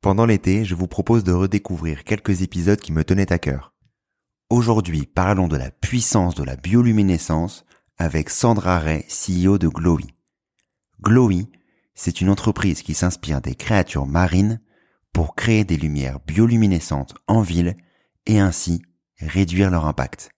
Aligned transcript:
Pendant 0.00 0.24
l'été, 0.24 0.64
je 0.64 0.74
vous 0.74 0.86
propose 0.86 1.24
de 1.24 1.32
redécouvrir 1.32 2.04
quelques 2.04 2.40
épisodes 2.40 2.80
qui 2.80 2.90
me 2.90 3.04
tenaient 3.04 3.34
à 3.34 3.38
cœur. 3.38 3.74
Aujourd'hui, 4.48 5.04
parlons 5.04 5.46
de 5.46 5.58
la 5.58 5.70
puissance 5.70 6.34
de 6.34 6.42
la 6.42 6.56
bioluminescence 6.56 7.66
avec 7.98 8.30
Sandra 8.30 8.78
Ray, 8.78 9.04
CEO 9.08 9.58
de 9.58 9.68
Glowy. 9.68 10.14
Glowy, 11.02 11.50
c'est 11.94 12.22
une 12.22 12.30
entreprise 12.30 12.80
qui 12.80 12.94
s'inspire 12.94 13.42
des 13.42 13.54
créatures 13.54 14.06
marines 14.06 14.62
pour 15.12 15.34
créer 15.34 15.64
des 15.64 15.76
lumières 15.76 16.20
bioluminescentes 16.26 17.14
en 17.26 17.42
ville 17.42 17.76
et 18.24 18.40
ainsi 18.40 18.80
réduire 19.18 19.70
leur 19.70 19.84
impact. 19.84 20.30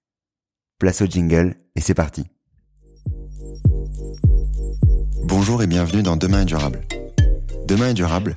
Place 0.80 1.02
au 1.02 1.06
jingle 1.06 1.54
et 1.76 1.80
c'est 1.80 1.94
parti. 1.94 2.24
Bonjour 5.22 5.62
et 5.62 5.68
bienvenue 5.68 6.02
dans 6.02 6.16
Demain 6.16 6.42
est 6.42 6.46
durable. 6.46 6.80
Demain 7.68 7.90
est 7.90 7.94
durable, 7.94 8.36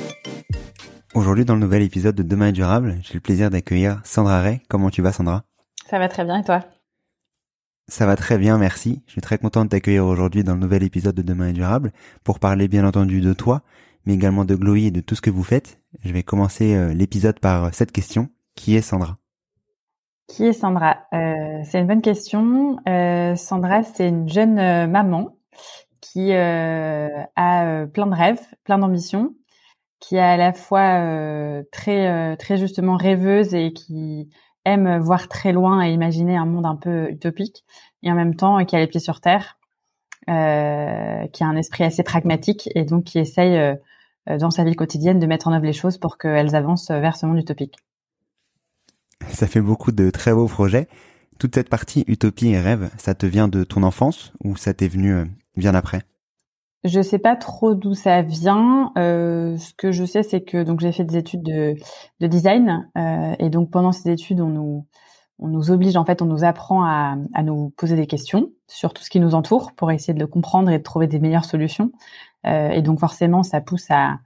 Aujourd'hui, 1.13 1.43
dans 1.43 1.55
le 1.55 1.59
nouvel 1.59 1.81
épisode 1.81 2.15
de 2.15 2.23
Demain 2.23 2.47
est 2.47 2.53
durable, 2.53 2.97
j'ai 3.01 3.15
le 3.15 3.19
plaisir 3.19 3.49
d'accueillir 3.49 3.99
Sandra 4.05 4.39
Ray. 4.39 4.61
Comment 4.69 4.89
tu 4.89 5.01
vas, 5.01 5.11
Sandra? 5.11 5.43
Ça 5.89 5.99
va 5.99 6.07
très 6.07 6.23
bien 6.23 6.39
et 6.39 6.43
toi? 6.43 6.61
Ça 7.89 8.05
va 8.05 8.15
très 8.15 8.37
bien, 8.37 8.57
merci. 8.57 9.03
Je 9.07 9.11
suis 9.11 9.21
très 9.21 9.37
content 9.37 9.65
de 9.65 9.69
t'accueillir 9.69 10.05
aujourd'hui 10.05 10.45
dans 10.45 10.53
le 10.53 10.61
nouvel 10.61 10.83
épisode 10.83 11.13
de 11.13 11.21
Demain 11.21 11.49
est 11.49 11.53
durable 11.53 11.91
pour 12.23 12.39
parler 12.39 12.69
bien 12.69 12.87
entendu 12.87 13.19
de 13.19 13.33
toi, 13.33 13.61
mais 14.05 14.13
également 14.13 14.45
de 14.45 14.55
Glowy 14.55 14.85
et 14.87 14.91
de 14.91 15.01
tout 15.01 15.15
ce 15.15 15.21
que 15.21 15.29
vous 15.29 15.43
faites. 15.43 15.81
Je 16.01 16.13
vais 16.13 16.23
commencer 16.23 16.75
euh, 16.75 16.93
l'épisode 16.93 17.39
par 17.39 17.73
cette 17.73 17.91
question. 17.91 18.29
Qui 18.55 18.77
est 18.77 18.81
Sandra? 18.81 19.17
Qui 20.27 20.45
est 20.45 20.53
Sandra? 20.53 21.07
Euh, 21.13 21.61
C'est 21.65 21.81
une 21.81 21.87
bonne 21.87 22.01
question. 22.01 22.77
Euh, 22.87 23.35
Sandra, 23.35 23.83
c'est 23.83 24.07
une 24.07 24.29
jeune 24.29 24.89
maman 24.89 25.35
qui 25.99 26.31
a 26.33 27.27
plein 27.93 28.07
de 28.07 28.15
rêves, 28.15 28.41
plein 28.63 28.77
d'ambitions, 28.77 29.35
qui 30.01 30.17
est 30.17 30.19
à 30.19 30.35
la 30.35 30.51
fois 30.51 31.63
très 31.71 32.35
très 32.35 32.57
justement 32.57 32.97
rêveuse 32.97 33.53
et 33.53 33.71
qui 33.71 34.29
aime 34.65 34.99
voir 34.99 35.29
très 35.29 35.53
loin 35.53 35.85
et 35.85 35.93
imaginer 35.93 36.35
un 36.35 36.45
monde 36.45 36.65
un 36.65 36.75
peu 36.75 37.09
utopique, 37.09 37.63
et 38.03 38.11
en 38.11 38.15
même 38.15 38.35
temps 38.35 38.65
qui 38.65 38.75
a 38.75 38.79
les 38.79 38.87
pieds 38.87 38.99
sur 38.99 39.21
terre, 39.21 39.57
euh, 40.29 41.27
qui 41.27 41.43
a 41.43 41.47
un 41.47 41.55
esprit 41.55 41.83
assez 41.83 42.03
pragmatique 42.03 42.69
et 42.75 42.85
donc 42.85 43.05
qui 43.05 43.17
essaye 43.17 43.57
euh, 43.57 44.37
dans 44.37 44.51
sa 44.51 44.63
vie 44.63 44.75
quotidienne 44.75 45.19
de 45.19 45.25
mettre 45.25 45.47
en 45.47 45.53
œuvre 45.53 45.65
les 45.65 45.73
choses 45.73 45.97
pour 45.97 46.19
qu'elles 46.19 46.55
avancent 46.55 46.91
vers 46.91 47.15
ce 47.15 47.25
monde 47.25 47.39
utopique. 47.39 47.77
Ça 49.29 49.47
fait 49.47 49.61
beaucoup 49.61 49.91
de 49.91 50.11
très 50.11 50.31
beaux 50.31 50.47
projets. 50.47 50.87
Toute 51.39 51.55
cette 51.55 51.69
partie 51.69 52.03
utopie 52.07 52.49
et 52.49 52.59
rêve, 52.59 52.91
ça 52.97 53.15
te 53.15 53.25
vient 53.25 53.47
de 53.47 53.63
ton 53.63 53.81
enfance 53.81 54.31
ou 54.43 54.55
ça 54.55 54.75
t'est 54.75 54.87
venu 54.87 55.13
euh, 55.13 55.25
bien 55.55 55.73
après? 55.73 56.03
Je 56.83 57.01
sais 57.01 57.19
pas 57.19 57.35
trop 57.35 57.75
d'où 57.75 57.93
ça 57.93 58.21
vient. 58.21 58.91
Euh, 58.97 59.57
ce 59.57 59.73
que 59.73 59.91
je 59.91 60.03
sais, 60.05 60.23
c'est 60.23 60.41
que 60.41 60.63
donc 60.63 60.79
j'ai 60.79 60.91
fait 60.91 61.03
des 61.03 61.17
études 61.17 61.43
de, 61.43 61.75
de 62.19 62.27
design 62.27 62.89
euh, 62.97 63.35
et 63.39 63.49
donc 63.49 63.69
pendant 63.71 63.91
ces 63.91 64.09
études, 64.09 64.41
on 64.41 64.49
nous 64.49 64.85
on 65.39 65.47
nous 65.47 65.71
oblige 65.71 65.95
en 65.97 66.05
fait, 66.05 66.21
on 66.21 66.25
nous 66.25 66.43
apprend 66.43 66.83
à, 66.83 67.15
à, 67.33 67.43
nous 67.43 67.71
poser 67.71 67.95
des 67.95 68.05
questions 68.05 68.51
sur 68.67 68.93
tout 68.93 69.03
ce 69.03 69.09
qui 69.09 69.19
nous 69.19 69.33
entoure 69.33 69.71
pour 69.73 69.91
essayer 69.91 70.13
de 70.13 70.19
le 70.19 70.27
comprendre 70.27 70.69
et 70.69 70.77
de 70.77 70.83
trouver 70.83 71.07
des 71.07 71.19
meilleures 71.19 71.45
solutions. 71.45 71.91
Euh, 72.45 72.69
et 72.69 72.83
donc 72.83 72.99
forcément, 72.99 73.41
ça 73.41 73.59
pousse 73.59 73.89
à, 73.89 74.19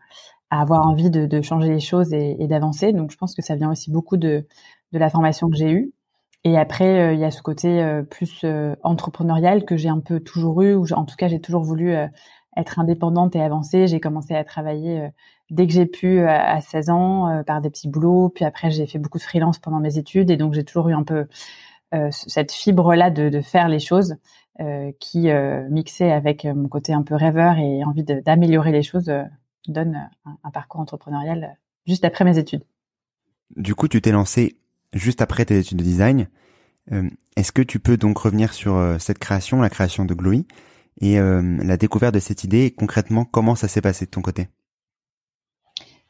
à 0.49 0.61
avoir 0.61 0.85
envie 0.87 1.09
de, 1.09 1.25
de, 1.25 1.41
changer 1.41 1.69
les 1.69 1.79
choses 1.79 2.13
et, 2.13 2.35
et 2.39 2.47
d'avancer. 2.47 2.91
Donc 2.91 3.11
je 3.11 3.17
pense 3.17 3.33
que 3.33 3.41
ça 3.41 3.55
vient 3.55 3.72
aussi 3.72 3.91
beaucoup 3.91 4.17
de, 4.17 4.45
de 4.91 4.99
la 4.99 5.09
formation 5.09 5.49
que 5.49 5.55
j'ai 5.55 5.72
eue. 5.72 5.93
Et 6.45 6.57
après, 6.59 7.09
euh, 7.09 7.13
il 7.13 7.19
y 7.19 7.25
a 7.25 7.31
ce 7.31 7.41
côté 7.41 7.81
euh, 7.81 8.03
plus 8.03 8.41
euh, 8.43 8.75
entrepreneurial 8.83 9.66
que 9.66 9.77
j'ai 9.77 9.89
un 9.89 9.99
peu 9.99 10.19
toujours 10.19 10.61
eu, 10.61 10.75
ou 10.75 10.85
en 10.93 11.03
tout 11.05 11.16
cas 11.16 11.27
j'ai 11.27 11.41
toujours 11.41 11.63
voulu 11.63 11.95
être 12.55 12.79
indépendante 12.79 13.35
et 13.35 13.41
avancer. 13.41 13.88
J'ai 13.88 13.99
commencé 13.99 14.33
à 14.33 14.43
travailler 14.43 15.01
euh, 15.01 15.09
dès 15.49 15.67
que 15.67 15.73
j'ai 15.73 15.85
pu 15.85 16.19
euh, 16.19 16.29
à 16.29 16.61
16 16.61 16.89
ans 16.89 17.29
euh, 17.29 17.43
par 17.43 17.61
des 17.61 17.69
petits 17.69 17.89
boulots. 17.89 18.29
Puis 18.29 18.45
après, 18.45 18.71
j'ai 18.71 18.88
fait 18.88 18.99
beaucoup 18.99 19.17
de 19.17 19.23
freelance 19.23 19.59
pendant 19.59 19.79
mes 19.79 19.97
études 19.97 20.29
et 20.29 20.38
donc 20.38 20.53
j'ai 20.53 20.63
toujours 20.63 20.89
eu 20.89 20.93
un 20.93 21.03
peu 21.03 21.27
cette 22.11 22.51
fibre-là 22.51 23.09
de, 23.09 23.39
faire 23.39 23.69
les 23.69 23.79
choses 23.79 24.17
qui, 24.99 25.29
mixée 25.69 26.11
avec 26.11 26.43
mon 26.43 26.67
côté 26.67 26.91
un 26.91 27.03
peu 27.03 27.16
rêveur 27.16 27.57
et 27.57 27.85
envie 27.85 28.03
d'améliorer 28.03 28.73
les 28.73 28.83
choses, 28.83 29.09
donne 29.69 30.09
un, 30.25 30.37
un, 30.43 30.51
parcours 30.51 30.81
entrepreneurial 30.81 31.57
juste 31.87 32.03
après 32.03 32.25
mes 32.25 32.37
études. 32.37 32.66
Du 33.55 33.75
coup, 33.75 33.87
tu 33.87 34.01
t'es 34.01 34.11
lancé 34.11 34.57
juste 34.91 35.22
après 35.22 35.45
tes 35.45 35.57
études 35.57 35.77
de 35.77 35.83
design. 35.83 36.27
Est-ce 37.37 37.53
que 37.53 37.61
tu 37.61 37.79
peux 37.79 37.95
donc 37.95 38.17
revenir 38.17 38.53
sur 38.53 38.97
cette 38.99 39.19
création, 39.19 39.61
la 39.61 39.69
création 39.69 40.03
de 40.03 40.13
Glowy? 40.13 40.45
Et 41.01 41.19
euh, 41.19 41.57
la 41.63 41.78
découverte 41.78 42.13
de 42.13 42.19
cette 42.19 42.44
idée 42.44 42.72
concrètement 42.72 43.25
comment 43.25 43.56
ça 43.56 43.67
s'est 43.67 43.81
passé 43.81 44.06
de 44.06 44.11
ton 44.11 44.22
côté? 44.22 44.47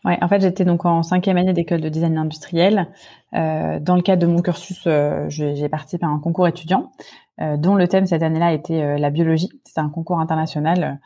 Ouais, 0.04 0.20
en 0.22 0.28
fait, 0.28 0.40
j'étais 0.40 0.66
donc 0.66 0.86
en 0.86 1.02
cinquième 1.02 1.38
année 1.38 1.54
d'école 1.54 1.82
de 1.82 1.90
design 1.90 2.16
industriel. 2.20 2.92
Euh, 3.34 3.80
dans 3.80 3.96
le 3.96 4.04
cadre 4.04 4.22
de 4.22 4.28
mon 4.28 4.44
cursus, 4.44 4.84
euh, 4.86 5.26
j'ai 5.30 5.68
participé 5.68 6.06
à 6.06 6.10
un 6.10 6.20
concours 6.20 6.48
étudiant 6.48 6.92
dont 7.58 7.76
le 7.76 7.86
thème 7.90 8.06
cette 8.06 8.24
année-là 8.24 8.54
était 8.54 8.98
la 8.98 9.10
biologie. 9.10 9.50
C'était 9.66 9.82
un 9.82 9.90
concours 9.90 10.22
international 10.22 11.02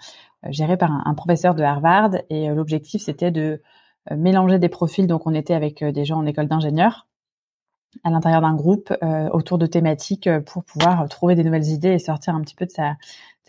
géré 0.49 0.77
par 0.77 0.91
un, 0.91 1.01
un, 1.05 1.15
professeur 1.15 1.55
de 1.55 1.63
Harvard 1.63 2.11
et 2.29 2.49
l'objectif 2.49 3.01
c'était 3.01 3.31
de 3.31 3.63
mélanger 4.11 4.59
des 4.59 4.69
profils. 4.69 5.07
Donc, 5.07 5.25
on 5.25 5.33
était 5.33 5.55
avec 5.55 5.83
des 5.83 6.05
gens 6.05 6.17
en 6.17 6.27
école 6.27 6.47
d'ingénieur 6.47 7.07
à 8.03 8.11
l'intérieur 8.11 8.41
d'un 8.41 8.53
groupe 8.53 8.93
autour 9.31 9.57
de 9.57 9.65
thématiques 9.65 10.29
pour 10.45 10.63
pouvoir 10.63 11.09
trouver 11.09 11.33
des 11.33 11.43
nouvelles 11.43 11.69
idées 11.69 11.93
et 11.93 11.99
sortir 11.99 12.35
un 12.35 12.41
petit 12.41 12.53
peu 12.53 12.67
de 12.67 12.71
sa, 12.71 12.95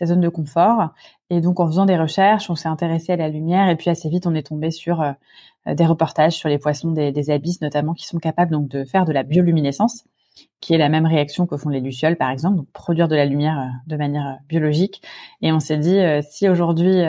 zone 0.05 0.21
de 0.21 0.29
confort. 0.29 0.89
Et 1.29 1.41
donc, 1.41 1.59
en 1.59 1.67
faisant 1.67 1.85
des 1.85 1.97
recherches, 1.97 2.49
on 2.49 2.55
s'est 2.55 2.67
intéressé 2.67 3.13
à 3.13 3.15
la 3.15 3.29
lumière 3.29 3.69
et 3.69 3.75
puis 3.75 3.89
assez 3.89 4.09
vite, 4.09 4.27
on 4.27 4.35
est 4.35 4.47
tombé 4.47 4.71
sur 4.71 5.01
euh, 5.01 5.11
des 5.73 5.85
reportages 5.85 6.33
sur 6.33 6.49
les 6.49 6.57
poissons 6.57 6.91
des, 6.91 7.29
abysses, 7.29 7.61
notamment, 7.61 7.93
qui 7.93 8.05
sont 8.05 8.17
capables 8.17 8.51
donc 8.51 8.67
de 8.67 8.83
faire 8.83 9.05
de 9.05 9.13
la 9.13 9.23
bioluminescence, 9.23 10.05
qui 10.59 10.73
est 10.73 10.77
la 10.77 10.89
même 10.89 11.05
réaction 11.05 11.45
que 11.45 11.57
font 11.57 11.69
les 11.69 11.79
lucioles, 11.79 12.17
par 12.17 12.31
exemple, 12.31 12.57
donc 12.57 12.67
produire 12.71 13.07
de 13.07 13.15
la 13.15 13.25
lumière 13.25 13.59
euh, 13.59 13.69
de 13.87 13.95
manière 13.95 14.27
euh, 14.27 14.43
biologique. 14.49 15.01
Et 15.41 15.51
on 15.51 15.59
s'est 15.59 15.77
dit, 15.77 15.99
si 16.29 16.49
aujourd'hui 16.49 17.01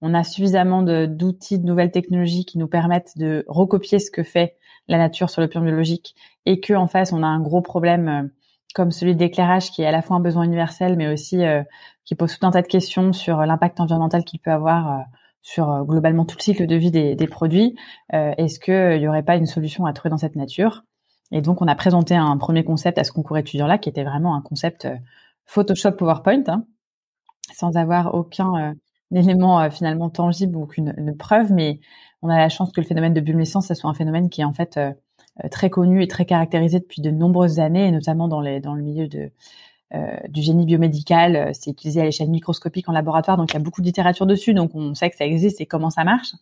on 0.00 0.14
a 0.14 0.22
suffisamment 0.22 0.82
d'outils, 0.82 1.58
de, 1.58 1.66
nouvelles 1.66 1.90
technologies 1.90 2.44
qui 2.44 2.58
nous 2.58 2.68
permettent 2.68 3.16
de 3.16 3.44
recopier 3.48 3.98
ce 3.98 4.10
que 4.10 4.22
fait 4.22 4.56
la 4.86 4.98
nature 4.98 5.28
sur 5.28 5.42
le 5.42 5.48
plan 5.48 5.60
biologique, 5.60 6.14
et 6.46 6.60
que 6.60 6.72
en 6.74 6.86
face 6.86 7.12
on 7.12 7.22
a 7.22 7.26
un 7.26 7.40
gros 7.40 7.62
problème 7.62 8.30
comme 8.74 8.90
celui 8.90 9.14
de 9.14 9.20
l'éclairage 9.20 9.70
qui 9.70 9.82
est 9.82 9.86
à 9.86 9.92
la 9.92 10.02
fois 10.02 10.16
un 10.16 10.20
besoin 10.20 10.44
universel, 10.44 10.96
mais 10.96 11.08
aussi 11.08 11.44
euh, 11.44 11.62
qui 12.04 12.14
pose 12.14 12.38
tout 12.38 12.46
un 12.46 12.50
tas 12.50 12.62
de 12.62 12.66
questions 12.66 13.12
sur 13.12 13.38
l'impact 13.38 13.80
environnemental 13.80 14.24
qu'il 14.24 14.40
peut 14.40 14.50
avoir 14.50 14.92
euh, 14.92 15.02
sur 15.42 15.70
euh, 15.70 15.82
globalement 15.84 16.24
tout 16.24 16.36
le 16.38 16.42
cycle 16.42 16.66
de 16.66 16.76
vie 16.76 16.90
des, 16.90 17.14
des 17.14 17.26
produits. 17.26 17.76
Est-ce 18.12 18.60
qu'il 18.60 19.00
n'y 19.00 19.08
aurait 19.08 19.22
pas 19.22 19.36
une 19.36 19.46
solution 19.46 19.86
à 19.86 19.92
trouver 19.92 20.10
dans 20.10 20.18
cette 20.18 20.36
nature? 20.36 20.84
Et 21.30 21.42
donc, 21.42 21.60
on 21.60 21.68
a 21.68 21.74
présenté 21.74 22.14
un 22.14 22.36
premier 22.38 22.64
concept 22.64 22.98
à 22.98 23.04
ce 23.04 23.12
concours 23.12 23.36
étudiant-là, 23.36 23.78
qui 23.78 23.88
était 23.88 24.04
vraiment 24.04 24.34
un 24.34 24.40
concept 24.40 24.88
Photoshop 25.44 25.92
PowerPoint, 25.92 26.44
hein, 26.48 26.64
sans 27.52 27.76
avoir 27.76 28.14
aucun 28.14 28.74
élément 29.14 29.70
finalement 29.70 30.08
tangible 30.08 30.56
ou 30.56 30.62
aucune 30.62 31.14
preuve, 31.18 31.52
mais 31.52 31.80
on 32.22 32.30
a 32.30 32.38
la 32.38 32.48
chance 32.48 32.72
que 32.72 32.80
le 32.80 32.86
phénomène 32.86 33.12
de 33.12 33.20
bioluminescence, 33.20 33.68
ce 33.68 33.74
soit 33.74 33.90
un 33.90 33.94
phénomène 33.94 34.30
qui 34.30 34.40
est 34.40 34.44
en 34.44 34.54
fait 34.54 34.78
très 35.50 35.70
connu 35.70 36.02
et 36.02 36.08
très 36.08 36.24
caractérisé 36.24 36.80
depuis 36.80 37.00
de 37.00 37.10
nombreuses 37.10 37.60
années, 37.60 37.86
et 37.86 37.90
notamment 37.90 38.28
dans, 38.28 38.40
le 38.40 38.82
milieu 38.82 39.06
de, 39.08 39.30
du 40.28 40.42
génie 40.42 40.66
biomédical. 40.66 41.50
C'est 41.54 41.70
utilisé 41.70 42.00
à 42.00 42.04
l'échelle 42.04 42.30
microscopique 42.30 42.88
en 42.88 42.92
laboratoire, 42.92 43.36
donc 43.36 43.52
il 43.52 43.54
y 43.54 43.56
a 43.56 43.62
beaucoup 43.62 43.80
de 43.80 43.86
littérature 43.86 44.26
dessus, 44.26 44.54
donc 44.54 44.72
on 44.74 44.94
sait 44.94 45.10
que 45.10 45.16
ça 45.16 45.26
existe 45.26 45.60
et 45.60 45.66
comment 45.66 45.90
ça 45.90 46.04
marche. 46.04 46.32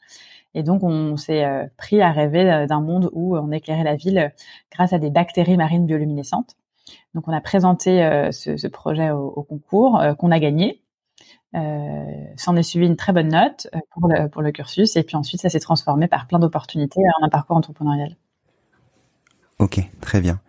Et 0.56 0.62
donc, 0.62 0.82
on 0.82 1.16
s'est 1.18 1.44
euh, 1.44 1.66
pris 1.76 2.00
à 2.00 2.10
rêver 2.12 2.50
euh, 2.50 2.66
d'un 2.66 2.80
monde 2.80 3.10
où 3.12 3.36
on 3.36 3.52
éclairait 3.52 3.84
la 3.84 3.94
ville 3.94 4.18
euh, 4.18 4.28
grâce 4.72 4.94
à 4.94 4.98
des 4.98 5.10
bactéries 5.10 5.58
marines 5.58 5.84
bioluminescentes. 5.84 6.56
Donc, 7.14 7.28
on 7.28 7.32
a 7.32 7.40
présenté 7.42 7.98
ce, 8.32 8.66
projet 8.68 9.10
au, 9.10 9.42
concours 9.42 10.00
qu'on 10.18 10.30
a 10.30 10.38
gagné. 10.38 10.82
Euh, 11.56 12.24
s'en 12.36 12.56
est 12.56 12.62
suivi 12.62 12.86
une 12.86 12.96
très 12.96 13.12
bonne 13.12 13.28
note 13.28 13.68
pour 14.32 14.42
le 14.42 14.52
cursus. 14.52 14.96
Et 14.96 15.02
puis 15.02 15.16
ensuite, 15.16 15.40
ça 15.40 15.48
s'est 15.48 15.60
transformé 15.60 16.08
par 16.08 16.26
plein 16.28 16.38
d'opportunités 16.38 17.00
en 17.20 17.26
un 17.26 17.28
parcours 17.28 17.56
entrepreneurial. 17.56 18.16
Ok, 19.58 19.80
très 20.00 20.20
bien. 20.20 20.40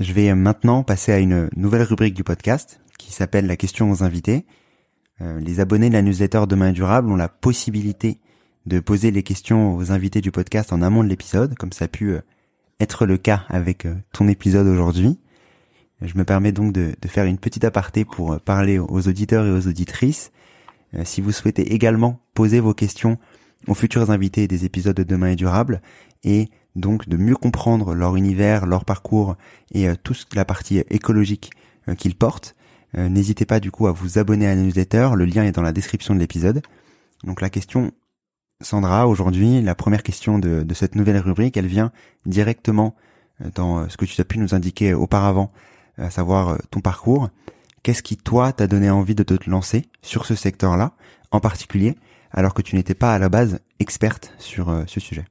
Je 0.00 0.12
vais 0.12 0.34
maintenant 0.34 0.82
passer 0.82 1.12
à 1.12 1.18
une 1.18 1.50
nouvelle 1.56 1.82
rubrique 1.82 2.14
du 2.14 2.24
podcast 2.24 2.80
qui 2.98 3.12
s'appelle 3.12 3.46
la 3.46 3.56
question 3.56 3.90
aux 3.90 4.02
invités. 4.02 4.46
les 5.20 5.60
abonnés 5.60 5.88
de 5.88 5.94
la 5.94 6.02
newsletter 6.02 6.44
Demain 6.48 6.72
durable 6.72 7.10
ont 7.10 7.16
la 7.16 7.28
possibilité 7.28 8.20
de 8.68 8.80
poser 8.80 9.10
les 9.10 9.22
questions 9.22 9.74
aux 9.76 9.92
invités 9.92 10.20
du 10.20 10.30
podcast 10.30 10.72
en 10.72 10.82
amont 10.82 11.02
de 11.02 11.08
l'épisode, 11.08 11.54
comme 11.54 11.72
ça 11.72 11.86
a 11.86 11.88
pu 11.88 12.10
euh, 12.10 12.20
être 12.80 13.06
le 13.06 13.16
cas 13.16 13.44
avec 13.48 13.86
euh, 13.86 13.94
ton 14.12 14.28
épisode 14.28 14.66
aujourd'hui. 14.66 15.18
Je 16.02 16.16
me 16.16 16.24
permets 16.24 16.52
donc 16.52 16.72
de, 16.72 16.94
faire 17.06 17.24
une 17.24 17.38
petite 17.38 17.64
aparté 17.64 18.04
pour 18.04 18.34
euh, 18.34 18.38
parler 18.38 18.78
aux 18.78 19.08
auditeurs 19.08 19.46
et 19.46 19.50
aux 19.50 19.66
auditrices. 19.66 20.30
Si 21.04 21.20
vous 21.20 21.32
souhaitez 21.32 21.74
également 21.74 22.18
poser 22.32 22.60
vos 22.60 22.72
questions 22.72 23.18
aux 23.66 23.74
futurs 23.74 24.10
invités 24.10 24.48
des 24.48 24.64
épisodes 24.64 24.96
de 24.96 25.02
Demain 25.02 25.32
est 25.32 25.36
durable 25.36 25.82
et 26.24 26.48
donc 26.78 27.08
de 27.08 27.16
mieux 27.16 27.36
comprendre 27.36 27.94
leur 27.94 28.16
univers, 28.16 28.66
leur 28.66 28.84
parcours 28.84 29.36
et 29.72 29.88
toute 30.02 30.34
la 30.34 30.44
partie 30.44 30.78
écologique 30.90 31.50
qu'ils 31.98 32.14
portent, 32.14 32.54
n'hésitez 32.94 33.44
pas 33.44 33.60
du 33.60 33.70
coup 33.70 33.86
à 33.86 33.92
vous 33.92 34.18
abonner 34.18 34.46
à 34.46 34.54
la 34.54 34.62
newsletter. 34.62 35.10
Le 35.14 35.24
lien 35.24 35.44
est 35.44 35.52
dans 35.52 35.62
la 35.62 35.72
description 35.72 36.14
de 36.14 36.20
l'épisode. 36.20 36.62
Donc 37.24 37.40
la 37.40 37.50
question 37.50 37.92
Sandra, 38.60 39.06
aujourd'hui, 39.06 39.62
la 39.62 39.76
première 39.76 40.02
question 40.02 40.40
de, 40.40 40.66
cette 40.74 40.96
nouvelle 40.96 41.18
rubrique, 41.18 41.56
elle 41.56 41.68
vient 41.68 41.92
directement 42.26 42.96
euh, 43.40 43.50
dans 43.54 43.78
euh, 43.78 43.88
ce 43.88 43.96
que 43.96 44.04
tu 44.04 44.20
as 44.20 44.24
pu 44.24 44.38
nous 44.38 44.52
indiquer 44.52 44.94
auparavant, 44.94 45.52
à 45.96 46.10
savoir 46.10 46.48
euh, 46.48 46.56
ton 46.72 46.80
parcours. 46.80 47.30
Qu'est-ce 47.84 48.02
qui, 48.02 48.16
toi, 48.16 48.52
t'a 48.52 48.66
donné 48.66 48.90
envie 48.90 49.14
de 49.14 49.22
te 49.22 49.48
lancer 49.48 49.86
sur 50.02 50.26
ce 50.26 50.34
secteur-là, 50.34 50.94
en 51.30 51.38
particulier, 51.38 51.94
alors 52.32 52.52
que 52.52 52.62
tu 52.62 52.74
n'étais 52.74 52.94
pas 52.94 53.14
à 53.14 53.20
la 53.20 53.28
base 53.28 53.60
experte 53.78 54.34
sur 54.38 54.84
ce 54.88 54.98
sujet? 54.98 55.24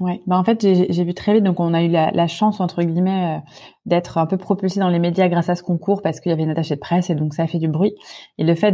Ouais, 0.00 0.22
bah 0.26 0.38
en 0.38 0.44
fait 0.44 0.62
j'ai 0.62 1.04
vu 1.04 1.12
très 1.12 1.34
vite, 1.34 1.44
donc 1.44 1.60
on 1.60 1.74
a 1.74 1.82
eu 1.82 1.88
la, 1.88 2.10
la 2.12 2.26
chance 2.26 2.60
entre 2.60 2.82
guillemets 2.82 3.36
euh, 3.36 3.40
d'être 3.84 4.16
un 4.16 4.24
peu 4.24 4.38
propulsé 4.38 4.80
dans 4.80 4.88
les 4.88 4.98
médias 4.98 5.28
grâce 5.28 5.50
à 5.50 5.54
ce 5.54 5.62
concours 5.62 6.00
parce 6.00 6.18
qu'il 6.18 6.30
y 6.30 6.32
avait 6.32 6.44
une 6.44 6.50
attachée 6.50 6.76
de 6.76 6.80
presse 6.80 7.10
et 7.10 7.14
donc 7.14 7.34
ça 7.34 7.42
a 7.42 7.46
fait 7.46 7.58
du 7.58 7.68
bruit. 7.68 7.94
Et 8.38 8.44
le 8.44 8.54
fait 8.54 8.72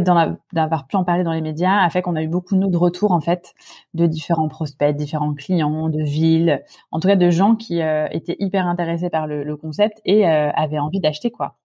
d'avoir 0.53 0.87
pu 0.87 0.95
en 0.95 1.03
parler 1.03 1.23
dans 1.23 1.33
les 1.33 1.41
médias 1.41 1.83
a 1.83 1.89
fait 1.89 2.01
qu'on 2.01 2.15
a 2.15 2.23
eu 2.23 2.29
beaucoup 2.29 2.55
nous 2.55 2.69
de 2.69 2.77
retours 2.77 3.11
en 3.11 3.19
fait 3.19 3.53
de 3.93 4.05
différents 4.05 4.47
prospects, 4.47 4.95
différents 4.95 5.33
clients, 5.33 5.89
de 5.89 6.01
villes, 6.01 6.63
en 6.91 7.01
tout 7.01 7.09
cas 7.09 7.17
de 7.17 7.29
gens 7.29 7.55
qui 7.57 7.81
euh, 7.81 8.07
étaient 8.11 8.37
hyper 8.39 8.65
intéressés 8.65 9.09
par 9.09 9.27
le, 9.27 9.43
le 9.43 9.57
concept 9.57 9.99
et 10.05 10.25
euh, 10.25 10.51
avaient 10.55 10.79
envie 10.79 11.01
d'acheter 11.01 11.31
quoi. 11.31 11.57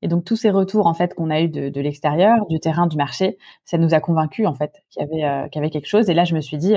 Et 0.00 0.08
donc 0.08 0.24
tous 0.24 0.36
ces 0.36 0.50
retours 0.50 0.86
en 0.86 0.94
fait 0.94 1.14
qu'on 1.14 1.28
a 1.30 1.40
eu 1.42 1.48
de, 1.48 1.68
de 1.68 1.80
l'extérieur, 1.82 2.46
du 2.48 2.60
terrain, 2.60 2.86
du 2.86 2.96
marché, 2.96 3.36
ça 3.64 3.76
nous 3.78 3.92
a 3.94 4.00
convaincus 4.00 4.46
en 4.46 4.54
fait 4.54 4.72
qu'il 4.90 5.02
y 5.02 5.04
avait 5.04 5.50
qu'il 5.50 5.60
y 5.60 5.62
avait 5.64 5.70
quelque 5.70 5.86
chose. 5.86 6.08
Et 6.08 6.14
là 6.14 6.24
je 6.24 6.34
me 6.34 6.40
suis 6.40 6.56
dit 6.56 6.74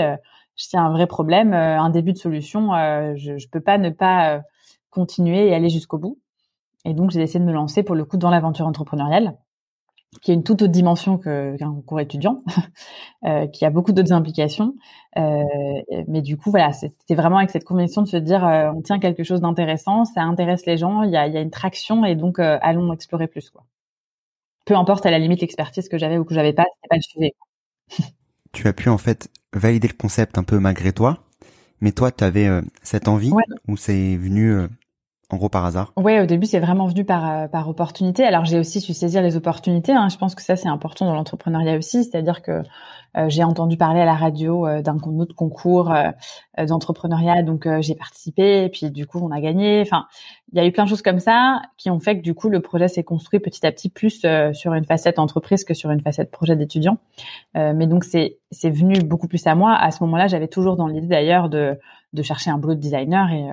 c'est 0.56 0.78
un 0.78 0.92
vrai 0.92 1.08
problème, 1.08 1.54
euh, 1.54 1.80
un 1.80 1.90
début 1.90 2.14
de 2.14 2.18
solution. 2.18 2.74
Euh, 2.74 3.14
je 3.18 3.34
ne 3.34 3.50
peux 3.52 3.62
pas 3.62 3.78
ne 3.78 3.90
pas 3.90 4.36
euh, 4.36 4.42
continuer 4.90 5.48
et 5.48 5.56
aller 5.56 5.70
jusqu'au 5.70 5.98
bout. 5.98 6.20
Et 6.86 6.94
donc, 6.94 7.12
j'ai 7.12 7.20
décidé 7.20 7.40
de 7.40 7.50
me 7.50 7.54
lancer 7.54 7.84
pour 7.84 7.96
le 7.96 8.06
coup 8.06 8.18
dans 8.18 8.30
l'aventure 8.30 8.68
entrepreneuriale, 8.68 9.38
qui 10.22 10.32
est 10.32 10.36
une 10.36 10.44
toute 10.44 10.62
autre 10.62 10.72
dimension 10.72 11.18
qu'un 11.18 11.82
cours 11.86 12.00
étudiant, 12.00 12.44
qui 13.54 13.66
a 13.66 13.70
beaucoup 13.72 13.92
d'autres 13.92 14.14
implications. 14.14 14.76
mais 15.16 16.22
du 16.22 16.38
coup, 16.38 16.52
voilà, 16.52 16.72
c'était 16.74 17.16
vraiment 17.16 17.38
avec 17.38 17.50
cette 17.50 17.64
conviction 17.66 18.04
de 18.04 18.08
se 18.08 18.18
dire, 18.18 18.44
on 18.76 18.82
tient 18.84 19.00
quelque 19.00 19.24
chose 19.24 19.42
d'intéressant, 19.42 20.06
ça 20.06 20.22
intéresse 20.22 20.66
les 20.68 20.78
gens, 20.78 21.02
il 21.04 21.12
y 21.12 21.18
a, 21.18 21.28
y 21.28 21.38
a, 21.38 21.42
une 21.42 21.50
traction, 21.52 22.06
et 22.06 22.16
donc 22.16 22.40
allons 22.40 22.94
explorer 22.94 23.28
plus. 23.28 23.50
Quoi. 23.50 23.66
Peu 24.66 24.76
importe 24.76 25.08
à 25.08 25.12
la 25.12 25.20
limite 25.20 25.42
l'expertise 25.42 25.90
que 25.90 25.98
j'avais 25.98 26.20
ou 26.20 26.26
que 26.26 26.36
j'avais 26.36 26.54
pas, 26.54 26.66
c'était 26.76 26.88
pas 26.88 26.96
le 26.98 27.02
sujet. 27.02 27.34
Tu 28.56 28.68
as 28.68 28.74
pu 28.74 28.90
en 28.90 28.98
fait 28.98 29.30
valider 29.54 29.88
le 29.88 29.94
concept 29.94 30.38
un 30.38 30.44
peu 30.44 30.60
malgré 30.60 30.94
toi, 30.94 31.24
mais 31.82 31.92
toi, 31.92 32.12
tu 32.12 32.24
avais 32.24 32.48
euh, 32.48 32.62
cette 32.82 33.08
envie 33.08 33.34
ou 33.68 33.78
c'est 33.78 34.16
venu 34.16 34.52
euh, 34.52 34.68
en 35.32 35.38
gros 35.38 35.50
par 35.50 35.66
hasard 35.66 35.92
Ouais, 35.98 36.22
au 36.22 36.26
début, 36.26 36.46
c'est 36.46 36.60
vraiment 36.60 36.88
venu 36.88 37.04
par, 37.04 37.30
euh, 37.30 37.48
par 37.48 37.68
opportunité. 37.68 38.24
Alors, 38.24 38.46
j'ai 38.46 38.60
aussi 38.60 38.82
su 38.82 38.94
saisir 38.94 39.22
les 39.22 39.36
opportunités. 39.36 39.92
Hein. 39.92 40.10
Je 40.10 40.18
pense 40.18 40.36
que 40.36 40.42
ça, 40.42 40.56
c'est 40.56 40.68
important 40.68 41.06
dans 41.06 41.16
l'entrepreneuriat 41.16 41.78
aussi. 41.78 42.04
C'est-à-dire 42.04 42.42
que 42.42 42.62
euh, 43.18 43.30
j'ai 43.30 43.44
entendu 43.44 43.78
parler 43.78 44.02
à 44.02 44.06
la 44.06 44.16
radio 44.16 44.68
euh, 44.68 44.82
d'un 44.82 44.98
autre 45.20 45.36
concours 45.36 45.92
euh, 45.92 46.66
d'entrepreneuriat, 46.66 47.44
donc 47.44 47.68
j'ai 47.82 47.96
participé. 47.96 48.66
Et 48.66 48.70
puis 48.70 48.92
du 48.92 49.06
coup, 49.06 49.20
on 49.22 49.32
a 49.32 49.40
gagné. 49.40 49.82
Enfin, 49.82 50.06
il 50.52 50.58
y 50.58 50.62
a 50.62 50.66
eu 50.66 50.72
plein 50.72 50.84
de 50.84 50.90
choses 50.90 51.02
comme 51.02 51.20
ça 51.20 51.62
qui 51.78 51.90
ont 51.90 52.00
fait 52.00 52.18
que 52.18 52.22
du 52.22 52.34
coup, 52.34 52.50
le 52.50 52.62
projet 52.62 52.88
s'est 52.88 53.04
construit 53.04 53.40
petit 53.40 53.66
à 53.66 53.72
petit 53.72 53.90
plus 53.90 54.26
sur 54.54 54.74
une 54.74 54.86
facette 54.86 55.20
entreprise 55.20 55.64
que 55.64 55.74
sur 55.74 55.92
une 55.92 56.02
facette 56.02 56.32
projet 56.32 56.56
d'étudiant. 56.56 56.98
mais 57.56 57.88
donc 57.88 58.06
c'est 58.06 58.38
venu 58.70 59.00
beaucoup 59.00 59.28
plus 59.28 59.46
à 59.48 59.56
moi. 59.56 59.74
À 59.76 59.92
ce 59.92 60.04
moment-là, 60.04 60.28
j'avais 60.28 60.48
toujours 60.48 60.78
dans 60.78 60.88
l'idée 60.88 61.08
d'ailleurs 61.08 61.50
de 61.50 61.78
de 62.16 62.24
chercher 62.24 62.50
un 62.50 62.58
de 62.58 62.74
designer 62.74 63.32
et, 63.32 63.48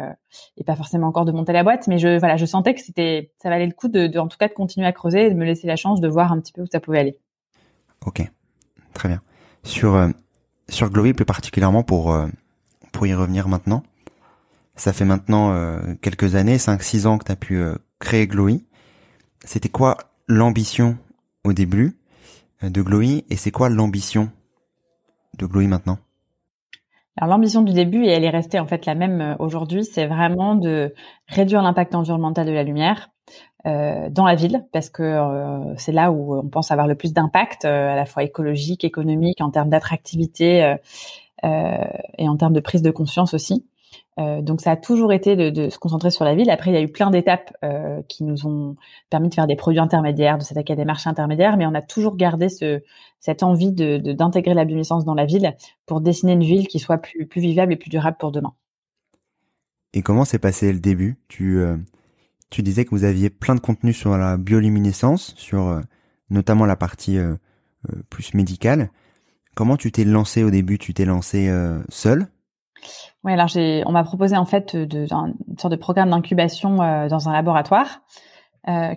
et 0.56 0.64
pas 0.64 0.76
forcément 0.76 1.08
encore 1.08 1.24
de 1.24 1.32
monter 1.32 1.52
la 1.52 1.62
boîte, 1.64 1.86
mais 1.88 1.98
je 1.98 2.18
voilà, 2.18 2.36
je 2.36 2.46
sentais 2.46 2.74
que 2.74 2.80
c'était 2.80 3.32
ça 3.38 3.50
valait 3.50 3.66
le 3.66 3.72
coup 3.72 3.88
de, 3.88 4.18
en 4.18 4.28
tout 4.28 4.38
cas 4.38 4.48
de 4.48 4.54
continuer 4.54 4.86
à 4.86 4.92
creuser 4.92 5.26
et 5.26 5.30
de 5.30 5.34
me 5.34 5.44
laisser 5.44 5.66
la 5.66 5.76
chance 5.76 6.00
de 6.00 6.08
voir 6.08 6.32
un 6.32 6.40
petit 6.40 6.52
peu 6.52 6.62
où 6.62 6.66
ça 6.66 6.80
pouvait 6.80 7.00
aller. 7.00 7.18
Ok, 8.06 8.22
très 8.94 9.08
bien 9.08 9.20
sur 9.62 9.94
euh, 9.94 10.08
sur 10.68 10.90
Glowy 10.90 11.12
plus 11.12 11.24
particulièrement 11.24 11.82
pour 11.82 12.12
euh, 12.12 12.26
pour 12.92 13.06
y 13.06 13.14
revenir 13.14 13.48
maintenant. 13.48 13.82
Ça 14.76 14.92
fait 14.92 15.04
maintenant 15.04 15.52
euh, 15.52 15.94
quelques 16.00 16.34
années, 16.34 16.56
5-6 16.56 17.06
ans 17.06 17.18
que 17.18 17.24
tu 17.24 17.32
as 17.32 17.36
pu 17.36 17.62
créer 17.98 18.26
Glowy. 18.26 18.64
C'était 19.44 19.68
quoi 19.68 19.98
l'ambition 20.28 20.96
au 21.44 21.52
début 21.52 21.98
de 22.62 22.80
Glowy 22.80 23.24
et 23.28 23.36
c'est 23.36 23.50
quoi 23.50 23.68
l'ambition 23.68 24.30
de 25.36 25.46
Glowy 25.46 25.66
maintenant? 25.66 25.98
Alors 27.16 27.36
l'ambition 27.36 27.62
du 27.62 27.72
début, 27.72 28.04
et 28.04 28.08
elle 28.08 28.24
est 28.24 28.30
restée 28.30 28.58
en 28.58 28.66
fait 28.66 28.86
la 28.86 28.94
même 28.94 29.36
aujourd'hui, 29.38 29.84
c'est 29.84 30.06
vraiment 30.06 30.54
de 30.54 30.94
réduire 31.28 31.62
l'impact 31.62 31.94
environnemental 31.94 32.46
de 32.46 32.52
la 32.52 32.62
lumière, 32.62 33.10
euh, 33.64 34.08
dans 34.10 34.26
la 34.26 34.34
ville 34.34 34.66
parce 34.72 34.90
que 34.90 35.04
euh, 35.04 35.76
c'est 35.76 35.92
là 35.92 36.10
où 36.10 36.36
on 36.36 36.48
pense 36.48 36.72
avoir 36.72 36.88
le 36.88 36.96
plus 36.96 37.12
d'impact 37.12 37.64
euh, 37.64 37.92
à 37.92 37.94
la 37.94 38.06
fois 38.06 38.24
écologique, 38.24 38.82
économique, 38.82 39.40
en 39.40 39.50
termes 39.50 39.68
d'attractivité 39.68 40.74
et 41.44 42.28
en 42.28 42.36
termes 42.36 42.52
de 42.52 42.60
prise 42.60 42.82
de 42.82 42.90
conscience 42.90 43.34
aussi. 43.34 43.64
Donc 44.18 44.60
ça 44.60 44.72
a 44.72 44.76
toujours 44.76 45.12
été 45.12 45.36
de, 45.36 45.70
se 45.70 45.78
concentrer 45.78 46.10
sur 46.10 46.24
la 46.24 46.34
ville. 46.34 46.50
Après, 46.50 46.70
il 46.70 46.74
y 46.74 46.76
a 46.76 46.82
eu 46.82 46.88
plein 46.88 47.10
d'étapes 47.10 47.56
qui 48.08 48.24
nous 48.24 48.46
ont 48.46 48.76
permis 49.10 49.30
de 49.30 49.34
faire 49.34 49.46
des 49.46 49.56
produits 49.56 49.80
intermédiaires, 49.80 50.38
de 50.38 50.42
s'attaquer 50.42 50.74
à 50.74 50.76
des 50.76 50.84
marchés 50.84 51.08
intermédiaires, 51.08 51.56
mais 51.56 51.66
on 51.66 51.74
a 51.74 51.80
toujours 51.82 52.16
gardé 52.16 52.48
ce, 52.48 52.82
cette 53.20 53.42
envie 53.42 53.72
d'intégrer 53.72 54.54
la 54.54 54.64
bioluminescence 54.64 55.04
dans 55.04 55.14
la 55.14 55.24
ville 55.24 55.54
pour 55.86 56.00
dessiner 56.00 56.32
une 56.32 56.44
ville 56.44 56.68
qui 56.68 56.78
soit 56.78 56.98
plus, 56.98 57.26
vivable 57.36 57.72
et 57.72 57.76
plus 57.76 57.90
durable 57.90 58.16
pour 58.20 58.32
demain. 58.32 58.52
Et 59.94 60.02
comment 60.02 60.24
s'est 60.24 60.38
passé 60.38 60.72
le 60.72 60.80
début? 60.80 61.18
Tu 61.28 61.62
tu 62.52 62.62
disais 62.62 62.84
que 62.84 62.90
vous 62.90 63.04
aviez 63.04 63.30
plein 63.30 63.54
de 63.54 63.60
contenu 63.60 63.92
sur 63.94 64.16
la 64.16 64.36
bioluminescence, 64.36 65.34
sur 65.36 65.68
euh, 65.68 65.80
notamment 66.28 66.66
la 66.66 66.76
partie 66.76 67.16
euh, 67.16 67.34
euh, 67.90 68.02
plus 68.10 68.34
médicale. 68.34 68.90
Comment 69.54 69.78
tu 69.78 69.90
t'es 69.90 70.04
lancé 70.04 70.44
au 70.44 70.50
début? 70.50 70.78
Tu 70.78 70.92
t'es 70.94 71.06
lancé 71.06 71.50
seul? 71.88 72.26
Oui, 73.24 73.32
alors 73.32 73.48
on 73.86 73.92
m'a 73.92 74.04
proposé 74.04 74.36
en 74.36 74.44
fait 74.44 74.76
de, 74.76 75.06
une 75.12 75.58
sorte 75.58 75.72
de 75.72 75.76
programme 75.76 76.10
d'incubation 76.10 76.76
dans 76.76 77.28
un 77.28 77.32
laboratoire 77.32 78.02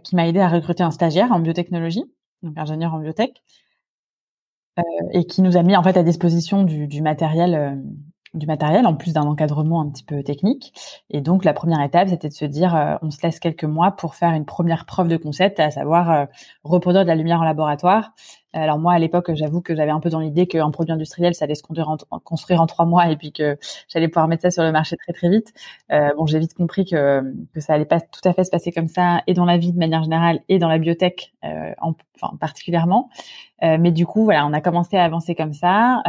qui 0.04 0.16
m'a 0.16 0.28
aidé 0.28 0.40
à 0.40 0.50
recruter 0.50 0.84
un 0.84 0.92
stagiaire 0.92 1.32
en 1.32 1.40
biotechnologie, 1.40 2.04
donc 2.44 2.58
ingénieur 2.58 2.94
en 2.94 3.00
biotech, 3.00 3.44
et 5.12 5.26
qui 5.26 5.42
nous 5.42 5.58
a 5.58 5.64
mis 5.64 5.76
en 5.76 5.84
fait 5.84 5.98
à 5.98 6.04
disposition 6.04 6.64
du, 6.64 7.02
matériel 7.02 7.82
du 8.36 8.48
matériel, 8.48 8.86
en 8.86 8.96
plus 8.96 9.14
d'un 9.14 9.24
encadrement 9.24 9.82
un 9.82 9.90
petit 9.90 10.04
peu 10.04 10.22
technique. 10.22 10.74
Et 11.10 11.22
donc 11.22 11.46
la 11.46 11.54
première 11.54 11.82
étape, 11.82 12.10
c'était 12.10 12.30
de 12.30 12.34
se 12.34 12.46
dire, 12.46 12.76
euh, 12.76 12.96
on 13.02 13.10
se 13.10 13.22
laisse 13.24 13.40
quelques 13.40 13.64
mois 13.64 13.92
pour 13.92 14.16
faire 14.16 14.32
une 14.34 14.46
première 14.46 14.86
preuve 14.86 15.08
de 15.08 15.18
concept, 15.18 15.60
à 15.60 15.72
savoir 15.72 16.12
euh, 16.12 16.26
reproduire 16.64 17.04
de 17.04 17.08
la 17.08 17.16
lumière 17.16 17.42
en 17.42 17.46
laboratoire. 17.46 18.14
Alors 18.56 18.80
moi, 18.80 18.94
à 18.94 19.00
l'époque, 19.00 19.32
j'avoue 19.34 19.62
que 19.62 19.76
j'avais 19.76 19.92
un 19.92 20.00
peu 20.00 20.10
dans 20.10 20.20
l'idée 20.20 20.48
qu'un 20.48 20.72
produit 20.72 20.94
industriel, 20.94 21.36
ça 21.36 21.46
allait 21.46 21.56
se 21.56 21.64
construire 21.64 21.90
en, 21.90 22.66
trois 22.68 22.86
mois 22.86 23.10
et 23.10 23.18
puis 23.18 23.32
que 23.32 23.58
j'allais 23.88 24.08
pouvoir 24.08 24.28
mettre 24.28 24.44
ça 24.44 24.52
sur 24.52 24.64
le 24.64 24.72
marché 24.72 24.96
très 24.98 25.14
très 25.14 25.30
vite. 25.30 25.54
Euh, 25.92 26.10
bon, 26.18 26.26
j'ai 26.26 26.40
vite 26.40 26.54
compris 26.54 26.86
que, 26.86 27.22
que 27.54 27.60
ça 27.60 27.74
allait 27.74 27.86
pas 27.86 28.00
tout 28.00 28.22
à 28.24 28.34
fait 28.34 28.44
se 28.44 28.50
passer 28.50 28.72
comme 28.72 28.88
ça, 28.88 29.22
et 29.28 29.34
dans 29.34 29.46
la 29.46 29.58
vie 29.58 29.72
de 29.72 29.78
manière 29.78 30.04
générale, 30.04 30.40
et 30.50 30.60
dans 30.60 30.70
la 30.70 30.78
biotech 30.78 31.34
en, 31.44 31.94
enfin, 32.16 32.36
particulièrement. 32.40 33.10
mais 33.62 33.92
du 33.92 34.06
coup, 34.06 34.24
voilà, 34.24 34.46
on 34.46 34.54
a 34.54 34.62
commencé 34.62 34.98
à 34.98 35.04
avancer 35.04 35.36
comme 35.36 35.54
ça 35.54 36.02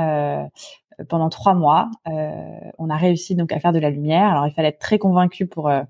pendant 1.08 1.28
trois 1.28 1.54
mois. 1.54 1.90
Euh, 2.08 2.58
on 2.78 2.90
a 2.90 2.96
réussi 2.96 3.34
donc 3.34 3.52
à 3.52 3.60
faire 3.60 3.72
de 3.72 3.78
la 3.78 3.90
lumière. 3.90 4.30
Alors 4.30 4.46
il 4.46 4.52
fallait 4.52 4.68
être 4.68 4.78
très 4.78 4.98
convaincu 4.98 5.46
pour 5.46 5.68
euh, 5.68 5.82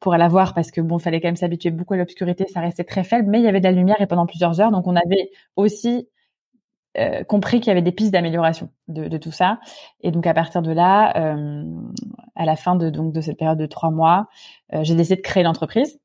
pour 0.00 0.16
la 0.16 0.28
voir 0.28 0.54
parce 0.54 0.70
que 0.70 0.80
bon, 0.80 0.98
fallait 0.98 1.20
quand 1.20 1.28
même 1.28 1.36
s'habituer 1.36 1.70
beaucoup 1.70 1.94
à 1.94 1.98
l'obscurité. 1.98 2.46
Ça 2.48 2.60
restait 2.60 2.84
très 2.84 3.04
faible, 3.04 3.28
mais 3.28 3.38
il 3.38 3.44
y 3.44 3.48
avait 3.48 3.60
de 3.60 3.64
la 3.64 3.72
lumière 3.72 4.00
et 4.00 4.06
pendant 4.06 4.26
plusieurs 4.26 4.60
heures. 4.60 4.72
Donc 4.72 4.86
on 4.86 4.96
avait 4.96 5.30
aussi 5.56 6.08
euh, 6.98 7.22
compris 7.24 7.60
qu'il 7.60 7.68
y 7.68 7.70
avait 7.70 7.82
des 7.82 7.92
pistes 7.92 8.12
d'amélioration 8.12 8.70
de, 8.88 9.08
de, 9.08 9.18
tout 9.18 9.30
ça. 9.30 9.60
Et 10.00 10.10
donc 10.10 10.26
à 10.26 10.34
partir 10.34 10.62
de 10.62 10.72
là, 10.72 11.16
euh, 11.16 11.64
à 12.34 12.44
la 12.44 12.56
fin 12.56 12.74
de 12.76 12.90
donc 12.90 13.12
de 13.12 13.20
cette 13.20 13.38
période 13.38 13.58
de 13.58 13.66
trois 13.66 13.90
mois, 13.90 14.28
euh, 14.72 14.82
j'ai 14.82 14.94
décidé 14.94 15.16
de 15.16 15.22
créer 15.22 15.42
l'entreprise. 15.42 16.00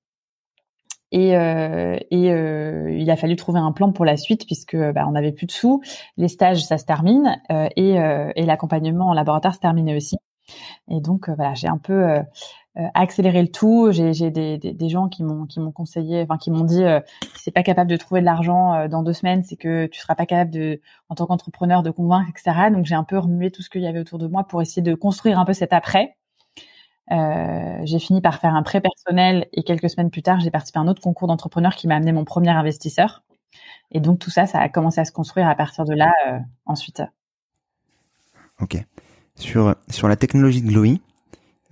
Et, 1.12 1.38
euh, 1.38 1.98
et 2.12 2.32
euh, 2.32 2.94
il 2.94 3.10
a 3.10 3.16
fallu 3.16 3.36
trouver 3.36 3.60
un 3.60 3.72
plan 3.72 3.92
pour 3.92 4.04
la 4.04 4.18
suite 4.18 4.46
puisque 4.46 4.76
bah, 4.76 5.06
on 5.08 5.12
n'avait 5.12 5.32
plus 5.32 5.46
de 5.46 5.52
sous. 5.52 5.82
Les 6.18 6.28
stages, 6.28 6.64
ça 6.66 6.78
se 6.78 6.86
termine 6.86 7.42
euh, 7.52 7.70
et, 7.78 7.96
et 8.36 8.46
l'accompagnement 8.46 9.08
en 9.08 9.14
laboratoire 9.14 9.56
se 9.56 9.60
terminait 9.60 9.96
aussi. 9.96 10.18
Et 10.90 11.00
donc 11.00 11.30
voilà, 11.30 11.54
j'ai 11.54 11.68
un 11.68 11.78
peu 11.78 12.20
accéléré 12.94 13.42
le 13.42 13.48
tout. 13.48 13.90
J'ai 13.92 14.32
des, 14.32 14.58
des, 14.58 14.90
gens 14.90 15.08
qui 15.08 15.24
m'ont 15.24 15.48
conseillé, 15.74 16.22
enfin 16.22 16.38
qui 16.38 16.52
m'ont 16.52 16.66
dit 16.66 16.84
si 17.36 17.44
c'est 17.44 17.52
pas 17.52 17.64
capable 17.64 17.90
de 17.90 17.98
trouver 17.98 18.22
de 18.22 18.26
l'argent 18.26 18.88
dans 18.88 19.04
deux 19.04 19.14
semaines, 19.14 19.44
c'est 19.44 19.56
que 19.56 19.86
tu 19.88 20.00
seras 20.00 20.16
pas 20.16 20.26
capable 20.26 20.52
de, 20.52 20.82
en 21.10 21.16
tant 21.16 21.26
qu'entrepreneur, 21.26 21.84
de 21.84 21.92
convaincre, 21.92 22.30
etc. 22.30 22.70
Donc 22.72 22.86
j'ai 22.86 22.96
un 22.96 23.04
peu 23.04 23.18
remué 23.18 23.52
tout 23.52 23.62
ce 23.62 23.70
qu'il 23.70 23.82
y 23.82 23.88
avait 23.88 24.00
autour 24.00 24.20
de 24.20 24.28
moi 24.28 24.44
pour 24.44 24.62
essayer 24.62 24.82
de 24.82 24.94
construire 24.94 25.40
un 25.40 25.46
peu 25.46 25.54
cet 25.54 25.74
après. 25.74 26.16
Euh, 27.12 27.82
j'ai 27.84 28.00
fini 28.00 28.22
par 28.22 28.40
faire 28.40 28.56
un 28.56 28.64
prêt 28.64 28.82
personnel 28.82 29.48
et 29.54 29.64
quelques 29.64 29.90
semaines 29.90 30.10
plus 30.10 30.24
tard, 30.24 30.40
j'ai 30.40 30.50
participé 30.50 30.80
à 30.80 30.82
un 30.82 30.88
autre 30.88 31.02
concours 31.02 31.28
d'entrepreneur 31.28 31.76
qui 31.76 31.88
m'a 31.88 31.96
amené 31.96 32.12
mon 32.12 32.26
premier 32.26 32.50
investisseur. 32.50 33.24
Et 33.92 34.00
donc 34.00 34.20
tout 34.20 34.32
ça, 34.32 34.48
ça 34.48 34.60
a 34.60 34.70
commencé 34.70 35.00
à 35.00 35.06
se 35.06 35.12
construire 35.12 35.48
à 35.48 35.56
partir 35.56 35.86
de 35.86 35.94
là 35.94 36.12
euh, 36.28 36.40
ensuite. 36.66 37.04
Ok. 38.60 38.78
Sur 39.36 39.76
sur 39.90 40.08
la 40.08 40.16
technologie 40.16 40.62
de 40.62 40.68
Glowy, 40.68 41.02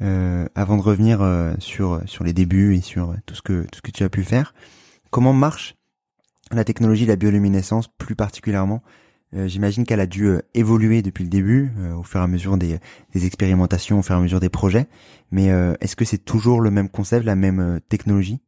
euh, 0.02 0.48
avant 0.56 0.78
de 0.78 0.82
revenir 0.82 1.22
euh, 1.22 1.54
sur 1.60 2.02
sur 2.06 2.24
les 2.24 2.34
débuts 2.34 2.76
et 2.76 2.82
sur 2.82 3.16
tout 3.26 3.36
ce 3.36 3.42
que 3.42 3.64
tout 3.64 3.78
ce 3.78 3.82
que 3.82 3.92
tu 3.92 4.04
as 4.04 4.10
pu 4.10 4.24
faire, 4.24 4.54
comment 5.12 5.34
marche 5.34 5.76
la 6.52 6.64
technologie 6.64 7.06
de 7.06 7.10
la 7.10 7.16
bioluminescence 7.16 7.88
plus 7.98 8.16
particulièrement? 8.16 8.82
Euh, 9.36 9.48
j'imagine 9.48 9.84
qu'elle 9.86 10.00
a 10.00 10.06
dû 10.06 10.26
euh, 10.26 10.42
évoluer 10.54 11.02
depuis 11.02 11.24
le 11.24 11.30
début, 11.30 11.72
euh, 11.80 11.96
au 11.96 12.04
fur 12.04 12.20
et 12.20 12.24
à 12.24 12.28
mesure 12.28 12.58
des, 12.58 12.80
des, 13.14 13.26
expérimentations, 13.26 14.00
au 14.00 14.02
fur 14.04 14.16
et 14.16 14.18
à 14.18 14.22
mesure 14.22 14.40
des 14.40 14.50
projets. 14.50 14.88
Mais 15.32 15.48
est-ce 15.82 15.96
que 15.96 16.06
c'est 16.06 16.20
toujours 16.20 16.62
le 16.62 16.70
même 16.70 16.90
concept, 16.90 17.26
la 17.26 17.36
même 17.36 17.80
technologie? 17.90 18.40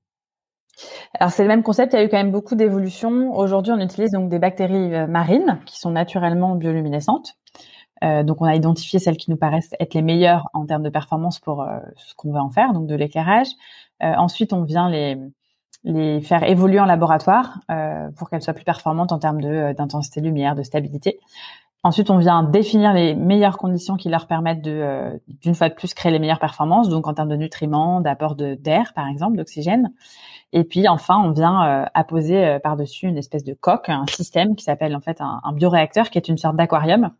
Alors 1.19 1.31
c'est 1.31 1.41
le 1.41 1.47
même 1.47 1.63
concept, 1.63 1.93
il 1.93 1.95
y 1.95 1.99
a 1.99 2.05
eu 2.05 2.09
quand 2.09 2.17
même 2.17 2.31
beaucoup 2.31 2.53
d'évolutions. 2.53 3.35
Aujourd'hui, 3.35 3.73
on 3.73 3.79
utilise 3.79 4.11
donc 4.11 4.29
des 4.29 4.37
bactéries 4.37 5.07
marines 5.07 5.59
qui 5.65 5.79
sont 5.79 5.89
naturellement 5.89 6.53
bioluminescentes. 6.53 7.39
Euh, 8.03 8.23
donc 8.23 8.41
on 8.41 8.45
a 8.45 8.55
identifié 8.55 8.99
celles 8.99 9.17
qui 9.17 9.31
nous 9.31 9.37
paraissent 9.37 9.73
être 9.79 9.93
les 9.93 10.01
meilleures 10.01 10.49
en 10.53 10.65
termes 10.65 10.83
de 10.83 10.89
performance 10.89 11.39
pour 11.39 11.65
ce 11.95 12.13
qu'on 12.15 12.31
veut 12.31 12.39
en 12.39 12.49
faire, 12.49 12.73
donc 12.73 12.87
de 12.87 12.95
l'éclairage. 12.95 13.47
ensuite, 14.01 14.53
on 14.53 14.63
vient 14.63 14.89
les 14.89 15.17
les 15.85 16.19
faire 16.19 16.43
évoluer 16.43 16.79
en 16.79 16.85
laboratoire 16.85 17.59
euh, 17.71 18.09
pour 18.17 18.29
qu'elles 18.29 18.41
soient 18.41 18.53
plus 18.53 18.65
performantes 18.65 19.11
en 19.11 19.19
termes 19.19 19.39
de 19.39 19.47
euh, 19.47 19.73
d'intensité 19.73 20.19
lumière, 20.19 20.55
de 20.55 20.63
stabilité. 20.63 21.19
Ensuite, 21.83 22.09
on 22.09 22.17
vient 22.17 22.41
définir 22.41 22.93
les 22.93 23.13
meilleures 23.13 23.59
conditions 23.59 23.95
qui 23.95 24.09
leur 24.09 24.25
permettent 24.25 24.63
de, 24.63 24.71
euh, 24.71 25.17
d'une 25.27 25.53
fois 25.53 25.69
de 25.69 25.75
plus, 25.75 25.93
créer 25.93 26.11
les 26.11 26.17
meilleures 26.17 26.39
performances, 26.39 26.89
donc 26.89 27.07
en 27.07 27.13
termes 27.13 27.29
de 27.29 27.35
nutriments, 27.35 28.01
d'apport 28.01 28.35
de, 28.35 28.55
d'air, 28.55 28.93
par 28.95 29.07
exemple, 29.07 29.37
d'oxygène. 29.37 29.93
Et 30.51 30.63
puis, 30.63 30.87
enfin, 30.87 31.21
on 31.23 31.29
vient 31.29 31.63
euh, 31.63 31.85
apposer 31.93 32.57
par-dessus 32.63 33.05
une 33.05 33.19
espèce 33.19 33.43
de 33.43 33.53
coque, 33.53 33.89
un 33.89 34.05
système 34.07 34.55
qui 34.55 34.63
s'appelle 34.63 34.95
en 34.95 35.01
fait 35.01 35.21
un, 35.21 35.39
un 35.43 35.51
bioréacteur, 35.51 36.09
qui 36.09 36.17
est 36.17 36.27
une 36.27 36.39
sorte 36.39 36.55
d'aquarium, 36.55 37.11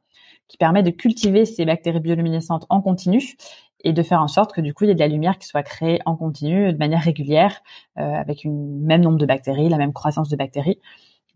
qui 0.48 0.58
permet 0.58 0.84
de 0.84 0.92
cultiver 0.92 1.46
ces 1.46 1.66
bactéries 1.66 2.00
bioluminescentes 2.00 2.66
en 2.70 2.82
continu 2.82 3.36
et 3.84 3.94
de 3.94 4.04
faire 4.04 4.22
en 4.22 4.28
sorte 4.28 4.54
que 4.54 4.62
du 4.62 4.74
coup 4.74 4.84
il 4.84 4.88
y 4.88 4.92
ait 4.92 4.96
de 4.96 5.00
la 5.00 5.08
lumière 5.08 5.38
qui 5.38 5.48
soit 5.48 5.64
créée 5.64 6.00
en 6.06 6.16
continu 6.16 6.72
de 6.72 6.78
manière 6.78 7.02
régulière 7.02 7.62
euh, 7.98 8.14
avec 8.14 8.44
une 8.44 8.82
même 8.82 9.02
nombre 9.02 9.18
de 9.18 9.26
bactéries, 9.26 9.70
la 9.70 9.78
même 9.78 9.94
croissance 9.94 10.30
de 10.30 10.36
bactéries 10.36 10.80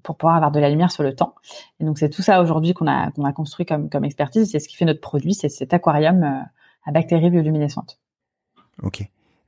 pour 0.03 0.15
pouvoir 0.15 0.35
avoir 0.35 0.51
de 0.51 0.59
la 0.59 0.69
lumière 0.69 0.91
sur 0.91 1.03
le 1.03 1.13
temps. 1.13 1.35
Et 1.79 1.85
donc 1.85 1.97
c'est 1.99 2.09
tout 2.09 2.21
ça 2.21 2.41
aujourd'hui 2.41 2.73
qu'on 2.73 2.87
a 2.87 3.11
qu'on 3.11 3.25
a 3.25 3.33
construit 3.33 3.65
comme 3.65 3.89
comme 3.89 4.05
expertise, 4.05 4.51
c'est 4.51 4.59
ce 4.59 4.67
qui 4.67 4.75
fait 4.75 4.85
notre 4.85 5.01
produit, 5.01 5.33
c'est 5.33 5.49
cet 5.49 5.73
aquarium 5.73 6.23
euh, 6.23 6.41
à 6.85 6.91
bactéries 6.91 7.29
bioluminescentes. 7.29 7.99
OK. 8.81 9.03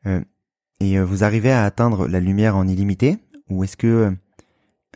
Euh, 0.06 0.22
et 0.80 1.00
vous 1.00 1.24
arrivez 1.24 1.52
à 1.52 1.64
atteindre 1.64 2.08
la 2.08 2.20
lumière 2.20 2.58
en 2.58 2.68
illimité 2.68 3.18
ou 3.50 3.64
est-ce 3.64 3.78
que 3.78 4.16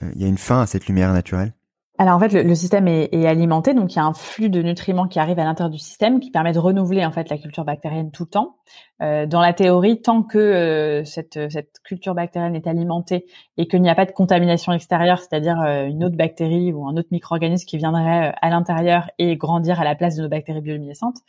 il 0.01 0.21
y 0.21 0.25
a 0.25 0.27
une 0.27 0.37
fin 0.37 0.61
à 0.61 0.65
cette 0.65 0.87
lumière 0.87 1.13
naturelle? 1.13 1.53
Alors 1.97 2.17
en 2.17 2.19
fait, 2.19 2.43
le, 2.43 2.55
système 2.55 2.89
est, 2.89 3.13
est, 3.13 3.25
alimenté, 3.25 3.73
donc 3.73 3.93
il 3.93 3.95
y 3.95 3.99
a 3.99 4.05
un 4.05 4.13
flux 4.13 4.49
de 4.49 4.61
nutriments 4.61 5.07
qui 5.07 5.17
arrive 5.17 5.39
à 5.39 5.45
l'intérieur 5.45 5.69
du 5.69 5.77
système 5.77 6.19
qui 6.19 6.29
permet 6.29 6.51
de 6.51 6.59
renouveler 6.59 7.05
en 7.05 7.11
fait 7.11 7.29
la 7.29 7.37
culture 7.37 7.63
bactérienne 7.63 8.11
tout 8.11 8.23
le 8.23 8.29
temps. 8.29 8.57
Euh, 9.01 9.25
dans 9.25 9.39
la 9.39 9.53
théorie, 9.53 10.01
tant 10.01 10.21
que 10.21 10.37
euh, 10.37 11.05
cette, 11.05 11.49
cette, 11.49 11.79
culture 11.85 12.13
bactérienne 12.13 12.53
est 12.53 12.67
alimentée 12.67 13.25
et 13.57 13.67
qu'il 13.67 13.81
n'y 13.81 13.89
a 13.89 13.95
pas 13.95 14.05
de 14.05 14.11
contamination 14.11 14.73
extérieure, 14.73 15.19
c'est-à-dire 15.19 15.61
euh, 15.61 15.85
une 15.85 16.03
autre 16.03 16.17
bactérie 16.17 16.73
ou 16.73 16.85
un 16.85 16.97
autre 16.97 17.09
micro-organisme 17.11 17.65
qui 17.65 17.77
viendrait 17.77 18.29
euh, 18.29 18.31
à 18.41 18.49
l'intérieur 18.49 19.09
et 19.17 19.37
grandir 19.37 19.79
à 19.79 19.85
la 19.85 19.95
place 19.95 20.17
de 20.17 20.23
nos 20.23 20.29
bactéries 20.29 20.61
bioluminescentes, 20.61 21.19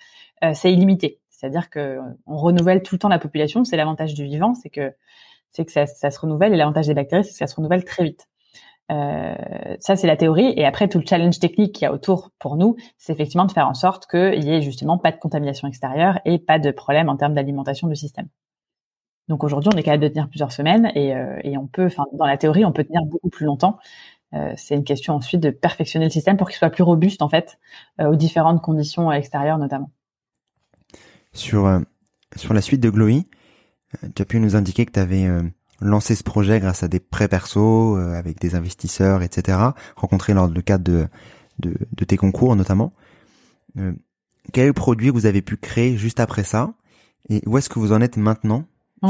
c'est 0.52 0.72
illimité. 0.72 1.20
C'est-à-dire 1.30 1.70
que 1.70 1.98
on 2.26 2.36
renouvelle 2.36 2.82
tout 2.82 2.96
le 2.96 2.98
temps 2.98 3.08
la 3.08 3.18
population. 3.18 3.64
C'est 3.64 3.76
l'avantage 3.76 4.14
du 4.14 4.24
vivant, 4.24 4.54
c'est 4.54 4.68
que 4.68 4.92
c'est 5.50 5.64
que 5.64 5.72
ça, 5.72 5.86
ça 5.86 6.10
se 6.10 6.20
renouvelle 6.20 6.52
et 6.52 6.56
l'avantage 6.56 6.86
des 6.88 6.94
bactéries, 6.94 7.24
c'est 7.24 7.30
que 7.30 7.36
ça 7.36 7.46
se 7.46 7.56
renouvelle 7.56 7.84
très 7.84 8.04
vite. 8.04 8.26
Euh, 8.92 9.34
ça, 9.80 9.96
c'est 9.96 10.06
la 10.06 10.16
théorie. 10.16 10.52
Et 10.56 10.64
après, 10.64 10.88
tout 10.88 10.98
le 10.98 11.04
challenge 11.06 11.38
technique 11.38 11.74
qu'il 11.74 11.82
y 11.82 11.86
a 11.86 11.92
autour 11.92 12.30
pour 12.38 12.56
nous, 12.56 12.76
c'est 12.98 13.12
effectivement 13.12 13.46
de 13.46 13.52
faire 13.52 13.68
en 13.68 13.74
sorte 13.74 14.06
qu'il 14.06 14.44
y 14.44 14.50
ait 14.50 14.62
justement 14.62 14.98
pas 14.98 15.12
de 15.12 15.18
contamination 15.18 15.68
extérieure 15.68 16.20
et 16.24 16.38
pas 16.38 16.58
de 16.58 16.70
problème 16.70 17.08
en 17.08 17.16
termes 17.16 17.34
d'alimentation 17.34 17.88
du 17.88 17.96
système. 17.96 18.28
Donc 19.28 19.42
aujourd'hui, 19.42 19.70
on 19.74 19.76
est 19.76 19.82
capable 19.82 20.04
de 20.04 20.08
tenir 20.08 20.28
plusieurs 20.28 20.52
semaines 20.52 20.92
et, 20.94 21.14
euh, 21.16 21.38
et 21.42 21.58
on 21.58 21.66
peut, 21.66 21.86
enfin, 21.86 22.04
dans 22.12 22.26
la 22.26 22.36
théorie, 22.36 22.64
on 22.64 22.72
peut 22.72 22.84
tenir 22.84 23.02
beaucoup 23.04 23.28
plus 23.28 23.44
longtemps. 23.44 23.78
Euh, 24.34 24.52
c'est 24.56 24.74
une 24.74 24.84
question 24.84 25.14
ensuite 25.14 25.40
de 25.40 25.50
perfectionner 25.50 26.06
le 26.06 26.10
système 26.10 26.36
pour 26.36 26.48
qu'il 26.48 26.56
soit 26.56 26.70
plus 26.70 26.82
robuste 26.82 27.22
en 27.22 27.28
fait 27.28 27.58
euh, 28.00 28.10
aux 28.10 28.16
différentes 28.16 28.60
conditions 28.60 29.10
extérieures 29.10 29.58
notamment. 29.58 29.90
Sur 31.32 31.80
sur 32.34 32.54
la 32.54 32.60
suite 32.60 32.80
de 32.80 32.90
Glowy, 32.90 33.28
tu 34.14 34.22
as 34.22 34.24
pu 34.24 34.40
nous 34.40 34.56
indiquer 34.56 34.86
que 34.86 34.92
tu 34.92 34.98
avais 34.98 35.28
lancer 35.80 36.14
ce 36.14 36.22
projet 36.22 36.60
grâce 36.60 36.82
à 36.82 36.88
des 36.88 37.00
prêts 37.00 37.28
perso 37.28 37.96
euh, 37.96 38.18
avec 38.18 38.40
des 38.40 38.54
investisseurs, 38.54 39.22
etc. 39.22 39.58
Rencontrés 39.96 40.34
lors 40.34 40.48
du 40.48 40.62
cadre 40.62 40.84
de, 40.84 41.06
de, 41.58 41.74
de, 41.92 42.04
tes 42.04 42.16
concours 42.16 42.56
notamment. 42.56 42.92
Euh, 43.78 43.92
quel 44.52 44.68
le 44.68 44.72
produit 44.72 45.10
vous 45.10 45.26
avez 45.26 45.42
pu 45.42 45.56
créer 45.56 45.96
juste 45.96 46.20
après 46.20 46.44
ça? 46.44 46.72
Et 47.28 47.42
où 47.46 47.58
est-ce 47.58 47.68
que 47.68 47.78
vous 47.78 47.92
en 47.92 48.00
êtes 48.00 48.16
maintenant 48.16 48.64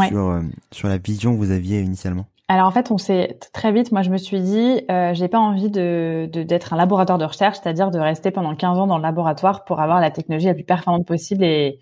sur, 0.08 0.30
euh, 0.30 0.42
sur 0.72 0.88
la 0.88 0.98
vision 0.98 1.32
que 1.32 1.38
vous 1.38 1.50
aviez 1.50 1.80
initialement? 1.80 2.26
Alors 2.48 2.68
en 2.68 2.70
fait, 2.70 2.90
on 2.92 2.98
s'est 2.98 3.38
très 3.52 3.72
vite. 3.72 3.90
Moi, 3.90 4.02
je 4.02 4.10
me 4.10 4.18
suis 4.18 4.40
dit, 4.40 4.80
euh, 4.90 5.12
j'ai 5.14 5.26
pas 5.26 5.38
envie 5.38 5.68
de 5.68 6.28
d'être 6.32 6.72
un 6.72 6.76
laboratoire 6.76 7.18
de 7.18 7.24
recherche, 7.24 7.58
c'est-à-dire 7.60 7.90
de 7.90 7.98
rester 7.98 8.30
pendant 8.30 8.54
15 8.54 8.78
ans 8.78 8.86
dans 8.86 8.98
le 8.98 9.02
laboratoire 9.02 9.64
pour 9.64 9.80
avoir 9.80 10.00
la 10.00 10.12
technologie 10.12 10.46
la 10.46 10.54
plus 10.54 10.64
performante 10.64 11.06
possible 11.06 11.42
et 11.42 11.80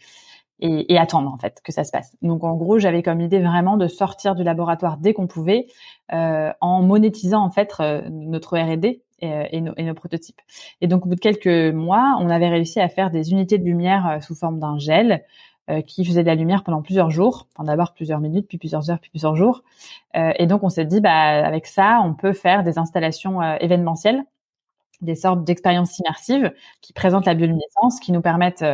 et, 0.64 0.92
et, 0.94 0.98
attendre 0.98 1.30
en 1.32 1.36
fait 1.36 1.60
que 1.62 1.72
ça 1.72 1.84
se 1.84 1.92
passe. 1.92 2.16
Donc 2.22 2.42
en 2.42 2.54
gros, 2.54 2.78
j'avais 2.78 3.02
comme 3.02 3.20
idée 3.20 3.38
vraiment 3.38 3.76
de 3.76 3.86
sortir 3.86 4.34
du 4.34 4.42
laboratoire 4.42 4.96
dès 4.96 5.12
qu'on 5.12 5.26
pouvait, 5.26 5.66
euh, 6.12 6.52
en 6.60 6.82
monétisant 6.82 7.44
en 7.44 7.50
fait 7.50 7.74
euh, 7.80 8.02
notre 8.10 8.58
R&D 8.58 9.02
et, 9.20 9.48
et, 9.52 9.60
nos, 9.60 9.74
et, 9.76 9.84
nos, 9.84 9.94
prototypes. 9.94 10.40
Et 10.80 10.86
donc 10.86 11.04
au 11.04 11.10
bout 11.10 11.16
de 11.16 11.20
quelques 11.20 11.74
mois, 11.74 12.16
on 12.18 12.30
avait 12.30 12.48
réussi 12.48 12.80
à 12.80 12.88
faire 12.88 13.10
des 13.10 13.30
unités 13.30 13.58
de 13.58 13.64
lumière 13.64 14.08
euh, 14.08 14.20
sous 14.20 14.34
forme 14.34 14.58
d'un 14.58 14.78
gel 14.78 15.22
euh, 15.68 15.82
qui 15.82 16.04
faisait 16.04 16.22
de 16.22 16.28
la 16.28 16.34
lumière 16.34 16.64
pendant 16.64 16.80
plusieurs 16.80 17.10
jours, 17.10 17.46
enfin, 17.54 17.64
d'abord 17.64 17.92
plusieurs 17.92 18.20
minutes, 18.20 18.48
puis 18.48 18.56
plusieurs 18.56 18.90
heures, 18.90 19.00
puis 19.00 19.10
plusieurs 19.10 19.36
jours. 19.36 19.62
Euh, 20.16 20.32
et 20.38 20.46
donc 20.46 20.62
on 20.62 20.70
s'est 20.70 20.86
dit, 20.86 21.02
bah 21.02 21.12
avec 21.12 21.66
ça, 21.66 22.00
on 22.02 22.14
peut 22.14 22.32
faire 22.32 22.64
des 22.64 22.78
installations 22.78 23.42
événementielles, 23.42 24.24
des 25.02 25.14
sortes 25.14 25.44
d'expériences 25.44 25.98
immersives 25.98 26.52
qui 26.80 26.94
présentent 26.94 27.26
la 27.26 27.34
bioluminescence, 27.34 28.00
qui 28.00 28.12
nous 28.12 28.22
permettent 28.22 28.64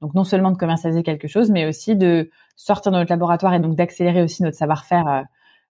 donc 0.00 0.14
non 0.14 0.24
seulement 0.24 0.50
de 0.50 0.56
commercialiser 0.56 1.02
quelque 1.02 1.28
chose, 1.28 1.50
mais 1.50 1.66
aussi 1.66 1.96
de 1.96 2.30
sortir 2.56 2.92
de 2.92 2.98
notre 2.98 3.10
laboratoire 3.10 3.54
et 3.54 3.60
donc 3.60 3.74
d'accélérer 3.74 4.22
aussi 4.22 4.42
notre 4.42 4.56
savoir-faire 4.56 5.08
euh, 5.08 5.22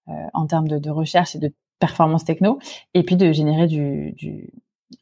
euh, 0.08 0.26
en 0.35 0.47
termes 0.47 0.68
de, 0.68 0.78
de, 0.78 0.90
recherche 0.90 1.35
et 1.35 1.38
de 1.38 1.52
performance 1.78 2.25
techno, 2.25 2.58
et 2.94 3.02
puis 3.02 3.16
de 3.16 3.32
générer 3.32 3.66
du, 3.66 4.12
du, 4.12 4.50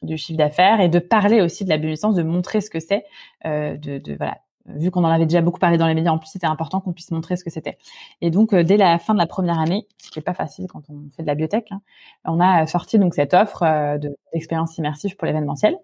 du 0.01 0.17
chiffre 0.17 0.37
d'affaires 0.37 0.79
et 0.79 0.89
de 0.89 0.99
parler 0.99 1.41
aussi 1.41 1.63
de 1.63 1.69
la 1.69 1.77
bioluminescence, 1.77 2.15
de 2.15 2.23
montrer 2.23 2.61
ce 2.61 2.69
que 2.69 2.79
c'est, 2.79 3.05
euh, 3.45 3.77
de, 3.77 3.97
de, 3.97 4.15
voilà. 4.15 4.37
Vu 4.69 4.91
qu'on 4.91 5.05
en 5.05 5.09
avait 5.09 5.25
déjà 5.25 5.39
beaucoup 5.39 5.59
parlé 5.59 5.77
dans 5.77 5.87
les 5.87 5.93
médias, 5.93 6.11
en 6.11 6.17
plus 6.17 6.27
c'était 6.27 6.45
important 6.45 6.81
qu'on 6.81 6.91
puisse 6.91 7.11
montrer 7.11 7.37
ce 7.37 7.45
que 7.45 7.49
c'était. 7.49 7.77
Et 8.19 8.31
donc 8.31 8.53
dès 8.53 8.75
la 8.75 8.99
fin 8.99 9.13
de 9.13 9.19
la 9.19 9.25
première 9.25 9.59
année, 9.59 9.87
ce 9.97 10.11
qui 10.11 10.19
est 10.19 10.21
pas 10.21 10.33
facile 10.33 10.67
quand 10.67 10.81
on 10.89 11.09
fait 11.15 11.21
de 11.21 11.27
la 11.27 11.35
biotech, 11.35 11.71
hein, 11.71 11.79
on 12.25 12.41
a 12.41 12.67
sorti 12.67 12.99
donc 12.99 13.13
cette 13.13 13.33
offre 13.33 13.97
d'expérience 14.33 14.77
immersive 14.77 15.15
pour 15.15 15.25
l'événementiel. 15.25 15.77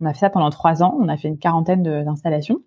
On 0.00 0.06
a 0.06 0.12
fait 0.12 0.20
ça 0.20 0.30
pendant 0.30 0.50
trois 0.50 0.84
ans. 0.84 0.96
On 1.00 1.08
a 1.08 1.16
fait 1.16 1.26
une 1.26 1.38
quarantaine 1.38 1.82
d'installations. 1.82 2.60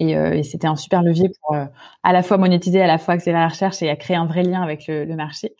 Et, 0.00 0.16
euh, 0.16 0.34
et 0.34 0.42
c'était 0.42 0.66
un 0.66 0.76
super 0.76 1.02
levier 1.02 1.30
pour 1.40 1.56
euh, 1.56 1.66
à 2.02 2.12
la 2.12 2.22
fois 2.22 2.36
monétiser, 2.36 2.82
à 2.82 2.86
la 2.86 2.98
fois 2.98 3.14
accélérer 3.14 3.42
la 3.42 3.48
recherche 3.48 3.82
et 3.82 3.90
à 3.90 3.96
créer 3.96 4.16
un 4.16 4.26
vrai 4.26 4.42
lien 4.42 4.62
avec 4.62 4.86
le, 4.88 5.14
marché. 5.14 5.54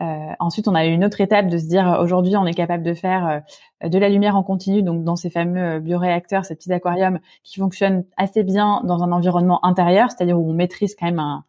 Euh, 0.00 0.04
ensuite, 0.40 0.68
on 0.68 0.74
a 0.74 0.86
eu 0.86 0.90
une 0.90 1.04
autre 1.04 1.20
étape 1.20 1.48
de 1.48 1.58
se 1.58 1.66
dire 1.66 1.98
aujourd'hui, 2.00 2.36
on 2.36 2.46
est 2.46 2.54
capable 2.54 2.82
de 2.82 2.94
faire 2.94 3.42
euh, 3.84 3.88
de 3.88 3.98
la 3.98 4.08
lumière 4.08 4.36
en 4.36 4.42
continu, 4.42 4.82
donc 4.82 5.04
dans 5.04 5.16
ces 5.16 5.30
fameux 5.30 5.80
bioréacteurs, 5.80 6.44
ces 6.44 6.54
petits 6.54 6.72
aquariums 6.72 7.18
qui 7.44 7.60
fonctionnent 7.60 8.04
assez 8.16 8.42
bien 8.42 8.82
dans 8.84 9.02
un 9.02 9.12
environnement 9.12 9.64
intérieur, 9.64 10.10
c'est-à-dire 10.10 10.38
où 10.38 10.50
on 10.50 10.54
maîtrise 10.54 10.96
quand 10.98 11.06
même 11.06 11.20
un, 11.20 11.44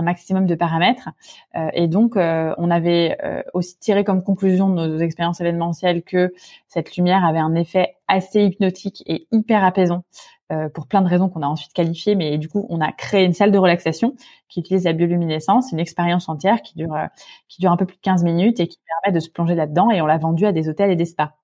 maximum 0.00 0.46
de 0.46 0.54
paramètres. 0.54 1.08
Euh, 1.56 1.70
et 1.72 1.88
donc, 1.88 2.14
on 2.14 2.70
avait 2.70 3.18
aussi 3.52 3.76
tiré 3.80 4.04
comme 4.04 4.22
conclusion 4.22 4.68
de 4.68 4.86
nos 4.86 4.98
expériences 4.98 5.40
événementielles 5.40 6.04
que 6.04 6.32
cette 6.68 6.96
lumière 6.96 7.24
avait 7.24 7.40
un 7.40 7.56
effet 7.56 7.96
assez 8.06 8.44
hypnotique 8.44 9.02
et 9.06 9.26
hyper 9.32 9.64
apaisant 9.64 10.04
euh, 10.50 10.68
pour 10.70 10.86
plein 10.86 11.02
de 11.02 11.08
raisons 11.08 11.28
qu'on 11.28 11.42
a 11.42 11.46
ensuite 11.46 11.72
qualifiées, 11.74 12.14
mais 12.14 12.38
du 12.38 12.48
coup, 12.48 12.66
on 12.70 12.80
a 12.80 12.90
créé 12.92 13.24
une 13.24 13.34
salle 13.34 13.52
de 13.52 13.58
relaxation 13.58 14.14
qui 14.48 14.60
utilise 14.60 14.84
la 14.84 14.94
bioluminescence, 14.94 15.72
une 15.72 15.78
expérience 15.78 16.28
entière 16.28 16.62
qui 16.62 16.74
dure 16.76 16.94
euh, 16.94 17.06
qui 17.48 17.60
dure 17.60 17.70
un 17.72 17.76
peu 17.76 17.86
plus 17.86 17.96
de 17.96 18.02
15 18.02 18.24
minutes 18.24 18.58
et 18.60 18.68
qui 18.68 18.78
permet 19.02 19.14
de 19.14 19.20
se 19.20 19.30
plonger 19.30 19.54
là-dedans 19.54 19.90
et 19.90 20.00
on 20.00 20.06
l'a 20.06 20.18
vendu 20.18 20.46
à 20.46 20.52
des 20.52 20.68
hôtels 20.68 20.90
et 20.90 20.96
des 20.96 21.04
spas. 21.04 21.34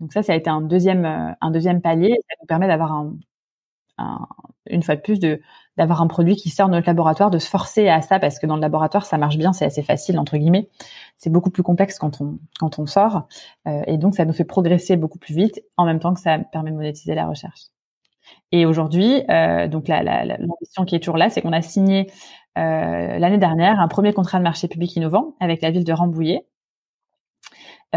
Donc 0.00 0.12
ça, 0.12 0.22
ça 0.22 0.32
a 0.32 0.36
été 0.36 0.50
un 0.50 0.60
deuxième 0.62 1.04
euh, 1.04 1.32
un 1.40 1.50
deuxième 1.50 1.80
palier. 1.82 2.14
Ça 2.28 2.36
nous 2.40 2.46
permet 2.46 2.66
d'avoir 2.66 2.92
un, 2.92 3.14
un, 3.98 4.26
une 4.66 4.82
fois 4.82 4.96
de 4.96 5.00
plus 5.02 5.18
de 5.20 5.40
d'avoir 5.76 6.00
un 6.02 6.06
produit 6.06 6.36
qui 6.36 6.50
sort 6.50 6.68
de 6.68 6.74
notre 6.74 6.86
laboratoire, 6.86 7.30
de 7.30 7.38
se 7.38 7.48
forcer 7.50 7.88
à 7.88 8.00
ça 8.00 8.18
parce 8.20 8.38
que 8.38 8.46
dans 8.46 8.56
le 8.56 8.62
laboratoire 8.62 9.06
ça 9.06 9.18
marche 9.18 9.36
bien, 9.38 9.52
c'est 9.52 9.66
assez 9.66 9.82
facile 9.82 10.18
entre 10.18 10.36
guillemets. 10.36 10.68
C'est 11.18 11.30
beaucoup 11.30 11.50
plus 11.50 11.62
complexe 11.62 11.98
quand 11.98 12.20
on 12.20 12.38
quand 12.58 12.78
on 12.78 12.86
sort 12.86 13.28
euh, 13.68 13.82
et 13.86 13.98
donc 13.98 14.14
ça 14.14 14.24
nous 14.24 14.32
fait 14.32 14.44
progresser 14.44 14.96
beaucoup 14.96 15.18
plus 15.18 15.34
vite 15.34 15.60
en 15.76 15.84
même 15.86 16.00
temps 16.00 16.14
que 16.14 16.20
ça 16.20 16.38
permet 16.38 16.70
de 16.70 16.76
monétiser 16.76 17.14
la 17.14 17.26
recherche. 17.28 17.73
Et 18.52 18.66
aujourd'hui, 18.66 19.22
euh, 19.30 19.66
donc 19.66 19.88
l'ambition 19.88 20.84
qui 20.84 20.94
est 20.94 21.00
toujours 21.00 21.16
là, 21.16 21.28
c'est 21.28 21.42
qu'on 21.42 21.52
a 21.52 21.60
signé 21.60 22.10
euh, 22.56 23.18
l'année 23.18 23.38
dernière 23.38 23.80
un 23.80 23.88
premier 23.88 24.12
contrat 24.12 24.38
de 24.38 24.44
marché 24.44 24.68
public 24.68 24.94
innovant 24.94 25.34
avec 25.40 25.60
la 25.60 25.72
ville 25.72 25.82
de 25.82 25.92
Rambouillet, 25.92 26.46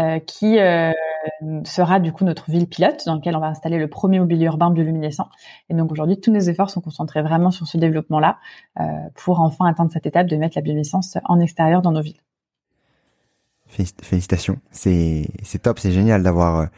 euh, 0.00 0.18
qui 0.18 0.58
sera 1.64 2.00
du 2.00 2.12
coup 2.12 2.24
notre 2.24 2.50
ville 2.50 2.68
pilote 2.68 3.04
dans 3.06 3.14
lequel 3.14 3.36
on 3.36 3.40
va 3.40 3.48
installer 3.48 3.78
le 3.78 3.88
premier 3.88 4.18
mobilier 4.18 4.46
urbain 4.46 4.70
bioluminescent. 4.70 5.28
Et 5.68 5.74
donc 5.74 5.92
aujourd'hui, 5.92 6.18
tous 6.18 6.32
nos 6.32 6.40
efforts 6.40 6.70
sont 6.70 6.80
concentrés 6.80 7.22
vraiment 7.22 7.52
sur 7.52 7.68
ce 7.68 7.76
développement-là 7.78 8.38
pour 9.14 9.40
enfin 9.40 9.66
atteindre 9.66 9.92
cette 9.92 10.06
étape 10.06 10.26
de 10.26 10.36
mettre 10.36 10.56
la 10.56 10.62
bioluminescence 10.62 11.18
en 11.24 11.38
extérieur 11.38 11.82
dans 11.82 11.92
nos 11.92 12.00
villes. 12.00 12.20
Félicitations, 13.66 14.58
c'est 14.72 15.28
top, 15.62 15.78
c'est 15.78 15.92
génial 15.92 16.22
d'avoir 16.24 16.68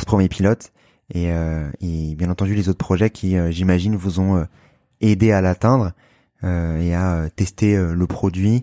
ce 0.00 0.06
premier 0.06 0.28
pilote 0.28 0.72
et, 1.10 1.32
euh, 1.32 1.70
et, 1.80 2.14
bien 2.14 2.30
entendu 2.30 2.54
les 2.54 2.68
autres 2.68 2.78
projets 2.78 3.10
qui, 3.10 3.36
euh, 3.36 3.50
j'imagine, 3.50 3.96
vous 3.96 4.20
ont 4.20 4.36
euh, 4.36 4.44
aidé 5.00 5.32
à 5.32 5.40
l'atteindre 5.40 5.92
et 6.42 6.94
à 6.94 7.28
tester 7.36 7.76
le 7.76 8.06
produit 8.06 8.62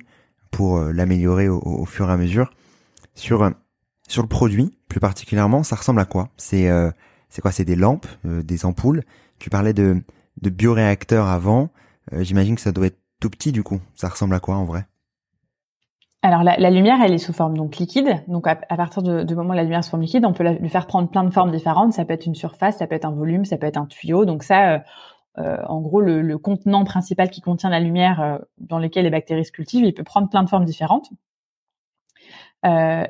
pour 0.50 0.80
l'améliorer 0.80 1.48
au, 1.48 1.60
au, 1.60 1.86
fur 1.86 2.10
et 2.10 2.12
à 2.12 2.18
mesure. 2.18 2.52
Sur 3.14 3.52
sur 4.08 4.24
le 4.24 4.28
produit, 4.28 4.80
plus 4.90 5.00
particulièrement, 5.00 5.62
ça 5.62 5.76
ressemble 5.76 6.00
à 6.00 6.06
quoi? 6.06 6.30
C'est 6.38 6.72
c'est 7.30 7.44
quoi? 7.44 7.52
C'est 7.52 7.66
des 7.66 7.76
lampes, 7.76 8.08
des 8.24 8.66
ampoules. 8.66 9.04
Tu 9.38 9.52
parlais 9.52 9.74
de 9.74 10.02
de 10.42 10.50
bioréacteurs 10.50 11.28
avant. 11.28 11.70
j'imagine 12.14 12.56
que 12.56 12.62
ça 12.62 12.72
doit 12.72 12.88
être 12.88 12.98
tout 13.20 13.30
petit 13.30 13.52
du 13.52 13.62
coup. 13.62 13.80
Ça 13.94 14.10
ressemble 14.10 14.34
à 14.34 14.40
quoi 14.40 14.56
en 14.56 14.66
vrai? 14.66 14.88
Alors 16.24 16.44
la, 16.44 16.70
lumière, 16.72 17.00
elle 17.04 17.14
est 17.14 17.20
sous 17.20 17.34
forme 17.34 17.56
donc 17.56 17.78
liquide. 17.78 18.24
Donc 18.28 18.48
à, 18.48 18.56
partir 18.56 19.04
du 19.04 19.36
moment 19.36 19.52
où 19.52 19.56
la 19.56 19.64
lumière 19.64 19.84
sous 19.84 19.92
forme 19.92 20.02
liquide, 20.02 20.26
on 20.26 20.34
peut 20.34 20.44
la, 20.44 20.54
lui 20.54 20.70
faire 20.70 20.88
prendre 20.88 21.10
plein 21.10 21.24
de 21.24 21.30
formes 21.30 21.52
différentes. 21.52 21.94
Ça 21.94 22.06
peut 22.06 22.14
être 22.14 22.26
une 22.26 22.36
surface, 22.36 22.78
ça 22.78 22.88
peut 22.88 22.96
être 22.96 23.06
un 23.06 23.12
volume, 23.12 23.46
ça 23.46 23.58
peut 23.58 23.68
être 23.68 23.78
un 23.78 23.86
tuyau. 23.86 24.26
Donc 24.26 24.44
ça, 24.44 24.74
euh, 24.74 24.80
euh 25.38 25.58
en 25.68 25.80
gros, 25.80 26.02
le, 26.02 26.38
contenant 26.38 26.84
principal 26.86 27.30
qui 27.30 27.42
contient 27.42 27.70
la 27.70 27.80
lumière 27.80 28.22
euh, 28.22 28.38
dans 28.58 28.80
lequel 28.80 29.04
les 29.04 29.12
bactéries 29.12 29.46
se 29.46 29.52
cultivent, 29.52 29.86
il 29.86 29.94
peut 29.94 30.04
prendre 30.04 30.28
plein 30.30 30.44
de 30.44 30.50
formes 30.50 30.66
différentes. 30.66 31.10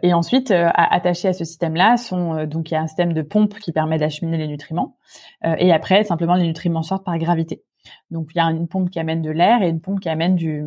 Et 0.03 0.13
ensuite, 0.13 0.51
attaché 0.51 1.29
à 1.29 1.33
ce 1.33 1.43
système-là, 1.43 1.97
sont 1.97 2.45
donc 2.45 2.69
il 2.69 2.75
y 2.75 2.77
a 2.77 2.81
un 2.81 2.85
système 2.85 3.13
de 3.13 3.23
pompe 3.23 3.55
qui 3.57 3.71
permet 3.71 3.97
d'acheminer 3.97 4.37
les 4.37 4.47
nutriments. 4.47 4.97
et 5.43 5.73
après, 5.73 6.03
simplement 6.03 6.35
les 6.35 6.45
nutriments 6.45 6.83
sortent 6.83 7.03
par 7.03 7.17
gravité. 7.17 7.63
Donc 8.11 8.27
il 8.35 8.37
y 8.37 8.41
a 8.41 8.45
une 8.45 8.67
pompe 8.67 8.91
qui 8.91 8.99
amène 8.99 9.23
de 9.23 9.31
l'air 9.31 9.63
et 9.63 9.69
une 9.69 9.81
pompe 9.81 9.99
qui 9.99 10.09
amène 10.09 10.35
du 10.35 10.63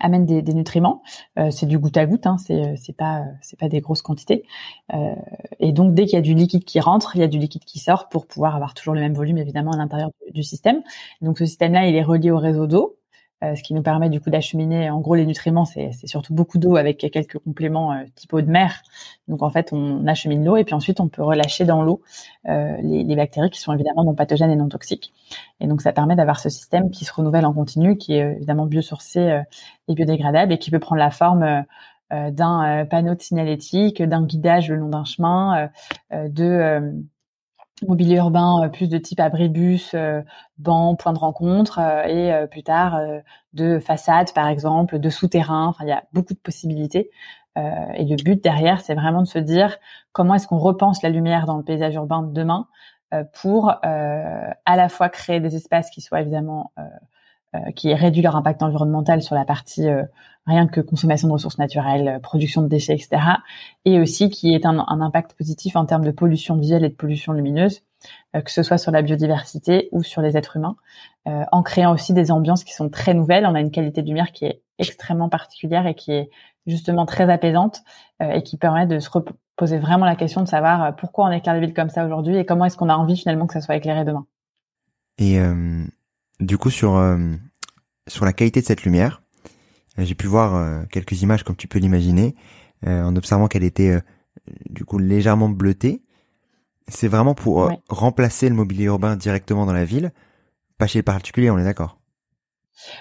amène 0.00 0.26
des, 0.26 0.42
des 0.42 0.54
nutriments. 0.54 1.02
Euh, 1.38 1.50
c'est 1.50 1.66
du 1.66 1.78
goutte 1.78 1.96
à 1.96 2.06
goutte, 2.06 2.26
hein, 2.26 2.36
c'est 2.38 2.64
euh, 2.64 2.74
c'est 2.76 2.96
pas 2.96 3.24
c'est 3.42 3.58
pas 3.58 3.68
des 3.68 3.80
grosses 3.80 4.02
quantités. 4.02 4.44
Euh, 4.92 5.14
et 5.60 5.72
donc 5.72 5.94
dès 5.94 6.04
qu'il 6.04 6.14
y 6.14 6.18
a 6.18 6.22
du 6.22 6.34
liquide 6.34 6.64
qui 6.64 6.80
rentre, 6.80 7.16
il 7.16 7.20
y 7.20 7.24
a 7.24 7.28
du 7.28 7.38
liquide 7.38 7.64
qui 7.64 7.78
sort 7.78 8.08
pour 8.08 8.26
pouvoir 8.26 8.56
avoir 8.56 8.74
toujours 8.74 8.94
le 8.94 9.00
même 9.00 9.14
volume 9.14 9.38
évidemment 9.38 9.72
à 9.72 9.76
l'intérieur 9.76 10.10
du, 10.26 10.32
du, 10.32 10.42
système. 10.42 10.82
Donc 11.20 11.38
ce 11.38 11.46
système-là, 11.46 11.86
il 11.86 11.94
est 11.96 12.02
relié 12.02 12.30
au 12.30 12.38
réseau 12.38 12.66
d'eau. 12.66 12.98
Euh, 13.44 13.54
ce 13.56 13.62
qui 13.62 13.74
nous 13.74 13.82
permet 13.82 14.08
du 14.08 14.20
coup 14.20 14.30
d'acheminer. 14.30 14.90
En 14.90 15.00
gros, 15.00 15.14
les 15.14 15.26
nutriments, 15.26 15.64
c'est 15.64 15.92
surtout 16.06 16.34
beaucoup 16.34 16.58
d'eau 16.58 16.76
avec 16.76 16.98
quelques 16.98 17.38
compléments 17.38 17.92
euh, 17.92 18.04
type 18.14 18.32
eau 18.32 18.40
de 18.40 18.50
mer. 18.50 18.82
Donc 19.28 19.42
en 19.42 19.50
fait, 19.50 19.72
on 19.72 20.06
achemine 20.06 20.44
l'eau 20.44 20.56
et 20.56 20.64
puis 20.64 20.74
ensuite 20.74 21.00
on 21.00 21.08
peut 21.08 21.22
relâcher 21.22 21.64
dans 21.64 21.82
l'eau 21.82 22.00
euh, 22.48 22.76
les, 22.82 23.02
les, 23.02 23.16
bactéries 23.16 23.50
qui 23.50 23.60
sont 23.60 23.72
évidemment 23.72 24.04
non 24.04 24.14
pathogènes 24.14 24.50
et 24.50 24.56
non 24.56 24.68
toxiques. 24.68 25.12
Et 25.60 25.66
donc 25.66 25.82
ça 25.82 25.92
permet 25.92 26.16
d'avoir 26.16 26.38
ce 26.38 26.48
système 26.48 26.90
qui 26.90 27.04
se 27.04 27.12
renouvelle 27.12 27.46
en 27.46 27.52
continu, 27.52 27.96
qui 27.96 28.14
est 28.14 28.32
évidemment 28.36 28.66
biosourcé 28.66 29.42
et 29.88 29.94
biodégradable 29.94 30.52
et 30.52 30.58
qui 30.58 30.70
peut 30.70 30.78
prendre 30.78 31.00
la 31.00 31.10
forme 31.10 31.64
d'un 32.10 32.86
panneau 32.88 33.14
de 33.14 33.22
signalétique, 33.22 34.02
d'un 34.02 34.24
guidage 34.24 34.68
le 34.68 34.76
long 34.76 34.88
d'un 34.88 35.04
chemin, 35.04 35.70
de 36.12 36.92
mobilier 37.82 38.16
urbain 38.16 38.64
euh, 38.64 38.68
plus 38.68 38.88
de 38.88 38.98
type 38.98 39.20
abribus, 39.20 39.92
euh, 39.94 40.22
banc, 40.58 40.94
point 40.94 41.12
de 41.12 41.18
rencontre 41.18 41.78
euh, 41.80 42.04
et 42.04 42.46
plus 42.48 42.62
tard 42.62 43.00
de 43.52 43.78
façade 43.78 44.32
par 44.32 44.48
exemple, 44.48 44.98
de 44.98 45.10
souterrain. 45.10 45.66
Enfin, 45.66 45.84
il 45.84 45.88
y 45.88 45.92
a 45.92 46.04
beaucoup 46.12 46.34
de 46.34 46.38
possibilités. 46.38 47.10
et 47.56 48.04
le 48.04 48.22
but 48.22 48.42
derrière, 48.42 48.80
c'est 48.80 48.94
vraiment 48.94 49.22
de 49.22 49.28
se 49.28 49.38
dire 49.38 49.76
comment 50.12 50.34
est-ce 50.34 50.46
qu'on 50.46 50.58
repense 50.58 51.02
la 51.02 51.08
lumière 51.08 51.46
dans 51.46 51.56
le 51.56 51.64
paysage 51.64 51.94
urbain 51.94 52.22
de 52.22 52.32
demain 52.32 52.66
pour 53.32 53.70
à 53.70 54.76
la 54.76 54.88
fois 54.88 55.08
créer 55.08 55.40
des 55.40 55.54
espaces 55.54 55.90
qui 55.90 56.00
soient 56.00 56.20
évidemment 56.20 56.72
qui 57.76 57.94
réduisent 57.94 58.24
leur 58.24 58.36
impact 58.36 58.62
environnemental 58.62 59.22
sur 59.22 59.34
la 59.34 59.44
partie 59.44 59.88
rien 60.46 60.66
que 60.66 60.80
consommation 60.80 61.28
de 61.28 61.32
ressources 61.32 61.58
naturelles, 61.58 62.08
euh, 62.08 62.18
production 62.18 62.62
de 62.62 62.68
déchets, 62.68 62.94
etc. 62.94 63.22
Et 63.84 64.00
aussi 64.00 64.30
qui 64.30 64.54
est 64.54 64.66
un, 64.66 64.78
un 64.86 65.00
impact 65.00 65.34
positif 65.34 65.76
en 65.76 65.86
termes 65.86 66.04
de 66.04 66.10
pollution 66.10 66.56
visuelle 66.56 66.84
et 66.84 66.88
de 66.88 66.94
pollution 66.94 67.32
lumineuse, 67.32 67.82
euh, 68.36 68.40
que 68.40 68.50
ce 68.50 68.62
soit 68.62 68.78
sur 68.78 68.92
la 68.92 69.02
biodiversité 69.02 69.88
ou 69.92 70.02
sur 70.02 70.22
les 70.22 70.36
êtres 70.36 70.56
humains, 70.56 70.76
euh, 71.26 71.44
en 71.52 71.62
créant 71.62 71.92
aussi 71.92 72.12
des 72.12 72.30
ambiances 72.30 72.64
qui 72.64 72.74
sont 72.74 72.88
très 72.88 73.14
nouvelles. 73.14 73.46
On 73.46 73.54
a 73.54 73.60
une 73.60 73.70
qualité 73.70 74.02
de 74.02 74.08
lumière 74.08 74.32
qui 74.32 74.44
est 74.44 74.62
extrêmement 74.78 75.28
particulière 75.28 75.86
et 75.86 75.94
qui 75.94 76.12
est 76.12 76.30
justement 76.66 77.06
très 77.06 77.30
apaisante 77.30 77.82
et 78.20 78.42
qui 78.42 78.56
permet 78.56 78.86
de 78.86 78.98
se 78.98 79.10
poser 79.54 79.78
vraiment 79.78 80.06
la 80.06 80.16
question 80.16 80.40
de 80.40 80.48
savoir 80.48 80.96
pourquoi 80.96 81.26
on 81.26 81.30
éclaire 81.30 81.54
les 81.54 81.60
villes 81.60 81.74
comme 81.74 81.90
ça 81.90 82.04
aujourd'hui 82.06 82.38
et 82.38 82.46
comment 82.46 82.64
est-ce 82.64 82.76
qu'on 82.76 82.88
a 82.88 82.96
envie 82.96 83.16
finalement 83.16 83.46
que 83.46 83.52
ça 83.52 83.60
soit 83.60 83.76
éclairé 83.76 84.04
demain. 84.04 84.26
Et 85.18 85.38
du 86.40 86.58
coup 86.58 86.70
sur 86.70 87.00
sur 88.06 88.24
la 88.24 88.32
qualité 88.32 88.60
de 88.60 88.66
cette 88.66 88.84
lumière, 88.84 89.22
j'ai 89.98 90.14
pu 90.14 90.26
voir 90.26 90.54
euh, 90.54 90.82
quelques 90.90 91.22
images 91.22 91.44
comme 91.44 91.56
tu 91.56 91.68
peux 91.68 91.78
l'imaginer, 91.78 92.34
euh, 92.86 93.02
en 93.02 93.14
observant 93.16 93.46
qu'elle 93.46 93.64
était 93.64 93.90
euh, 93.90 94.00
du 94.68 94.84
coup 94.84 94.98
légèrement 94.98 95.48
bleutée. 95.48 96.02
C'est 96.88 97.08
vraiment 97.08 97.34
pour 97.34 97.70
remplacer 97.88 98.48
le 98.48 98.54
mobilier 98.54 98.84
urbain 98.84 99.16
directement 99.16 99.64
dans 99.64 99.72
la 99.72 99.86
ville, 99.86 100.12
pas 100.76 100.86
chez 100.86 100.98
les 100.98 101.02
particuliers, 101.02 101.50
on 101.50 101.58
est 101.58 101.64
d'accord? 101.64 101.98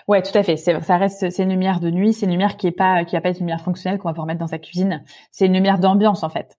Ouais, 0.08 0.22
tout 0.22 0.38
à 0.38 0.44
fait. 0.44 0.56
Ça 0.56 0.98
reste, 0.98 1.30
c'est 1.32 1.44
une 1.44 1.50
lumière 1.50 1.82
de 1.82 1.92
nuit, 1.92 2.14
c'est 2.14 2.26
une 2.26 2.32
lumière 2.32 2.56
qui 2.56 2.68
est 2.68 2.72
pas, 2.72 3.04
qui 3.04 3.18
va 3.18 3.22
pas 3.22 3.30
être 3.30 3.40
une 3.40 3.48
lumière 3.48 3.60
fonctionnelle 3.60 4.00
qu'on 4.00 4.08
va 4.08 4.14
pouvoir 4.14 4.28
mettre 4.28 4.40
dans 4.40 4.48
sa 4.48 4.60
cuisine. 4.60 5.04
C'est 5.32 5.48
une 5.48 5.54
lumière 5.54 5.80
d'ambiance 5.80 6.24
en 6.24 6.30
fait. 6.30 6.58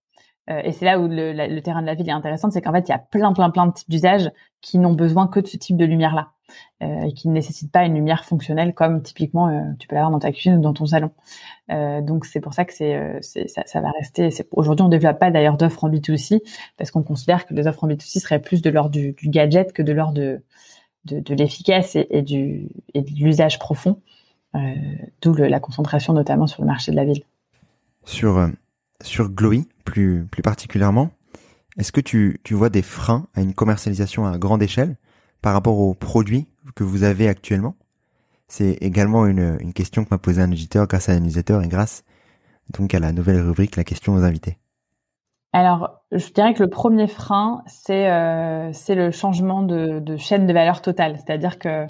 Euh, 0.50 0.60
et 0.64 0.72
c'est 0.72 0.84
là 0.84 1.00
où 1.00 1.08
le, 1.08 1.32
le, 1.32 1.62
terrain 1.62 1.80
de 1.80 1.86
la 1.86 1.94
ville 1.94 2.10
est 2.10 2.12
intéressant, 2.12 2.50
c'est 2.50 2.60
qu'en 2.60 2.72
fait, 2.72 2.86
il 2.86 2.90
y 2.90 2.94
a 2.94 2.98
plein, 2.98 3.32
plein, 3.32 3.48
plein 3.48 3.66
de 3.68 3.72
types 3.72 3.88
d'usages 3.88 4.30
qui 4.60 4.78
n'ont 4.78 4.92
besoin 4.92 5.26
que 5.26 5.40
de 5.40 5.46
ce 5.46 5.56
type 5.56 5.78
de 5.78 5.86
lumière-là 5.86 6.32
euh, 6.32 6.33
et 6.80 7.12
qui 7.14 7.28
ne 7.28 7.32
nécessitent 7.32 7.72
pas 7.72 7.84
une 7.84 7.94
lumière 7.94 8.24
fonctionnelle 8.24 8.74
comme 8.74 9.02
typiquement 9.02 9.48
euh, 9.48 9.62
tu 9.78 9.88
peux 9.88 9.94
l'avoir 9.94 10.10
dans 10.10 10.18
ta 10.18 10.32
cuisine 10.32 10.56
ou 10.56 10.60
dans 10.60 10.72
ton 10.72 10.86
salon. 10.86 11.10
Euh, 11.70 12.00
donc 12.00 12.26
c'est 12.26 12.40
pour 12.40 12.54
ça 12.54 12.64
que 12.64 12.72
ça, 12.74 13.80
va 13.80 13.90
rester. 13.98 14.28
Aujourd'hui, 14.52 14.84
on 14.84 14.88
développe 14.88 15.18
pas 15.18 15.30
d'ailleurs 15.30 15.56
d'offres 15.56 15.84
en 15.84 15.90
B2C 15.90 16.40
parce 16.76 16.90
qu'on 16.90 17.02
considère 17.02 17.46
que 17.46 17.54
les 17.54 17.66
offres 17.66 17.84
en 17.84 17.88
B2C 17.88 18.20
seraient 18.20 18.40
plus 18.40 18.62
de 18.62 18.70
l'ordre 18.70 18.90
du, 18.90 19.14
gadget 19.24 19.72
que 19.72 19.82
de 19.82 19.92
l'ordre 19.92 20.14
de, 20.14 20.40
de, 21.04 21.34
l'efficace 21.34 21.96
et 21.96 22.22
de 22.22 22.68
l'usage 23.16 23.58
profond. 23.58 24.00
d'où 25.22 25.34
la 25.34 25.60
concentration 25.60 26.12
notamment 26.12 26.46
sur 26.46 26.62
le 26.62 26.66
marché 26.66 26.92
de 26.92 26.96
la 26.96 27.04
ville. 27.04 27.22
Sur 28.04 28.50
sur 29.02 29.30
Glowy 29.30 29.66
plus 29.84 30.26
plus 30.30 30.42
particulièrement, 30.42 31.10
est-ce 31.78 31.92
que 31.92 32.00
tu, 32.00 32.40
tu 32.44 32.54
vois 32.54 32.68
des 32.68 32.82
freins 32.82 33.26
à 33.34 33.40
une 33.40 33.54
commercialisation 33.54 34.26
à 34.26 34.38
grande 34.38 34.62
échelle 34.62 34.96
par 35.44 35.52
rapport 35.52 35.78
aux 35.78 35.92
produits 35.92 36.46
que 36.74 36.84
vous 36.84 37.02
avez 37.04 37.28
actuellement 37.28 37.74
C'est 38.48 38.78
également 38.80 39.26
une, 39.26 39.74
question 39.74 40.02
que 40.02 40.08
m'a 40.10 40.16
posé 40.16 40.40
un 40.40 40.50
auditeur 40.50 40.86
grâce 40.86 41.10
à 41.10 41.12
un 41.12 41.22
et 41.22 41.68
grâce 41.68 42.02
donc 42.70 42.94
à 42.94 42.98
la 42.98 43.12
nouvelle 43.12 43.42
rubrique 43.42 43.76
La 43.76 43.84
question 43.84 44.14
aux 44.14 44.24
invités. 44.24 44.56
Alors, 45.52 46.00
je 46.12 46.30
dirais 46.30 46.54
que 46.54 46.62
le 46.62 46.70
premier 46.70 47.08
frein, 47.08 47.62
c'est 47.66 48.10
euh, 48.10 48.72
le 48.88 49.10
changement 49.10 49.62
de, 49.62 50.16
chaîne 50.16 50.46
de 50.46 50.52
valeur 50.54 50.80
totale. 50.80 51.18
C'est-à-dire 51.18 51.58
que 51.58 51.86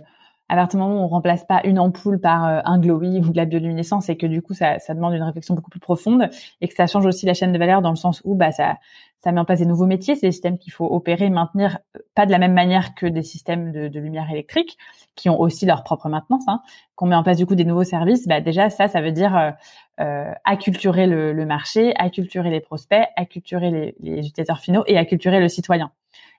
à 0.49 0.57
partir 0.57 0.79
du 0.79 0.85
moment 0.85 1.01
où 1.01 1.05
on 1.05 1.09
remplace 1.09 1.45
pas 1.45 1.61
une 1.65 1.79
ampoule 1.79 2.21
par 2.21 2.47
euh, 2.47 2.61
un 2.65 2.79
glowy 2.79 3.21
ou 3.21 3.31
de 3.31 3.37
la 3.37 3.45
bioluminescence 3.45 4.09
et 4.09 4.17
que 4.17 4.27
du 4.27 4.43
coup 4.43 4.55
ça, 4.55 4.79
ça 4.79 4.95
demande 4.95 5.15
une 5.15 5.23
réflexion 5.23 5.55
beaucoup 5.55 5.71
plus 5.71 5.81
profonde 5.81 6.29
et 6.61 6.69
que 6.69 6.75
ça 6.75 6.87
change 6.87 7.07
aussi 7.07 7.27
la 7.27 7.35
chaîne 7.35 7.53
de 7.53 7.59
valeur 7.59 7.83
dans 7.83 7.91
le 7.91 7.97
sens 7.97 8.21
où 8.25 8.35
bah 8.35 8.53
ça 8.53 8.77
ça 9.25 9.33
met 9.33 9.41
en 9.41 9.47
place 9.47 9.61
des 9.61 9.67
nouveaux 9.67 9.87
métiers, 9.87 10.17
c'est 10.17 10.27
des 10.27 10.33
systèmes 10.33 10.59
qu'il 10.59 10.73
faut 10.73 10.85
opérer, 10.85 11.31
maintenir, 11.31 11.79
euh, 11.97 12.01
pas 12.15 12.27
de 12.27 12.31
la 12.31 12.37
même 12.37 12.53
manière 12.53 12.95
que 12.95 13.07
des 13.07 13.23
systèmes 13.23 13.73
de, 13.73 13.99
lumière 13.99 14.31
électrique, 14.31 14.77
qui 15.15 15.31
ont 15.31 15.41
aussi 15.41 15.65
leur 15.65 15.83
propre 15.83 16.11
maintenance. 16.11 16.45
Hein. 16.47 16.61
Qu'on 16.95 17.07
met 17.07 17.17
en 17.17 17.23
place 17.23 17.39
du 17.39 17.47
coup 17.47 17.55
des 17.55 17.65
nouveaux 17.65 17.85
services, 17.85 18.29
bah 18.29 18.43
déjà 18.43 18.69
ça, 18.69 18.87
ça 18.87 19.01
veut 19.01 19.13
dire 19.13 19.55
euh, 20.01 20.31
acculturer 20.45 21.07
le, 21.07 21.33
le, 21.33 21.47
marché, 21.47 21.95
acculturer 21.97 22.51
les 22.51 22.61
prospects, 22.61 23.07
acculturer 23.17 23.71
les, 23.71 23.95
les, 24.01 24.19
utilisateurs 24.19 24.59
finaux 24.59 24.85
et 24.87 24.99
acculturer 24.99 25.41
le 25.41 25.49
citoyen. 25.49 25.91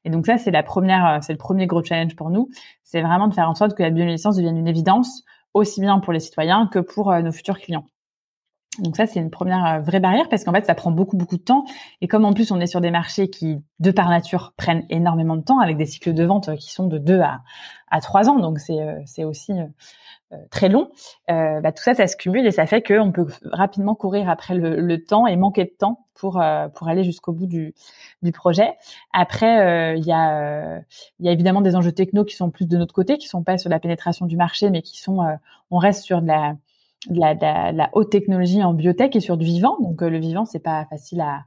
Et 0.04 0.10
donc 0.10 0.26
ça, 0.26 0.38
c'est 0.38 0.52
la 0.52 0.64
première, 0.64 1.06
euh, 1.06 1.18
c'est 1.22 1.34
le 1.34 1.38
premier 1.38 1.68
gros 1.68 1.84
challenge 1.84 2.16
pour 2.16 2.30
nous, 2.30 2.50
c'est 2.84 3.02
vraiment 3.02 3.28
de 3.28 3.34
faire 3.34 3.50
en 3.50 3.56
sorte 3.56 3.76
que 3.76 3.84
la 3.84 3.90
bioluminescence 3.90 4.36
devienne 4.36 4.58
une 4.58 4.68
évidence 4.68 5.24
aussi 5.54 5.82
bien 5.82 6.00
pour 6.00 6.14
les 6.14 6.20
citoyens 6.20 6.68
que 6.68 6.80
pour 6.80 7.14
nos 7.14 7.32
futurs 7.32 7.60
clients. 7.60 7.86
Donc 8.80 8.98
ça, 8.98 9.06
c'est 9.06 9.20
une 9.20 9.30
première 9.30 9.66
euh, 9.66 9.80
vraie 9.80 10.00
barrière 10.00 10.28
parce 10.30 10.44
qu'en 10.44 10.52
fait, 10.52 10.66
ça 10.66 10.76
prend 10.76 10.92
beaucoup, 10.92 11.18
beaucoup 11.18 11.38
de 11.38 11.44
temps. 11.44 11.66
Et 12.02 12.08
comme 12.08 12.26
en 12.26 12.34
plus, 12.34 12.52
on 12.52 12.60
est 12.60 12.68
sur 12.68 12.82
des 12.82 12.92
marchés 12.92 13.30
qui, 13.30 13.62
de 13.80 13.92
par 13.92 14.10
nature, 14.10 14.54
prennent 14.58 14.86
énormément 14.90 15.36
de 15.36 15.44
temps 15.44 15.60
avec 15.60 15.78
des 15.78 15.86
cycles 15.86 16.14
de 16.14 16.24
vente 16.24 16.50
euh, 16.50 16.56
qui 16.56 16.72
sont 16.72 16.88
de 16.88 16.98
2 16.98 17.20
à, 17.20 17.42
à 17.90 18.02
3 18.02 18.30
ans. 18.30 18.40
Donc 18.40 18.60
c'est, 18.60 18.80
euh, 18.80 19.28
aussi 19.28 19.54
très 20.52 20.68
long. 20.68 20.90
Euh, 21.30 21.62
bah, 21.62 21.72
tout 21.72 21.84
ça, 21.84 21.94
ça 21.94 22.08
se 22.08 22.18
cumule 22.18 22.46
et 22.46 22.52
ça 22.52 22.66
fait 22.66 22.82
qu'on 22.82 23.12
peut 23.12 23.28
rapidement 23.52 23.96
courir 23.96 24.30
après 24.30 24.56
le, 24.56 24.82
le, 24.82 25.04
temps 25.04 25.28
et 25.28 25.38
manquer 25.38 25.64
de 25.64 25.70
temps 25.70 26.08
pour, 26.14 26.44
pour 26.74 26.88
aller 26.90 27.04
jusqu'au 27.06 27.32
bout 27.32 27.46
du, 27.46 27.74
du 28.22 28.32
projet. 28.34 28.74
Après, 29.14 29.96
il 29.98 30.06
y, 30.06 30.12
a, 30.12 30.82
y 31.20 31.30
a 31.30 31.32
évidemment 31.32 31.62
des 31.62 31.76
enjeux 31.78 31.94
techno 31.94 32.26
qui 32.26 32.36
sont 32.36 32.50
plus 32.50 32.68
de 32.68 32.76
notre 32.76 32.94
côté, 32.94 33.18
qui 33.18 33.28
sont 33.28 33.44
pas 33.44 33.58
sur 33.58 33.70
la 33.70 33.80
pénétration 33.80 34.26
du 34.26 34.36
marché, 34.36 34.70
mais 34.70 34.82
qui 34.82 35.00
sont, 35.00 35.20
on 35.72 35.78
reste 35.78 36.04
sur 36.04 36.22
de 36.22 36.28
la 36.28 36.56
de 37.10 37.20
la, 37.20 37.36
de, 37.36 37.78
la, 37.78 37.90
haute 37.94 38.12
technologie 38.12 38.64
en 38.64 38.74
biotech 38.74 39.16
et 39.16 39.20
sur 39.20 39.38
du 39.38 39.46
vivant. 39.46 39.78
Donc 39.82 40.02
euh, 40.02 40.10
le 40.10 40.18
vivant, 40.18 40.46
c'est 40.46 40.60
pas 40.60 40.86
facile 40.86 41.22
à, 41.22 41.44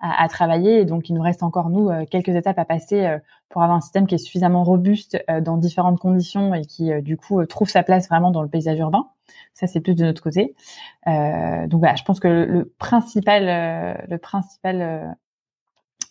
à, 0.00 0.22
à, 0.22 0.28
travailler. 0.28 0.80
Et 0.80 0.84
donc 0.84 1.08
il 1.08 1.14
nous 1.14 1.22
reste 1.22 1.42
encore 1.42 1.70
nous 1.70 1.88
euh, 1.88 2.04
quelques 2.10 2.30
étapes 2.30 2.58
à 2.58 2.64
passer 2.64 3.04
euh, 3.04 3.18
pour 3.48 3.62
avoir 3.62 3.76
un 3.76 3.80
système 3.80 4.06
qui 4.06 4.14
est 4.14 4.18
suffisamment 4.18 4.64
robuste 4.64 5.22
dans 5.42 5.58
différentes 5.58 5.98
conditions 5.98 6.54
et 6.54 6.64
qui 6.64 6.90
du 7.02 7.18
coup 7.18 7.44
trouve 7.44 7.68
sa 7.68 7.82
place 7.82 8.08
vraiment 8.08 8.30
dans 8.30 8.40
le 8.40 8.48
paysage 8.48 8.78
urbain. 8.78 9.08
Ça 9.52 9.66
c'est 9.66 9.80
plus 9.80 9.94
de 9.94 10.04
notre 10.04 10.22
côté. 10.22 10.54
donc 11.06 11.80
voilà, 11.80 11.94
je 11.94 12.02
pense 12.04 12.18
que 12.18 12.28
le, 12.28 12.72
principal, 12.78 14.06
le 14.08 14.16
principal 14.16 15.18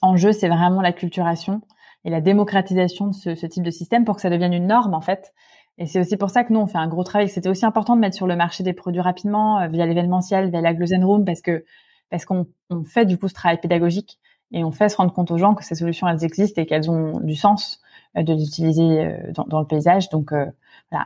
enjeu, 0.04 0.34
c'est 0.34 0.50
vraiment 0.50 0.82
la 0.82 0.92
culturation 0.92 1.62
et 2.06 2.12
la 2.12 2.22
démocratisation 2.22 3.08
de 3.08 3.14
ce, 3.14 3.34
ce, 3.34 3.48
type 3.48 3.64
de 3.64 3.72
système 3.72 4.06
pour 4.06 4.18
que 4.18 4.22
ça 4.22 4.30
devienne 4.30 4.54
une 4.54 4.68
norme 4.68 4.94
en 4.94 5.02
fait 5.02 5.34
et 5.82 5.88
c'est 5.88 6.00
aussi 6.00 6.16
pour 6.16 6.30
ça 6.30 6.44
que 6.44 6.54
nous, 6.54 6.60
on 6.60 6.68
fait 6.68 6.78
un 6.78 6.88
gros 6.88 7.04
travail. 7.04 7.28
C'était 7.28 7.50
aussi 7.50 7.66
important 7.66 7.96
de 7.96 8.02
mettre 8.02 8.16
sur 8.16 8.28
le 8.28 8.36
marché 8.36 8.64
des 8.64 8.74
produits 8.74 9.02
rapidement 9.02 9.60
euh, 9.60 9.68
via 9.68 9.88
l'événementiel, 9.88 10.52
via 10.52 10.62
la 10.62 10.76
Glosen 10.76 11.04
Room, 11.04 11.26
parce 11.26 11.42
que 11.42 11.66
parce 12.12 12.24
qu'on 12.24 12.46
on 12.70 12.84
fait 12.84 13.06
du 13.06 13.18
coup 13.18 13.28
ce 13.28 13.34
travail 13.34 13.60
pédagogique 13.60 14.20
et 14.52 14.64
on 14.64 14.72
fait 14.72 14.90
se 14.90 14.98
rendre 14.98 15.12
compte 15.12 15.32
aux 15.32 15.40
gens 15.40 15.56
que 15.56 15.64
ces 15.64 15.74
solutions 15.74 16.08
elles 16.08 16.24
existent 16.24 16.62
et 16.62 16.68
qu'elles 16.68 16.92
ont 16.92 17.20
du 17.22 17.36
sens 17.36 17.82
euh, 18.16 18.22
de 18.22 18.32
les 18.32 18.44
utiliser 18.44 19.06
euh, 19.06 19.32
dans, 19.48 19.60
le 19.60 19.66
paysage. 19.66 20.10
Donc 20.10 20.32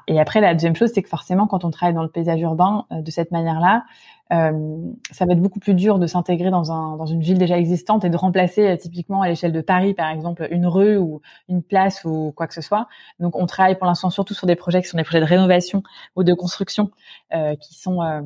Et 0.07 0.19
après, 0.19 0.41
la 0.41 0.53
deuxième 0.53 0.75
chose, 0.75 0.91
c'est 0.93 1.03
que 1.03 1.09
forcément, 1.09 1.47
quand 1.47 1.63
on 1.63 1.71
travaille 1.71 1.93
dans 1.93 2.03
le 2.03 2.09
paysage 2.09 2.41
urbain 2.41 2.85
de 2.91 3.11
cette 3.11 3.31
manière-là, 3.31 3.85
euh, 4.33 4.91
ça 5.11 5.25
va 5.25 5.33
être 5.33 5.41
beaucoup 5.41 5.59
plus 5.59 5.75
dur 5.75 5.99
de 5.99 6.07
s'intégrer 6.07 6.49
dans, 6.49 6.71
un, 6.71 6.97
dans 6.97 7.05
une 7.05 7.21
ville 7.21 7.37
déjà 7.37 7.59
existante 7.59 8.03
et 8.05 8.09
de 8.09 8.17
remplacer 8.17 8.67
euh, 8.67 8.75
typiquement 8.75 9.21
à 9.21 9.27
l'échelle 9.27 9.51
de 9.51 9.61
Paris, 9.61 9.93
par 9.93 10.09
exemple, 10.09 10.47
une 10.49 10.65
rue 10.65 10.97
ou 10.97 11.21
une 11.47 11.61
place 11.61 12.03
ou 12.05 12.33
quoi 12.35 12.47
que 12.47 12.55
ce 12.55 12.61
soit. 12.61 12.87
Donc, 13.19 13.35
on 13.35 13.45
travaille 13.45 13.77
pour 13.77 13.85
l'instant 13.85 14.09
surtout 14.09 14.33
sur 14.33 14.47
des 14.47 14.55
projets 14.55 14.81
qui 14.81 14.87
sont 14.87 14.97
des 14.97 15.03
projets 15.03 15.19
de 15.19 15.25
rénovation 15.25 15.83
ou 16.15 16.23
de 16.23 16.33
construction 16.33 16.89
euh, 17.35 17.55
qui 17.55 17.75
sont 17.75 18.01
euh, 18.01 18.21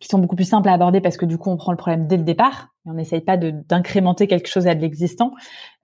qui 0.00 0.08
sont 0.08 0.18
beaucoup 0.18 0.34
plus 0.34 0.48
simples 0.48 0.68
à 0.68 0.72
aborder 0.72 1.00
parce 1.00 1.16
que 1.16 1.24
du 1.24 1.38
coup, 1.38 1.50
on 1.50 1.56
prend 1.56 1.70
le 1.70 1.76
problème 1.76 2.06
dès 2.08 2.16
le 2.16 2.24
départ 2.24 2.74
et 2.84 2.90
on 2.90 2.94
n'essaye 2.94 3.20
pas 3.20 3.36
d'incrémenter 3.36 4.26
quelque 4.26 4.48
chose 4.48 4.66
à 4.66 4.74
de 4.74 4.80
l'existant. 4.80 5.32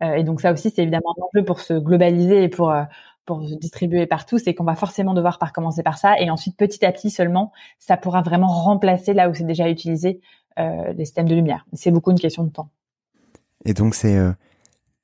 Euh, 0.02 0.14
et 0.14 0.24
donc, 0.24 0.40
ça 0.40 0.52
aussi, 0.52 0.70
c'est 0.70 0.82
évidemment 0.82 1.14
un 1.16 1.22
enjeu 1.22 1.44
pour 1.44 1.60
se 1.60 1.74
globaliser 1.74 2.42
et 2.42 2.48
pour 2.48 2.74
pour 3.30 3.56
distribuer 3.56 4.06
partout, 4.06 4.38
c'est 4.38 4.54
qu'on 4.54 4.64
va 4.64 4.74
forcément 4.74 5.14
devoir 5.14 5.38
par 5.38 5.52
commencer 5.52 5.84
par 5.84 5.98
ça, 5.98 6.18
et 6.20 6.30
ensuite 6.30 6.56
petit 6.56 6.84
à 6.84 6.90
petit 6.90 7.10
seulement, 7.10 7.52
ça 7.78 7.96
pourra 7.96 8.22
vraiment 8.22 8.48
remplacer 8.48 9.14
là 9.14 9.30
où 9.30 9.34
c'est 9.34 9.44
déjà 9.44 9.68
utilisé 9.68 10.20
euh, 10.58 10.92
les 10.94 11.04
systèmes 11.04 11.28
de 11.28 11.36
lumière. 11.36 11.64
C'est 11.72 11.92
beaucoup 11.92 12.10
une 12.10 12.18
question 12.18 12.42
de 12.42 12.50
temps. 12.50 12.70
Et 13.64 13.72
donc 13.72 13.94
c'est 13.94 14.16
euh, 14.16 14.32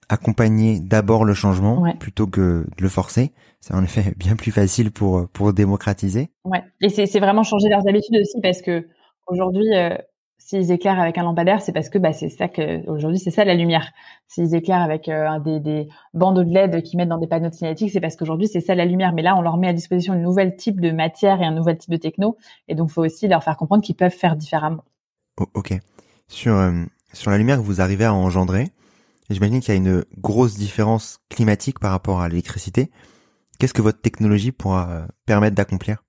accompagner 0.09 0.81
d'abord 0.81 1.25
le 1.25 1.35
changement 1.35 1.85
plutôt 2.01 2.27
que 2.27 2.67
de 2.77 2.83
le 2.83 2.89
forcer. 2.89 3.33
C'est 3.61 3.75
en 3.75 3.85
effet 3.85 4.13
bien 4.17 4.35
plus 4.35 4.51
facile 4.51 4.91
pour 4.91 5.29
pour 5.29 5.53
démocratiser. 5.53 6.31
Ouais, 6.45 6.65
et 6.81 6.89
c'est 6.89 7.21
vraiment 7.21 7.45
changer 7.45 7.69
leurs 7.69 7.87
habitudes 7.87 8.17
aussi 8.21 8.41
parce 8.43 8.61
que 8.61 8.89
aujourd'hui, 9.29 9.73
euh, 9.73 9.97
S'ils 10.39 10.71
éclairent 10.71 11.01
avec 11.01 11.19
un 11.19 11.25
lampadaire, 11.25 11.61
c'est 11.61 11.73
parce 11.73 11.89
que 11.89 11.99
bah, 11.99 12.13
c'est 12.13 12.29
ça 12.29 12.47
que 12.47 12.89
aujourd'hui 12.89 13.19
c'est 13.19 13.31
ça 13.31 13.45
la 13.45 13.55
lumière. 13.55 13.93
S'ils 14.29 14.55
éclairent 14.55 14.83
avec 14.83 15.09
euh, 15.09 15.41
des, 15.41 15.59
des 15.61 15.89
bandeaux 16.15 16.45
de 16.45 16.53
LED 16.53 16.83
qui 16.83 16.97
mettent 16.97 17.09
dans 17.09 17.19
des 17.19 17.27
panneaux 17.27 17.49
de 17.49 17.55
signalétique, 17.55 17.91
c'est 17.91 18.01
parce 18.01 18.17
qu'aujourd'hui 18.17 18.47
c'est 18.47 18.61
ça 18.61 18.75
la 18.75 18.85
lumière. 18.85 19.13
Mais 19.13 19.23
là, 19.23 19.37
on 19.37 19.41
leur 19.41 19.57
met 19.57 19.67
à 19.67 19.73
disposition 19.73 20.13
un 20.13 20.19
nouvel 20.19 20.55
type 20.55 20.81
de 20.81 20.93
matière 20.93 21.41
et 21.41 21.45
un 21.45 21.53
nouvel 21.53 21.79
type 21.79 21.91
de 21.91 21.97
techno, 21.97 22.37
et 22.69 22.75
donc 22.75 22.91
faut 22.91 23.05
aussi 23.05 23.27
leur 23.27 23.43
faire 23.43 23.57
comprendre 23.57 23.83
qu'ils 23.83 23.97
peuvent 23.97 24.13
faire 24.13 24.37
différemment. 24.37 24.85
Oh, 25.41 25.47
ok. 25.55 25.75
Sur 26.29 26.55
euh, 26.55 26.73
sur 27.13 27.31
la 27.31 27.39
lumière 27.39 27.57
que 27.57 27.63
vous 27.63 27.81
arrivez 27.81 28.05
à 28.05 28.15
engendrer, 28.15 28.69
j'imagine 29.31 29.61
qu'il 29.61 29.71
y 29.71 29.77
a 29.77 29.81
une 29.81 30.05
grosse 30.19 30.57
différence 30.57 31.19
climatique 31.29 31.81
par 31.81 31.91
rapport 31.91 32.21
à 32.21 32.29
l'électricité. 32.29 32.91
Qu'est-ce 33.59 33.75
que 33.75 33.83
votre 33.83 34.01
technologie 34.01 34.53
pourra 34.53 34.91
euh, 34.91 35.07
permettre 35.25 35.57
d'accomplir? 35.57 36.05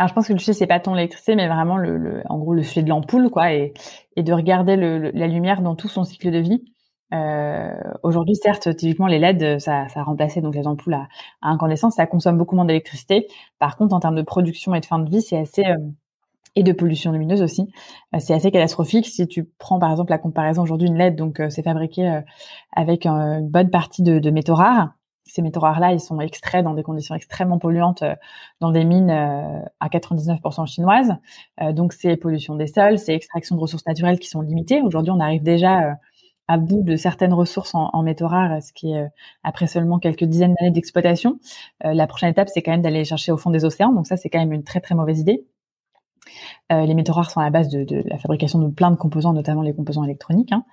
Alors 0.00 0.08
je 0.08 0.14
pense 0.14 0.28
que 0.28 0.32
le 0.32 0.38
sujet 0.38 0.54
c'est 0.54 0.66
pas 0.66 0.80
tant 0.80 0.94
l'électricité, 0.94 1.36
mais 1.36 1.46
vraiment 1.46 1.76
le, 1.76 1.98
le, 1.98 2.22
en 2.30 2.38
gros 2.38 2.54
le 2.54 2.62
sujet 2.62 2.82
de 2.82 2.88
l'ampoule, 2.88 3.28
quoi, 3.28 3.52
et, 3.52 3.74
et 4.16 4.22
de 4.22 4.32
regarder 4.32 4.76
le, 4.76 5.10
la 5.10 5.26
lumière 5.26 5.60
dans 5.60 5.76
tout 5.76 5.88
son 5.88 6.04
cycle 6.04 6.30
de 6.30 6.38
vie. 6.38 6.64
Euh, 7.12 7.70
Aujourd'hui, 8.02 8.34
certes, 8.34 8.74
typiquement 8.76 9.08
les 9.08 9.18
LED, 9.18 9.58
ça, 9.60 9.88
ça 9.88 10.00
a 10.00 10.02
remplacé 10.02 10.40
donc 10.40 10.54
les 10.54 10.66
ampoules 10.66 10.94
à, 10.94 11.08
incandescence, 11.42 11.96
ça 11.96 12.06
consomme 12.06 12.38
beaucoup 12.38 12.56
moins 12.56 12.64
d'électricité. 12.64 13.26
Par 13.58 13.76
contre, 13.76 13.94
en 13.94 14.00
termes 14.00 14.16
de 14.16 14.22
production 14.22 14.74
et 14.74 14.80
de 14.80 14.86
fin 14.86 15.00
de 15.00 15.10
vie, 15.10 15.20
c'est 15.20 15.36
assez 15.36 15.66
euh, 15.66 15.76
et 16.56 16.62
de 16.62 16.72
pollution 16.72 17.12
lumineuse 17.12 17.42
aussi, 17.42 17.70
euh, 18.14 18.18
c'est 18.20 18.32
assez 18.32 18.50
catastrophique. 18.50 19.06
Si 19.06 19.28
tu 19.28 19.50
prends 19.58 19.78
par 19.78 19.90
exemple 19.90 20.12
la 20.12 20.18
comparaison 20.18 20.62
aujourd'hui 20.62 20.88
une 20.88 20.96
LED, 20.96 21.14
donc 21.14 21.40
euh, 21.40 21.50
c'est 21.50 21.62
fabriqué 21.62 22.22
avec 22.72 23.04
une 23.04 23.50
bonne 23.50 23.68
partie 23.68 24.02
de, 24.02 24.18
de 24.18 24.30
métaux 24.30 24.54
rares 24.54 24.94
ces 25.30 25.42
métaux 25.42 25.60
rares-là, 25.60 25.92
ils 25.92 26.00
sont 26.00 26.20
extraits 26.20 26.64
dans 26.64 26.74
des 26.74 26.82
conditions 26.82 27.14
extrêmement 27.14 27.58
polluantes 27.58 28.02
euh, 28.02 28.14
dans 28.60 28.70
des 28.70 28.84
mines 28.84 29.10
euh, 29.10 29.60
à 29.80 29.88
99% 29.88 30.66
chinoises. 30.66 31.14
Euh, 31.62 31.72
donc, 31.72 31.92
c'est 31.92 32.16
pollution 32.16 32.56
des 32.56 32.66
sols, 32.66 32.98
c'est 32.98 33.14
extraction 33.14 33.56
de 33.56 33.60
ressources 33.60 33.86
naturelles 33.86 34.18
qui 34.18 34.28
sont 34.28 34.40
limitées. 34.40 34.82
Aujourd'hui, 34.82 35.12
on 35.12 35.20
arrive 35.20 35.42
déjà 35.42 35.96
à 36.48 36.58
bout 36.58 36.82
de 36.82 36.96
certaines 36.96 37.32
ressources 37.32 37.74
en, 37.74 38.02
métaux 38.02 38.26
rares, 38.26 38.60
ce 38.60 38.72
qui 38.72 38.92
est 38.92 39.06
après 39.44 39.68
seulement 39.68 40.00
quelques 40.00 40.24
dizaines 40.24 40.54
d'années 40.58 40.72
d'exploitation. 40.72 41.38
la 41.80 42.08
prochaine 42.08 42.30
étape, 42.30 42.48
c'est 42.48 42.60
quand 42.60 42.72
même 42.72 42.82
d'aller 42.82 43.04
chercher 43.04 43.30
au 43.30 43.36
fond 43.36 43.50
des 43.50 43.64
océans. 43.64 43.92
Donc 43.92 44.08
ça, 44.08 44.16
c'est 44.16 44.30
quand 44.30 44.40
même 44.40 44.52
une 44.52 44.64
très 44.64 44.80
très 44.80 44.96
mauvaise 44.96 45.20
idée. 45.20 45.46
Euh, 46.72 46.86
les 46.86 46.94
métaux 46.94 47.12
rares 47.12 47.30
sont 47.30 47.40
à 47.40 47.44
la 47.44 47.50
base 47.50 47.68
de, 47.68 48.02
la 48.06 48.18
fabrication 48.18 48.58
de 48.60 48.68
plein 48.68 48.90
de 48.90 48.96
composants, 48.96 49.32
notamment 49.32 49.62
les 49.62 49.74
composants 49.74 50.04
électroniques. 50.04 50.52
Hein. 50.52 50.64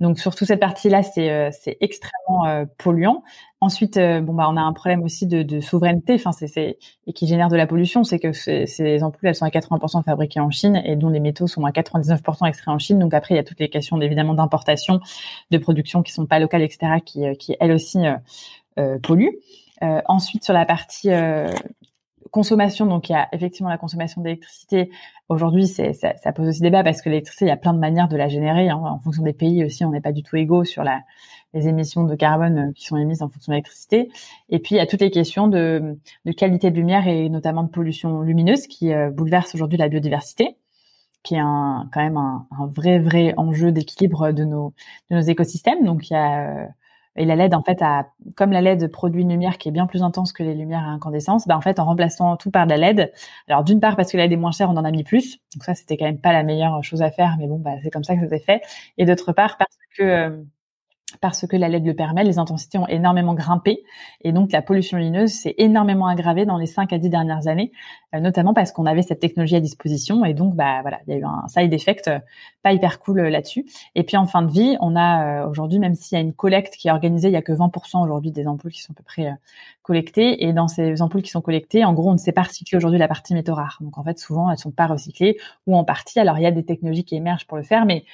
Donc 0.00 0.18
sur 0.18 0.34
toute 0.34 0.48
cette 0.48 0.60
partie-là, 0.60 1.02
c'est 1.02 1.30
euh, 1.30 1.50
extrêmement 1.80 2.46
euh, 2.46 2.64
polluant. 2.78 3.22
Ensuite, 3.62 3.98
bon 3.98 4.34
bah 4.34 4.46
on 4.50 4.56
a 4.58 4.60
un 4.60 4.72
problème 4.74 5.02
aussi 5.02 5.26
de, 5.26 5.42
de 5.42 5.60
souveraineté, 5.60 6.14
enfin 6.14 6.30
c'est 6.30 6.76
et 7.06 7.12
qui 7.14 7.26
génère 7.26 7.48
de 7.48 7.56
la 7.56 7.66
pollution, 7.66 8.04
c'est 8.04 8.18
que 8.18 8.32
ces 8.32 9.02
ampoules 9.02 9.28
elles 9.30 9.34
sont 9.34 9.46
à 9.46 9.48
80% 9.48 10.04
fabriquées 10.04 10.40
en 10.40 10.50
Chine 10.50 10.76
et 10.84 10.94
dont 10.94 11.08
les 11.08 11.20
métaux 11.20 11.46
sont 11.46 11.64
à 11.64 11.70
99% 11.70 12.46
extraits 12.46 12.68
en 12.68 12.78
Chine. 12.78 12.98
Donc 12.98 13.14
après 13.14 13.34
il 13.34 13.38
y 13.38 13.40
a 13.40 13.44
toutes 13.44 13.58
les 13.58 13.70
questions 13.70 13.98
évidemment 14.02 14.34
d'importation, 14.34 15.00
de 15.50 15.56
production 15.56 16.02
qui 16.02 16.12
sont 16.12 16.26
pas 16.26 16.38
locales, 16.38 16.62
etc. 16.62 17.00
qui 17.04 17.24
qui 17.38 17.56
elles 17.58 17.72
aussi 17.72 18.00
polluent. 19.02 19.38
ensuite 19.80 20.44
sur 20.44 20.52
la 20.52 20.66
partie 20.66 21.08
consommation, 22.36 22.84
donc 22.84 23.08
il 23.08 23.12
y 23.12 23.14
a 23.14 23.28
effectivement 23.32 23.70
la 23.70 23.78
consommation 23.78 24.20
d'électricité. 24.20 24.90
Aujourd'hui, 25.30 25.66
ça, 25.66 25.94
ça, 25.94 26.32
pose 26.34 26.48
aussi 26.48 26.60
débat 26.60 26.84
parce 26.84 27.00
que 27.00 27.08
l'électricité, 27.08 27.46
il 27.46 27.48
y 27.48 27.50
a 27.50 27.56
plein 27.56 27.72
de 27.72 27.78
manières 27.78 28.08
de 28.08 28.16
la 28.18 28.28
générer. 28.28 28.68
Hein. 28.68 28.76
En 28.76 28.98
fonction 28.98 29.22
des 29.22 29.32
pays 29.32 29.64
aussi, 29.64 29.86
on 29.86 29.90
n'est 29.90 30.02
pas 30.02 30.12
du 30.12 30.22
tout 30.22 30.36
égaux 30.36 30.64
sur 30.64 30.84
la, 30.84 31.00
les 31.54 31.66
émissions 31.66 32.04
de 32.04 32.14
carbone 32.14 32.58
euh, 32.58 32.72
qui 32.74 32.84
sont 32.84 32.98
émises 32.98 33.22
en 33.22 33.30
fonction 33.30 33.52
de 33.52 33.54
l'électricité. 33.54 34.10
Et 34.50 34.58
puis, 34.58 34.74
il 34.74 34.78
y 34.78 34.82
a 34.82 34.86
toutes 34.86 35.00
les 35.00 35.10
questions 35.10 35.48
de, 35.48 35.98
de 36.26 36.32
qualité 36.32 36.70
de 36.70 36.76
lumière 36.76 37.08
et 37.08 37.30
notamment 37.30 37.62
de 37.62 37.70
pollution 37.70 38.20
lumineuse 38.20 38.66
qui 38.66 38.92
euh, 38.92 39.10
bouleversent 39.10 39.54
aujourd'hui 39.54 39.78
la 39.78 39.88
biodiversité 39.88 40.58
qui 41.22 41.36
est 41.36 41.40
un, 41.40 41.88
quand 41.92 42.02
même 42.02 42.18
un, 42.18 42.46
un 42.50 42.66
vrai 42.66 42.98
vrai 42.98 43.32
enjeu 43.38 43.72
d'équilibre 43.72 44.30
de 44.30 44.44
nos 44.44 44.74
de 45.10 45.16
nos 45.16 45.22
écosystèmes. 45.22 45.84
Donc 45.84 46.10
il 46.10 46.12
y 46.12 46.16
a 46.16 46.68
et 47.16 47.24
la 47.24 47.36
LED, 47.36 47.54
en 47.54 47.62
fait, 47.62 47.80
a, 47.82 48.06
comme 48.36 48.52
la 48.52 48.60
LED 48.60 48.88
produit 48.90 49.22
une 49.22 49.30
lumière 49.30 49.58
qui 49.58 49.68
est 49.68 49.72
bien 49.72 49.86
plus 49.86 50.02
intense 50.02 50.32
que 50.32 50.42
les 50.42 50.54
lumières 50.54 50.84
à 50.84 50.90
incandescence, 50.90 51.46
bah, 51.46 51.56
en 51.56 51.60
fait, 51.60 51.78
en 51.78 51.84
remplaçant 51.84 52.36
tout 52.36 52.50
par 52.50 52.66
de 52.66 52.70
la 52.70 52.76
LED, 52.76 53.12
alors 53.48 53.64
d'une 53.64 53.80
part 53.80 53.96
parce 53.96 54.12
que 54.12 54.16
la 54.16 54.24
LED 54.24 54.34
est 54.34 54.36
moins 54.36 54.52
chère, 54.52 54.70
on 54.70 54.76
en 54.76 54.84
a 54.84 54.90
mis 54.90 55.04
plus, 55.04 55.38
donc 55.54 55.64
ça, 55.64 55.74
c'était 55.74 55.96
quand 55.96 56.04
même 56.04 56.20
pas 56.20 56.32
la 56.32 56.42
meilleure 56.42 56.82
chose 56.84 57.02
à 57.02 57.10
faire, 57.10 57.36
mais 57.38 57.46
bon, 57.46 57.58
bah, 57.58 57.72
c'est 57.82 57.90
comme 57.90 58.04
ça 58.04 58.14
que 58.14 58.20
ça 58.22 58.28
s'est 58.28 58.40
fait. 58.40 58.62
Et 58.98 59.06
d'autre 59.06 59.32
part 59.32 59.56
parce 59.58 59.76
que 59.96 60.02
euh, 60.02 60.36
parce 61.20 61.46
que 61.46 61.56
la 61.56 61.68
LED 61.68 61.86
le 61.86 61.94
permet, 61.94 62.24
les 62.24 62.38
intensités 62.38 62.78
ont 62.78 62.86
énormément 62.86 63.34
grimpé 63.34 63.82
et 64.22 64.32
donc 64.32 64.52
la 64.52 64.62
pollution 64.62 64.98
lumineuse 64.98 65.30
s'est 65.30 65.54
énormément 65.58 66.06
aggravée 66.06 66.46
dans 66.46 66.56
les 66.56 66.66
5 66.66 66.92
à 66.92 66.98
10 66.98 67.10
dernières 67.10 67.48
années, 67.48 67.72
euh, 68.14 68.20
notamment 68.20 68.54
parce 68.54 68.72
qu'on 68.72 68.86
avait 68.86 69.02
cette 69.02 69.20
technologie 69.20 69.56
à 69.56 69.60
disposition 69.60 70.24
et 70.24 70.34
donc 70.34 70.54
bah 70.54 70.80
voilà, 70.82 71.00
il 71.06 71.14
y 71.14 71.16
a 71.16 71.18
eu 71.18 71.24
un 71.24 71.46
side 71.48 71.72
effect 71.72 72.08
euh, 72.08 72.18
pas 72.62 72.72
hyper 72.72 72.98
cool 73.00 73.20
euh, 73.20 73.30
là-dessus. 73.30 73.66
Et 73.94 74.02
puis 74.02 74.16
en 74.16 74.26
fin 74.26 74.42
de 74.42 74.50
vie, 74.50 74.76
on 74.80 74.96
a 74.96 75.46
aujourd'hui 75.46 75.78
même 75.78 75.94
s'il 75.94 76.16
y 76.16 76.20
a 76.20 76.22
une 76.22 76.34
collecte 76.34 76.76
qui 76.76 76.88
est 76.88 76.92
organisée, 76.92 77.28
il 77.28 77.34
y 77.34 77.36
a 77.36 77.42
que 77.42 77.52
20% 77.52 78.02
aujourd'hui 78.02 78.30
des 78.30 78.46
ampoules 78.46 78.72
qui 78.72 78.82
sont 78.82 78.92
à 78.92 78.96
peu 78.96 79.04
près 79.04 79.32
collectées 79.82 80.44
et 80.44 80.52
dans 80.52 80.68
ces 80.68 81.00
ampoules 81.02 81.22
qui 81.22 81.30
sont 81.30 81.40
collectées, 81.40 81.84
en 81.84 81.92
gros, 81.92 82.10
on 82.10 82.14
ne 82.14 82.18
sait 82.18 82.32
pas 82.32 82.42
recycler 82.42 82.76
aujourd'hui 82.76 82.98
la 82.98 83.08
partie 83.08 83.34
métaux 83.34 83.54
rares. 83.54 83.78
Donc 83.80 83.98
en 83.98 84.04
fait, 84.04 84.18
souvent 84.18 84.50
elles 84.50 84.58
sont 84.58 84.72
pas 84.72 84.86
recyclées 84.86 85.38
ou 85.66 85.76
en 85.76 85.84
partie. 85.84 86.18
Alors 86.18 86.38
il 86.38 86.42
y 86.42 86.46
a 86.46 86.50
des 86.50 86.64
technologies 86.64 87.04
qui 87.04 87.16
émergent 87.16 87.46
pour 87.46 87.56
le 87.56 87.62
faire 87.62 87.86
mais 87.86 88.04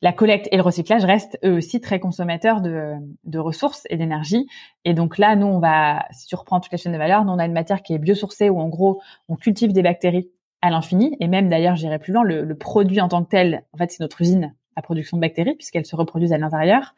la 0.00 0.12
collecte 0.12 0.48
et 0.52 0.56
le 0.56 0.62
recyclage 0.62 1.04
restent 1.04 1.38
eux 1.44 1.56
aussi 1.56 1.80
très 1.80 1.98
consommateurs 1.98 2.60
de, 2.60 3.38
ressources 3.38 3.84
et 3.90 3.96
d'énergie. 3.96 4.46
Et 4.84 4.94
donc 4.94 5.18
là, 5.18 5.36
nous, 5.36 5.46
on 5.46 5.58
va, 5.58 6.04
si 6.12 6.26
tu 6.26 6.36
reprends 6.36 6.60
toute 6.60 6.72
la 6.72 6.78
chaîne 6.78 6.92
de 6.92 6.98
valeur, 6.98 7.24
nous, 7.24 7.32
on 7.32 7.38
a 7.38 7.46
une 7.46 7.52
matière 7.52 7.82
qui 7.82 7.94
est 7.94 7.98
biosourcée 7.98 8.48
où 8.48 8.60
en 8.60 8.68
gros, 8.68 9.00
on 9.28 9.36
cultive 9.36 9.72
des 9.72 9.82
bactéries 9.82 10.30
à 10.62 10.70
l'infini. 10.70 11.16
Et 11.20 11.28
même 11.28 11.48
d'ailleurs, 11.48 11.76
j'irai 11.76 11.98
plus 11.98 12.12
loin, 12.12 12.22
le, 12.22 12.44
le, 12.44 12.54
produit 12.56 13.00
en 13.00 13.08
tant 13.08 13.24
que 13.24 13.30
tel, 13.30 13.64
en 13.72 13.78
fait, 13.78 13.90
c'est 13.90 14.00
notre 14.00 14.20
usine 14.20 14.54
à 14.76 14.82
production 14.82 15.16
de 15.16 15.20
bactéries 15.20 15.54
puisqu'elles 15.56 15.86
se 15.86 15.96
reproduisent 15.96 16.32
à 16.32 16.38
l'intérieur. 16.38 16.94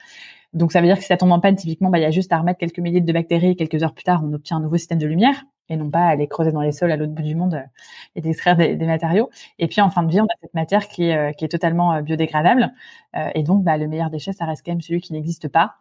Donc 0.52 0.72
ça 0.72 0.80
veut 0.80 0.86
dire 0.86 0.96
que 0.96 1.02
si 1.02 1.08
ça 1.08 1.16
tombe 1.16 1.32
en 1.32 1.40
panne, 1.40 1.56
typiquement, 1.56 1.90
bah, 1.90 1.98
il 1.98 2.02
y 2.02 2.06
a 2.06 2.10
juste 2.10 2.32
à 2.32 2.38
remettre 2.38 2.58
quelques 2.58 2.78
milliers 2.78 3.00
de 3.00 3.12
bactéries. 3.12 3.56
Quelques 3.56 3.82
heures 3.82 3.94
plus 3.94 4.04
tard, 4.04 4.22
on 4.24 4.32
obtient 4.32 4.56
un 4.56 4.60
nouveau 4.60 4.76
système 4.76 4.98
de 4.98 5.06
lumière 5.06 5.44
et 5.70 5.76
non 5.76 5.88
pas 5.88 6.06
aller 6.06 6.26
creuser 6.26 6.52
dans 6.52 6.60
les 6.60 6.72
sols 6.72 6.90
à 6.90 6.96
l'autre 6.96 7.12
bout 7.12 7.22
du 7.22 7.36
monde 7.36 7.54
euh, 7.54 7.66
et 8.16 8.20
d'extraire 8.20 8.56
des, 8.56 8.76
matériaux. 8.76 9.30
Et 9.58 9.68
puis 9.68 9.80
en 9.80 9.88
fin 9.88 10.02
de 10.02 10.10
vie, 10.10 10.20
on 10.20 10.24
a 10.24 10.36
cette 10.42 10.52
matière 10.52 10.88
qui 10.88 11.04
est, 11.04 11.16
euh, 11.16 11.32
qui 11.32 11.44
est 11.44 11.48
totalement 11.48 11.94
euh, 11.94 12.02
biodégradable. 12.02 12.72
et 13.34 13.42
donc, 13.42 13.64
bah, 13.64 13.76
le 13.76 13.88
meilleur 13.88 14.10
déchet, 14.10 14.32
ça 14.32 14.44
reste 14.44 14.64
quand 14.64 14.72
même 14.72 14.80
celui 14.80 15.00
qui 15.00 15.12
n'existe 15.12 15.48
pas. 15.48 15.76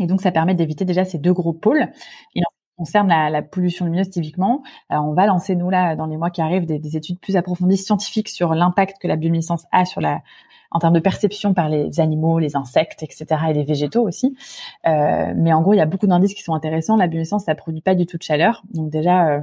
Et 0.00 0.06
donc, 0.06 0.22
ça 0.22 0.32
permet 0.32 0.54
d'éviter 0.54 0.84
déjà 0.86 1.04
ces 1.04 1.18
deux 1.18 1.34
gros 1.34 1.52
pôles. 1.52 1.88
Et 2.34 2.40
en 2.40 2.50
ce 2.50 2.56
qui 2.56 2.76
concerne 2.78 3.08
la, 3.08 3.28
la 3.28 3.42
pollution 3.42 3.84
lumineuse, 3.84 4.08
typiquement, 4.08 4.62
on 4.88 5.12
va 5.12 5.26
lancer, 5.26 5.54
nous, 5.54 5.68
là, 5.68 5.96
dans 5.96 6.06
les 6.06 6.16
mois 6.16 6.30
qui 6.30 6.40
arrivent, 6.40 6.64
des, 6.64 6.78
des 6.78 6.96
études 6.96 7.20
plus 7.20 7.36
approfondies 7.36 7.76
scientifiques 7.76 8.30
sur 8.30 8.54
l'impact 8.54 8.96
que 9.00 9.08
la 9.08 9.16
bioluminescence 9.16 9.66
a 9.70 9.84
sur 9.84 10.00
la, 10.00 10.22
en 10.72 10.78
termes 10.78 10.94
de 10.94 11.00
perception 11.00 11.54
par 11.54 11.68
les 11.68 12.00
animaux, 12.00 12.38
les 12.38 12.56
insectes, 12.56 13.02
etc. 13.02 13.26
et 13.50 13.52
les 13.52 13.64
végétaux 13.64 14.06
aussi. 14.06 14.36
Euh, 14.86 15.32
mais 15.36 15.52
en 15.52 15.62
gros, 15.62 15.74
il 15.74 15.78
y 15.78 15.80
a 15.80 15.86
beaucoup 15.86 16.06
d'indices 16.06 16.34
qui 16.34 16.42
sont 16.42 16.54
intéressants. 16.54 16.96
La 16.96 17.06
bioluminescence, 17.06 17.44
ça 17.44 17.54
produit 17.54 17.80
pas 17.80 17.94
du 17.94 18.06
tout 18.06 18.16
de 18.16 18.22
chaleur, 18.22 18.62
donc 18.72 18.90
déjà, 18.90 19.28
euh, 19.28 19.40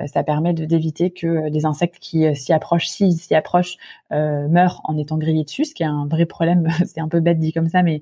euh 0.00 0.06
ça 0.06 0.22
permet 0.22 0.52
d'éviter 0.52 1.10
que 1.10 1.48
des 1.48 1.64
insectes 1.66 1.98
qui 2.00 2.26
euh, 2.26 2.34
s'y 2.34 2.52
approchent, 2.52 2.88
s'ils 2.88 3.18
s'y 3.18 3.34
approchent, 3.34 3.76
euh, 4.12 4.48
meurent 4.48 4.80
en 4.84 4.96
étant 4.98 5.16
grillés 5.16 5.44
dessus, 5.44 5.64
ce 5.64 5.74
qui 5.74 5.82
est 5.82 5.86
un 5.86 6.06
vrai 6.06 6.26
problème. 6.26 6.68
c'est 6.86 7.00
un 7.00 7.08
peu 7.08 7.20
bête 7.20 7.38
dit 7.38 7.52
comme 7.52 7.68
ça, 7.68 7.82
mais 7.82 8.00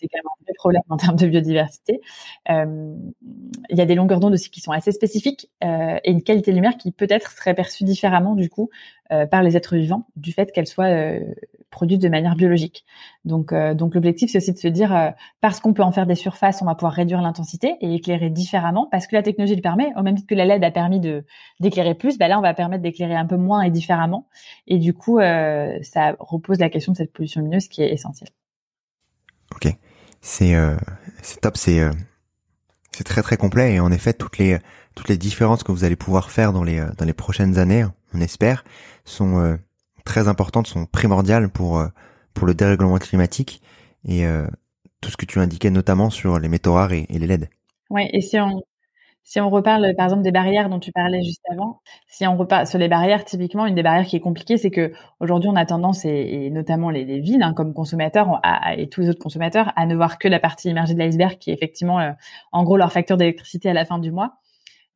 c'est 0.00 0.08
quand 0.08 0.18
même 0.18 0.26
un 0.26 0.44
vrai 0.44 0.52
problème 0.54 0.82
en 0.88 0.96
termes 0.96 1.16
de 1.16 1.26
biodiversité. 1.26 2.00
Euh, 2.50 2.94
il 3.68 3.76
y 3.76 3.80
a 3.80 3.86
des 3.86 3.94
longueurs 3.94 4.20
d'onde 4.20 4.32
aussi 4.32 4.50
qui 4.50 4.60
sont 4.60 4.72
assez 4.72 4.92
spécifiques 4.92 5.50
euh, 5.62 5.98
et 6.02 6.10
une 6.10 6.22
qualité 6.22 6.50
de 6.50 6.56
lumière 6.56 6.76
qui 6.76 6.92
peut-être 6.92 7.32
serait 7.32 7.54
perçue 7.54 7.84
différemment 7.84 8.34
du 8.34 8.48
coup 8.48 8.70
euh, 9.12 9.26
par 9.26 9.42
les 9.42 9.56
êtres 9.56 9.76
vivants 9.76 10.06
du 10.16 10.32
fait 10.32 10.52
qu'elle 10.52 10.66
soit 10.66 10.90
produite 11.70 12.02
de 12.02 12.08
manière 12.08 12.34
biologique. 12.34 12.84
Donc, 13.24 13.54
donc 13.54 13.94
l'objectif 13.94 14.30
c'est 14.30 14.38
aussi 14.38 14.52
de 14.52 14.58
se 14.58 14.68
dire 14.68 15.12
parce 15.40 15.60
qu'on 15.60 15.72
peut 15.72 15.82
en 15.82 15.92
faire 15.92 16.06
des 16.06 16.14
surfaces, 16.14 16.62
on 16.62 16.64
va 16.64 16.74
pouvoir 16.74 16.92
réduire 16.92 17.20
l'intensité 17.20 17.76
et 17.80 17.94
éclairer 17.94 18.30
différemment 18.30 18.88
parce 18.90 19.06
que 19.06 19.14
la 19.14 19.22
technologie 19.22 19.54
le 19.54 19.62
permet. 19.62 19.92
Au 19.96 20.02
même 20.02 20.16
titre 20.16 20.28
que 20.28 20.34
la 20.34 20.44
LED 20.44 20.64
a 20.64 20.70
permis 20.70 21.00
de 21.00 21.24
d'éclairer 21.60 21.94
plus, 21.94 22.18
bah 22.18 22.28
là 22.28 22.38
on 22.38 22.42
va 22.42 22.54
permettre 22.54 22.82
d'éclairer 22.82 23.14
un 23.14 23.26
peu 23.26 23.36
moins 23.36 23.62
et 23.62 23.70
différemment. 23.70 24.26
Et 24.66 24.78
du 24.78 24.94
coup, 24.94 25.20
ça 25.20 26.16
repose 26.18 26.58
la 26.58 26.70
question 26.70 26.92
de 26.92 26.96
cette 26.96 27.12
pollution 27.12 27.40
lumineuse 27.40 27.68
qui 27.68 27.82
est 27.82 27.92
essentielle. 27.92 28.30
Ok 29.54 29.72
c'est 30.20 30.54
euh, 30.54 30.76
c'est 31.22 31.40
top, 31.40 31.56
c'est 31.56 31.80
euh, 31.80 31.92
c'est 32.92 33.04
très 33.04 33.22
très 33.22 33.36
complet 33.36 33.74
et 33.74 33.80
en 33.80 33.90
effet 33.92 34.12
toutes 34.12 34.38
les 34.38 34.58
toutes 34.94 35.08
les 35.08 35.16
différences 35.16 35.62
que 35.62 35.72
vous 35.72 35.84
allez 35.84 35.96
pouvoir 35.96 36.30
faire 36.30 36.52
dans 36.52 36.64
les 36.64 36.78
euh, 36.78 36.90
dans 36.98 37.04
les 37.04 37.12
prochaines 37.12 37.58
années, 37.58 37.84
on 38.14 38.20
espère, 38.20 38.64
sont 39.04 39.58
très 40.04 40.28
importantes, 40.28 40.66
sont 40.66 40.86
primordiales 40.86 41.48
pour 41.48 41.84
pour 42.34 42.46
le 42.46 42.54
dérèglement 42.54 42.98
climatique 42.98 43.62
et 44.06 44.24
tout 45.00 45.10
ce 45.10 45.16
que 45.16 45.26
tu 45.26 45.38
indiquais 45.38 45.70
notamment 45.70 46.10
sur 46.10 46.38
les 46.38 46.48
métaux 46.48 46.74
rares 46.74 46.92
et, 46.92 47.06
et 47.08 47.18
les 47.18 47.26
LED. 47.26 47.48
Ouais, 47.90 48.08
et 48.12 48.20
si 48.20 48.38
on 48.38 48.62
si 49.22 49.40
on 49.40 49.50
reparle 49.50 49.94
par 49.96 50.06
exemple 50.06 50.22
des 50.22 50.32
barrières 50.32 50.68
dont 50.68 50.80
tu 50.80 50.92
parlais 50.92 51.22
juste 51.22 51.42
avant, 51.50 51.80
si 52.08 52.26
on 52.26 52.36
reparle 52.36 52.66
sur 52.66 52.78
les 52.78 52.88
barrières, 52.88 53.24
typiquement 53.24 53.66
une 53.66 53.74
des 53.74 53.82
barrières 53.82 54.06
qui 54.06 54.16
est 54.16 54.20
compliquée, 54.20 54.56
c'est 54.56 54.70
que 54.70 54.92
aujourd'hui 55.20 55.48
on 55.48 55.56
a 55.56 55.66
tendance 55.66 56.04
et, 56.04 56.50
notamment 56.50 56.90
les, 56.90 57.04
les 57.04 57.20
villes 57.20 57.42
hein, 57.42 57.54
comme 57.54 57.72
consommateurs 57.74 58.40
et 58.76 58.88
tous 58.88 59.02
les 59.02 59.08
autres 59.10 59.22
consommateurs 59.22 59.72
à 59.76 59.86
ne 59.86 59.94
voir 59.94 60.18
que 60.18 60.28
la 60.28 60.40
partie 60.40 60.70
immergée 60.70 60.94
de 60.94 60.98
l'iceberg 60.98 61.38
qui 61.38 61.50
est 61.50 61.54
effectivement 61.54 62.00
euh, 62.00 62.12
en 62.52 62.64
gros 62.64 62.76
leur 62.76 62.92
facture 62.92 63.16
d'électricité 63.16 63.70
à 63.70 63.74
la 63.74 63.84
fin 63.84 63.98
du 63.98 64.10
mois. 64.10 64.34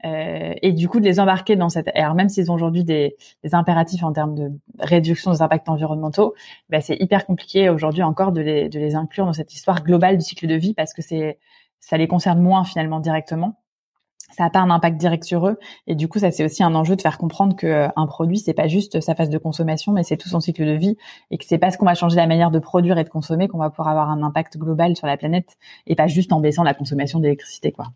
Euh, 0.05 0.53
et 0.61 0.73
du 0.73 0.89
coup 0.89 1.01
de 1.01 1.05
les 1.05 1.19
embarquer 1.19 1.57
dans 1.57 1.71
cette 1.71 1.89
alors 1.97 2.15
même 2.15 2.29
s'ils 2.29 2.51
ont 2.51 2.55
aujourd'hui 2.55 2.85
des, 2.85 3.17
des, 3.43 3.55
impératifs 3.55 4.03
en 4.03 4.13
termes 4.13 4.35
de 4.35 4.51
réduction 4.79 5.31
des 5.31 5.41
impacts 5.41 5.69
environnementaux, 5.69 6.35
bah, 6.69 6.83
c'est 6.83 6.97
hyper 7.01 7.25
compliqué 7.25 7.71
aujourd'hui 7.71 8.03
encore 8.03 8.33
de 8.33 8.43
les, 8.43 8.69
de 8.69 8.79
les 8.79 8.97
inclure 8.97 9.25
dans 9.25 9.33
cette 9.33 9.55
histoire 9.55 9.83
globale 9.83 10.19
du 10.19 10.25
cycle 10.25 10.47
de 10.47 10.57
vie 10.57 10.75
parce 10.75 10.93
que 10.93 11.01
c'est 11.01 11.39
ça 11.81 11.97
les 11.97 12.09
concerne 12.09 12.41
moins 12.41 12.65
finalement 12.65 13.01
directement 13.01 13.64
ça 14.35 14.45
n'a 14.45 14.51
pas 14.51 14.61
un 14.61 14.71
impact 14.71 14.97
direct 14.97 15.25
sur 15.25 15.47
eux. 15.47 15.59
Et 15.87 15.95
du 15.95 16.09
coup, 16.09 16.19
ça 16.19 16.31
c'est 16.31 16.45
aussi 16.45 16.63
un 16.63 16.75
enjeu 16.75 16.97
de 16.97 17.03
faire 17.03 17.19
comprendre 17.19 17.57
que 17.57 17.67
euh, 17.67 17.89
un 17.97 18.07
produit, 18.07 18.39
c'est 18.39 18.55
pas 18.55 18.69
juste 18.69 19.01
sa 19.01 19.15
phase 19.15 19.31
de 19.31 19.39
consommation, 19.39 19.93
mais 19.93 20.03
c'est 20.03 20.17
tout 20.17 20.29
son 20.29 20.41
cycle 20.41 20.65
de 20.65 20.73
vie, 20.73 20.97
et 21.31 21.39
que 21.39 21.45
c'est 21.45 21.59
parce 21.59 21.77
qu'on 21.77 21.87
va 21.87 21.95
changer 21.95 22.17
la 22.17 22.27
manière 22.27 22.51
de 22.51 22.59
produire 22.59 22.99
et 22.99 23.05
de 23.05 23.09
consommer 23.09 23.49
qu'on 23.49 23.59
va 23.59 23.71
pouvoir 23.71 23.89
avoir 23.89 24.11
un 24.11 24.23
impact 24.23 24.59
global 24.59 24.97
sur 24.97 25.07
la 25.07 25.17
planète, 25.17 25.57
et 25.87 25.95
pas 25.95 26.09
juste 26.09 26.33
en 26.33 26.41
baissant 26.41 26.63
la 26.63 26.75
consommation 26.75 27.21
d'électricité, 27.21 27.73
quoi. 27.73 27.87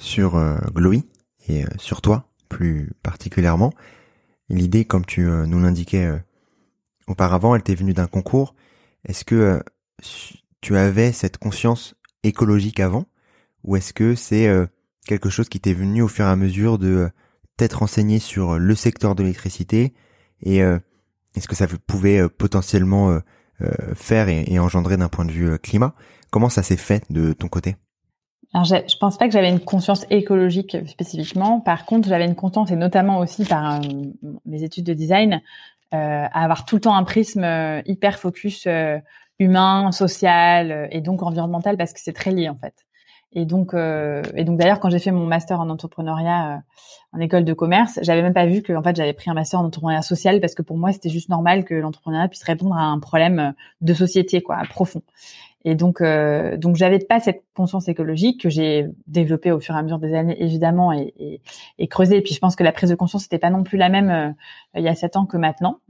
Sur 0.00 0.36
euh, 0.36 0.56
Glowy 0.72 1.04
et 1.48 1.64
euh, 1.64 1.68
sur 1.78 2.00
toi 2.00 2.24
plus 2.48 2.92
particulièrement, 3.02 3.72
l'idée, 4.48 4.84
comme 4.84 5.04
tu 5.04 5.20
nous 5.20 5.60
l'indiquais 5.60 6.08
auparavant, 7.06 7.54
elle 7.54 7.62
t'est 7.62 7.74
venue 7.74 7.92
d'un 7.92 8.06
concours. 8.06 8.54
Est-ce 9.04 9.26
que 9.26 9.62
tu 10.62 10.76
avais 10.78 11.12
cette 11.12 11.36
conscience 11.36 11.94
écologique 12.22 12.80
avant, 12.80 13.04
ou 13.64 13.76
est-ce 13.76 13.92
que 13.92 14.14
c'est 14.14 14.48
quelque 15.08 15.30
chose 15.30 15.48
qui 15.48 15.58
t'est 15.58 15.72
venu 15.72 16.02
au 16.02 16.08
fur 16.08 16.26
et 16.26 16.28
à 16.28 16.36
mesure 16.36 16.78
de 16.78 16.86
euh, 16.86 17.08
t'être 17.56 17.80
renseigné 17.80 18.20
sur 18.20 18.52
euh, 18.52 18.58
le 18.58 18.74
secteur 18.76 19.16
de 19.16 19.22
l'électricité 19.22 19.94
et 20.42 20.62
euh, 20.62 20.78
est-ce 21.34 21.48
que 21.48 21.56
ça 21.56 21.66
pouvait 21.86 22.28
potentiellement 22.28 23.20
faire 23.94 24.28
et, 24.28 24.58
engendrer 24.58 24.96
d'un 24.96 25.08
point 25.08 25.24
de 25.24 25.30
vue 25.30 25.56
climat? 25.58 25.94
Comment 26.30 26.48
ça 26.48 26.64
s'est 26.64 26.76
fait 26.76 27.04
de 27.10 27.32
ton 27.32 27.48
côté? 27.48 27.76
Alors, 28.54 28.64
je, 28.64 28.74
je 28.88 28.96
pense 28.98 29.18
pas 29.18 29.26
que 29.26 29.32
j'avais 29.32 29.50
une 29.50 29.60
conscience 29.60 30.04
écologique 30.10 30.76
spécifiquement. 30.86 31.60
Par 31.60 31.84
contre, 31.84 32.08
j'avais 32.08 32.24
une 32.24 32.34
conscience, 32.34 32.72
et 32.72 32.76
notamment 32.76 33.18
aussi 33.18 33.44
par 33.44 33.80
mes 34.46 34.64
études 34.64 34.86
de 34.86 34.94
design, 34.94 35.40
à 35.92 36.42
avoir 36.42 36.64
tout 36.64 36.76
le 36.76 36.80
temps 36.80 36.96
un 36.96 37.04
prisme 37.04 37.44
hyper 37.86 38.18
focus 38.18 38.66
humain, 39.38 39.92
social 39.92 40.88
et 40.90 41.00
donc 41.00 41.22
environnemental, 41.22 41.76
parce 41.76 41.92
que 41.92 42.00
c'est 42.00 42.14
très 42.14 42.32
lié 42.32 42.48
en 42.48 42.56
fait. 42.56 42.87
Et 43.32 43.44
donc, 43.44 43.74
euh, 43.74 44.22
et 44.34 44.44
donc 44.44 44.58
d'ailleurs, 44.58 44.80
quand 44.80 44.88
j'ai 44.90 44.98
fait 44.98 45.10
mon 45.10 45.26
master 45.26 45.60
en 45.60 45.68
entrepreneuriat 45.68 46.54
euh, 46.54 46.58
en 47.12 47.20
école 47.20 47.44
de 47.44 47.52
commerce, 47.52 47.98
j'avais 48.02 48.22
même 48.22 48.34
pas 48.34 48.46
vu 48.46 48.62
que 48.62 48.72
en 48.72 48.82
fait 48.82 48.96
j'avais 48.96 49.12
pris 49.12 49.30
un 49.30 49.34
master 49.34 49.60
en 49.60 49.64
entrepreneuriat 49.64 50.02
social 50.02 50.40
parce 50.40 50.54
que 50.54 50.62
pour 50.62 50.76
moi 50.76 50.92
c'était 50.92 51.08
juste 51.08 51.28
normal 51.28 51.64
que 51.64 51.74
l'entrepreneuriat 51.74 52.28
puisse 52.28 52.42
répondre 52.42 52.74
à 52.74 52.82
un 52.82 52.98
problème 52.98 53.38
euh, 53.38 53.50
de 53.80 53.94
société 53.94 54.42
quoi, 54.42 54.58
profond. 54.68 55.02
Et 55.64 55.74
donc, 55.74 56.00
euh, 56.00 56.56
donc 56.56 56.76
j'avais 56.76 56.98
pas 57.00 57.20
cette 57.20 57.42
conscience 57.54 57.88
écologique 57.88 58.40
que 58.40 58.48
j'ai 58.48 58.86
développée 59.06 59.50
au 59.52 59.60
fur 59.60 59.74
et 59.74 59.78
à 59.78 59.82
mesure 59.82 59.98
des 59.98 60.14
années 60.14 60.40
évidemment 60.42 60.92
et, 60.92 61.12
et, 61.18 61.40
et 61.78 61.88
creusée. 61.88 62.16
Et 62.16 62.22
puis 62.22 62.32
je 62.32 62.38
pense 62.38 62.56
que 62.56 62.64
la 62.64 62.72
prise 62.72 62.90
de 62.90 62.94
conscience 62.94 63.24
n'était 63.24 63.38
pas 63.38 63.50
non 63.50 63.64
plus 63.64 63.76
la 63.76 63.88
même 63.88 64.10
euh, 64.10 64.30
il 64.74 64.82
y 64.82 64.88
a 64.88 64.94
sept 64.94 65.16
ans 65.16 65.26
que 65.26 65.36
maintenant. 65.36 65.80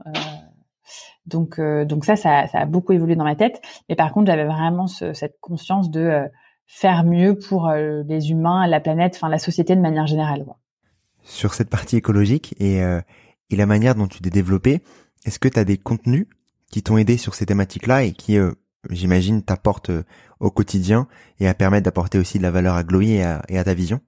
donc, 1.25 1.61
donc 1.61 2.03
ça, 2.03 2.15
ça, 2.15 2.47
ça, 2.47 2.59
a 2.59 2.65
beaucoup 2.65 2.93
évolué 2.93 3.15
dans 3.15 3.23
ma 3.23 3.35
tête. 3.35 3.61
Mais 3.87 3.95
par 3.95 4.11
contre, 4.11 4.27
j'avais 4.27 4.45
vraiment 4.45 4.87
ce, 4.87 5.13
cette 5.13 5.39
conscience 5.39 5.91
de 5.91 6.27
faire 6.71 7.03
mieux 7.03 7.37
pour 7.37 7.67
euh, 7.67 8.03
les 8.07 8.29
humains, 8.29 8.67
la 8.67 8.79
planète, 8.79 9.13
enfin 9.15 9.27
la 9.27 9.39
société 9.39 9.75
de 9.75 9.81
manière 9.81 10.05
générale. 10.05 10.45
Sur 11.23 11.55
cette 11.55 11.69
partie 11.69 11.97
écologique 11.97 12.53
et, 12.59 12.83
euh, 12.83 13.01
et 13.49 13.55
la 13.55 13.65
manière 13.65 13.95
dont 13.95 14.07
tu 14.07 14.21
t'es 14.21 14.29
développé, 14.29 14.81
est-ce 15.25 15.39
que 15.39 15.47
tu 15.47 15.57
as 15.57 15.65
des 15.65 15.77
contenus 15.77 16.27
qui 16.71 16.83
t'ont 16.83 16.99
aidé 16.99 17.17
sur 17.17 17.33
ces 17.33 17.47
thématiques-là 17.47 18.03
et 18.03 18.11
qui, 18.13 18.37
euh, 18.37 18.51
j'imagine, 18.91 19.41
t'apportent 19.41 19.91
au 20.39 20.51
quotidien 20.51 21.07
et 21.39 21.47
à 21.47 21.55
permettre 21.55 21.85
d'apporter 21.85 22.19
aussi 22.19 22.37
de 22.37 22.43
la 22.43 22.51
valeur 22.51 22.75
à 22.75 22.83
Glowy 22.83 23.13
et 23.13 23.23
à 23.23 23.63
ta 23.63 23.73
vision? 23.73 23.99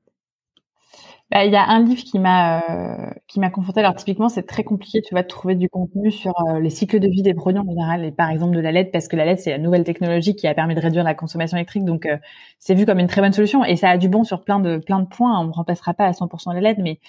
Bah, 1.32 1.46
il 1.46 1.52
y 1.54 1.56
a 1.56 1.66
un 1.70 1.82
livre 1.82 2.04
qui 2.04 2.20
m'a 2.20 2.60
euh, 2.70 3.10
qui 3.28 3.40
m'a 3.40 3.50
confronté. 3.50 3.80
Alors 3.80 3.96
typiquement, 3.96 4.28
c'est 4.28 4.44
très 4.44 4.64
compliqué, 4.66 5.02
tu 5.02 5.16
vas 5.16 5.24
trouver 5.24 5.56
du 5.56 5.70
contenu 5.70 6.12
sur 6.12 6.34
euh, 6.50 6.60
les 6.60 6.70
cycles 6.70 7.00
de 7.00 7.08
vie 7.08 7.22
des 7.24 7.34
produits 7.34 7.60
en 7.60 7.66
général, 7.66 8.04
et 8.04 8.12
par 8.12 8.30
exemple 8.30 8.54
de 8.56 8.60
la 8.60 8.72
LED, 8.74 8.92
parce 8.92 9.08
que 9.08 9.16
la 9.16 9.24
LED 9.26 9.40
c'est 9.40 9.52
la 9.52 9.58
nouvelle 9.58 9.86
technologie 9.86 10.36
qui 10.36 10.46
a 10.48 10.54
permis 10.54 10.76
de 10.76 10.82
réduire 10.82 11.06
la 11.06 11.14
consommation 11.16 11.56
électrique, 11.56 11.86
donc 11.86 12.06
euh, 12.06 12.18
c'est 12.60 12.76
vu 12.76 12.86
comme 12.86 13.00
une 13.00 13.08
très 13.08 13.22
bonne 13.22 13.32
solution 13.32 13.64
et 13.64 13.78
ça 13.78 13.90
a 13.90 13.98
du 13.98 14.10
bon 14.10 14.26
sur 14.26 14.44
plein 14.44 14.60
de 14.60 14.78
plein 14.78 15.00
de 15.00 15.08
points. 15.08 15.40
On 15.40 15.46
ne 15.46 15.54
remplacera 15.54 15.94
pas 15.94 16.06
à 16.06 16.12
100% 16.14 16.54
la 16.54 16.60
LED, 16.60 16.80
mais 16.80 17.00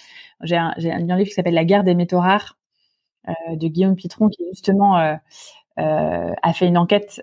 j'ai 0.43 0.57
un, 0.57 0.73
j'ai 0.79 0.93
un 0.93 0.99
livre 1.01 1.29
qui 1.29 1.35
s'appelle 1.35 1.55
La 1.55 1.65
guerre 1.65 1.83
des 1.85 1.95
métaux 1.97 2.21
rares 2.21 2.57
de 3.53 3.69
Guillaume 3.69 3.97
Pitron 3.97 4.29
qui 4.29 4.45
justement 4.53 4.97
a 5.77 6.53
fait 6.55 6.67
une 6.67 6.79
enquête 6.79 7.23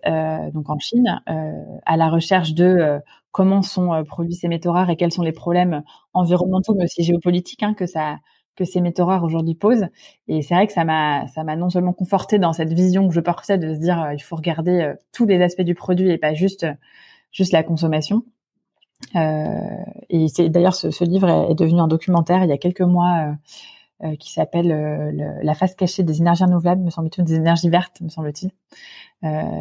donc 0.54 0.70
en 0.70 0.80
Chine 0.80 1.22
à 1.26 1.98
la 1.98 2.10
recherche 2.10 2.54
de 2.54 3.02
comment 3.32 3.62
sont 3.62 3.94
euh, 3.94 4.04
produits 4.04 4.36
ces 4.36 4.48
métaux 4.48 4.72
rares 4.72 4.90
et 4.90 4.96
quels 4.96 5.12
sont 5.12 5.22
les 5.22 5.32
problèmes 5.32 5.84
environnementaux 6.14 6.74
mais 6.76 6.86
aussi 6.86 7.04
géopolitiques 7.04 7.64
hein, 7.64 7.74
que 7.74 7.86
ça 7.86 8.18
que 8.56 8.66
ces 8.66 8.82
métaux 8.82 9.06
rares 9.06 9.24
aujourd'hui 9.24 9.56
posent. 9.56 9.88
Et 10.28 10.42
c'est 10.42 10.54
vrai 10.54 10.68
que 10.68 10.74
ça 10.74 10.84
m'a 10.84 11.28
ça 11.28 11.44
m'a 11.44 11.56
non 11.56 11.70
seulement 11.70 11.94
conforté 11.94 12.40
dans 12.40 12.52
cette 12.52 12.74
vision 12.74 13.08
que 13.08 13.14
je 13.14 13.22
portais 13.22 13.58
de 13.58 13.74
se 13.74 13.80
dire 13.80 14.02
euh, 14.02 14.14
il 14.14 14.20
faut 14.20 14.36
regarder 14.36 14.82
euh, 14.82 14.96
tous 15.14 15.26
les 15.26 15.42
aspects 15.42 15.62
du 15.62 15.76
produit 15.76 16.10
et 16.10 16.18
pas 16.18 16.34
juste 16.34 16.66
juste 17.32 17.54
la 17.54 17.64
consommation. 17.64 18.24
et 19.16 20.28
c'est 20.28 20.50
d'ailleurs 20.50 20.76
ce, 20.76 21.04
livre 21.04 21.30
est, 21.30 21.56
devenu 21.56 21.80
un 21.80 21.88
documentaire 21.88 22.44
il 22.44 22.50
y 22.50 22.54
a 22.54 22.58
quelques 22.58 22.82
mois 22.82 23.36
qui 24.20 24.32
s'appelle 24.32 24.70
La 25.44 25.54
face 25.54 25.76
cachée 25.76 26.04
des 26.04 26.20
énergies 26.20 26.44
renouvelables, 26.44 26.82
me 26.82 26.90
semble-t-il, 26.90 27.24
des 27.24 27.36
énergies 27.36 27.70
vertes, 27.70 28.02
me 28.02 28.10
semble-t-il. 28.10 28.52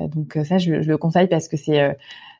donc 0.08 0.38
ça, 0.44 0.58
je, 0.58 0.72
le 0.72 0.96
conseille 0.96 1.28
parce 1.28 1.46
que 1.46 1.58
c'est 1.58 1.94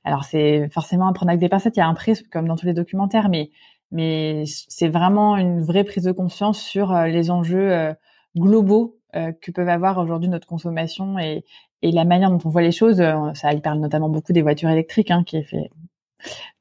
alors 0.08 0.24
c'est 0.24 0.68
forcément 0.70 1.06
un 1.06 1.12
prendre 1.12 1.30
avec 1.30 1.40
des 1.40 1.50
pincettes, 1.50 1.76
il 1.76 1.80
y 1.80 1.82
a 1.82 1.86
un 1.86 1.94
prix 1.94 2.14
comme 2.32 2.48
dans 2.48 2.56
tous 2.56 2.66
les 2.66 2.72
documentaires, 2.72 3.28
mais 3.28 3.50
mais 3.90 4.44
c'est 4.46 4.88
vraiment 4.88 5.36
une 5.36 5.60
vraie 5.62 5.84
prise 5.84 6.04
de 6.04 6.12
conscience 6.12 6.60
sur 6.60 6.94
euh, 6.94 7.06
les 7.06 7.30
enjeux 7.30 7.72
euh, 7.72 7.94
globaux 8.36 8.96
euh, 9.16 9.32
que 9.32 9.50
peuvent 9.50 9.68
avoir 9.68 9.98
aujourd'hui 9.98 10.28
notre 10.28 10.46
consommation 10.46 11.18
et, 11.18 11.44
et 11.82 11.92
la 11.92 12.04
manière 12.04 12.30
dont 12.30 12.40
on 12.44 12.48
voit 12.48 12.62
les 12.62 12.72
choses. 12.72 13.02
Ça, 13.34 13.52
il 13.52 13.62
parle 13.62 13.78
notamment 13.80 14.08
beaucoup 14.08 14.32
des 14.32 14.42
voitures 14.42 14.68
électriques, 14.68 15.10
hein, 15.10 15.24
qui 15.24 15.42
fait 15.42 15.70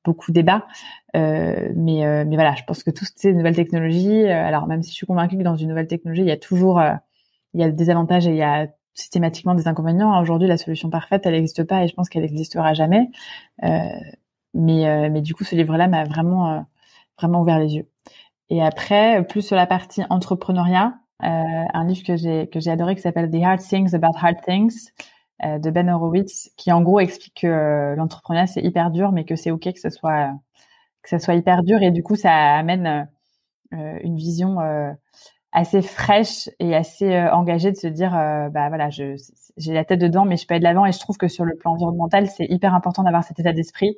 beaucoup 0.05 0.31
débat. 0.31 0.67
Euh, 1.15 1.69
mais, 1.75 2.25
mais 2.25 2.35
voilà, 2.35 2.53
je 2.55 2.63
pense 2.63 2.83
que 2.83 2.91
toutes 2.91 3.09
ces 3.15 3.33
nouvelles 3.33 3.55
technologies, 3.55 4.25
alors 4.27 4.67
même 4.67 4.83
si 4.83 4.91
je 4.91 4.95
suis 4.95 5.07
convaincue 5.07 5.37
que 5.37 5.43
dans 5.43 5.55
une 5.55 5.69
nouvelle 5.69 5.87
technologie, 5.87 6.21
il 6.21 6.27
y 6.27 6.31
a 6.31 6.37
toujours 6.37 6.81
il 7.53 7.61
y 7.61 7.63
a 7.63 7.71
des 7.71 7.89
avantages 7.89 8.27
et 8.27 8.31
il 8.31 8.37
y 8.37 8.43
a 8.43 8.67
systématiquement 8.97 9.55
des 9.55 9.67
inconvénients. 9.67 10.19
Aujourd'hui, 10.19 10.47
la 10.47 10.57
solution 10.57 10.89
parfaite, 10.89 11.25
elle 11.25 11.33
n'existe 11.33 11.63
pas 11.63 11.83
et 11.83 11.87
je 11.87 11.93
pense 11.93 12.09
qu'elle 12.09 12.23
n'existera 12.23 12.73
jamais. 12.73 13.09
Euh, 13.63 13.87
mais, 14.53 14.87
euh, 14.87 15.09
mais 15.11 15.21
du 15.21 15.35
coup, 15.35 15.43
ce 15.43 15.55
livre-là 15.55 15.87
m'a 15.87 16.03
vraiment, 16.03 16.51
euh, 16.51 16.59
vraiment 17.17 17.41
ouvert 17.41 17.59
les 17.59 17.75
yeux. 17.75 17.87
Et 18.49 18.63
après, 18.63 19.23
plus 19.27 19.41
sur 19.41 19.55
la 19.55 19.67
partie 19.67 20.03
entrepreneuriat, 20.09 20.95
un 21.19 21.83
livre 21.85 22.03
que 22.05 22.15
j'ai 22.15 22.47
que 22.47 22.59
j'ai 22.59 22.69
adoré 22.69 22.95
qui 22.95 23.01
s'appelle 23.01 23.31
The 23.31 23.43
Hard 23.43 23.59
Things 23.59 23.95
About 23.95 24.15
Hard 24.21 24.37
Things 24.45 24.91
de 25.43 25.71
Ben 25.71 25.89
Horowitz, 25.89 26.51
qui 26.57 26.71
en 26.71 26.81
gros 26.81 26.99
explique 26.99 27.41
que 27.41 27.95
l'entrepreneuriat 27.97 28.45
c'est 28.45 28.61
hyper 28.61 28.91
dur, 28.91 29.11
mais 29.11 29.25
que 29.25 29.35
c'est 29.35 29.49
ok 29.49 29.73
que 29.73 29.79
ce 29.79 29.89
soit 29.89 30.31
que 31.01 31.09
ça 31.09 31.17
soit 31.17 31.33
hyper 31.33 31.63
dur 31.63 31.81
et 31.81 31.89
du 31.89 32.03
coup 32.03 32.15
ça 32.15 32.31
amène 32.55 33.09
une 33.71 34.15
vision 34.15 34.59
assez 35.57 35.81
fraîche 35.81 36.49
et 36.59 36.75
assez 36.75 37.11
euh, 37.15 37.33
engagée 37.33 37.71
de 37.71 37.77
se 37.77 37.87
dire 37.87 38.15
euh, 38.15 38.47
bah 38.49 38.69
voilà 38.69 38.91
je 38.91 39.15
j'ai 39.57 39.73
la 39.73 39.83
tête 39.83 39.99
dedans 39.99 40.23
mais 40.23 40.37
je 40.37 40.45
peux 40.45 40.53
aller 40.53 40.59
de 40.59 40.65
l'avant. 40.65 40.85
Et 40.85 40.91
je 40.91 40.99
trouve 40.99 41.17
que 41.17 41.27
sur 41.27 41.45
le 41.45 41.55
plan 41.55 41.73
environnemental 41.73 42.27
c'est 42.27 42.45
hyper 42.45 42.75
important 42.75 43.03
d'avoir 43.03 43.23
cet 43.23 43.39
état 43.39 43.53
d'esprit. 43.53 43.97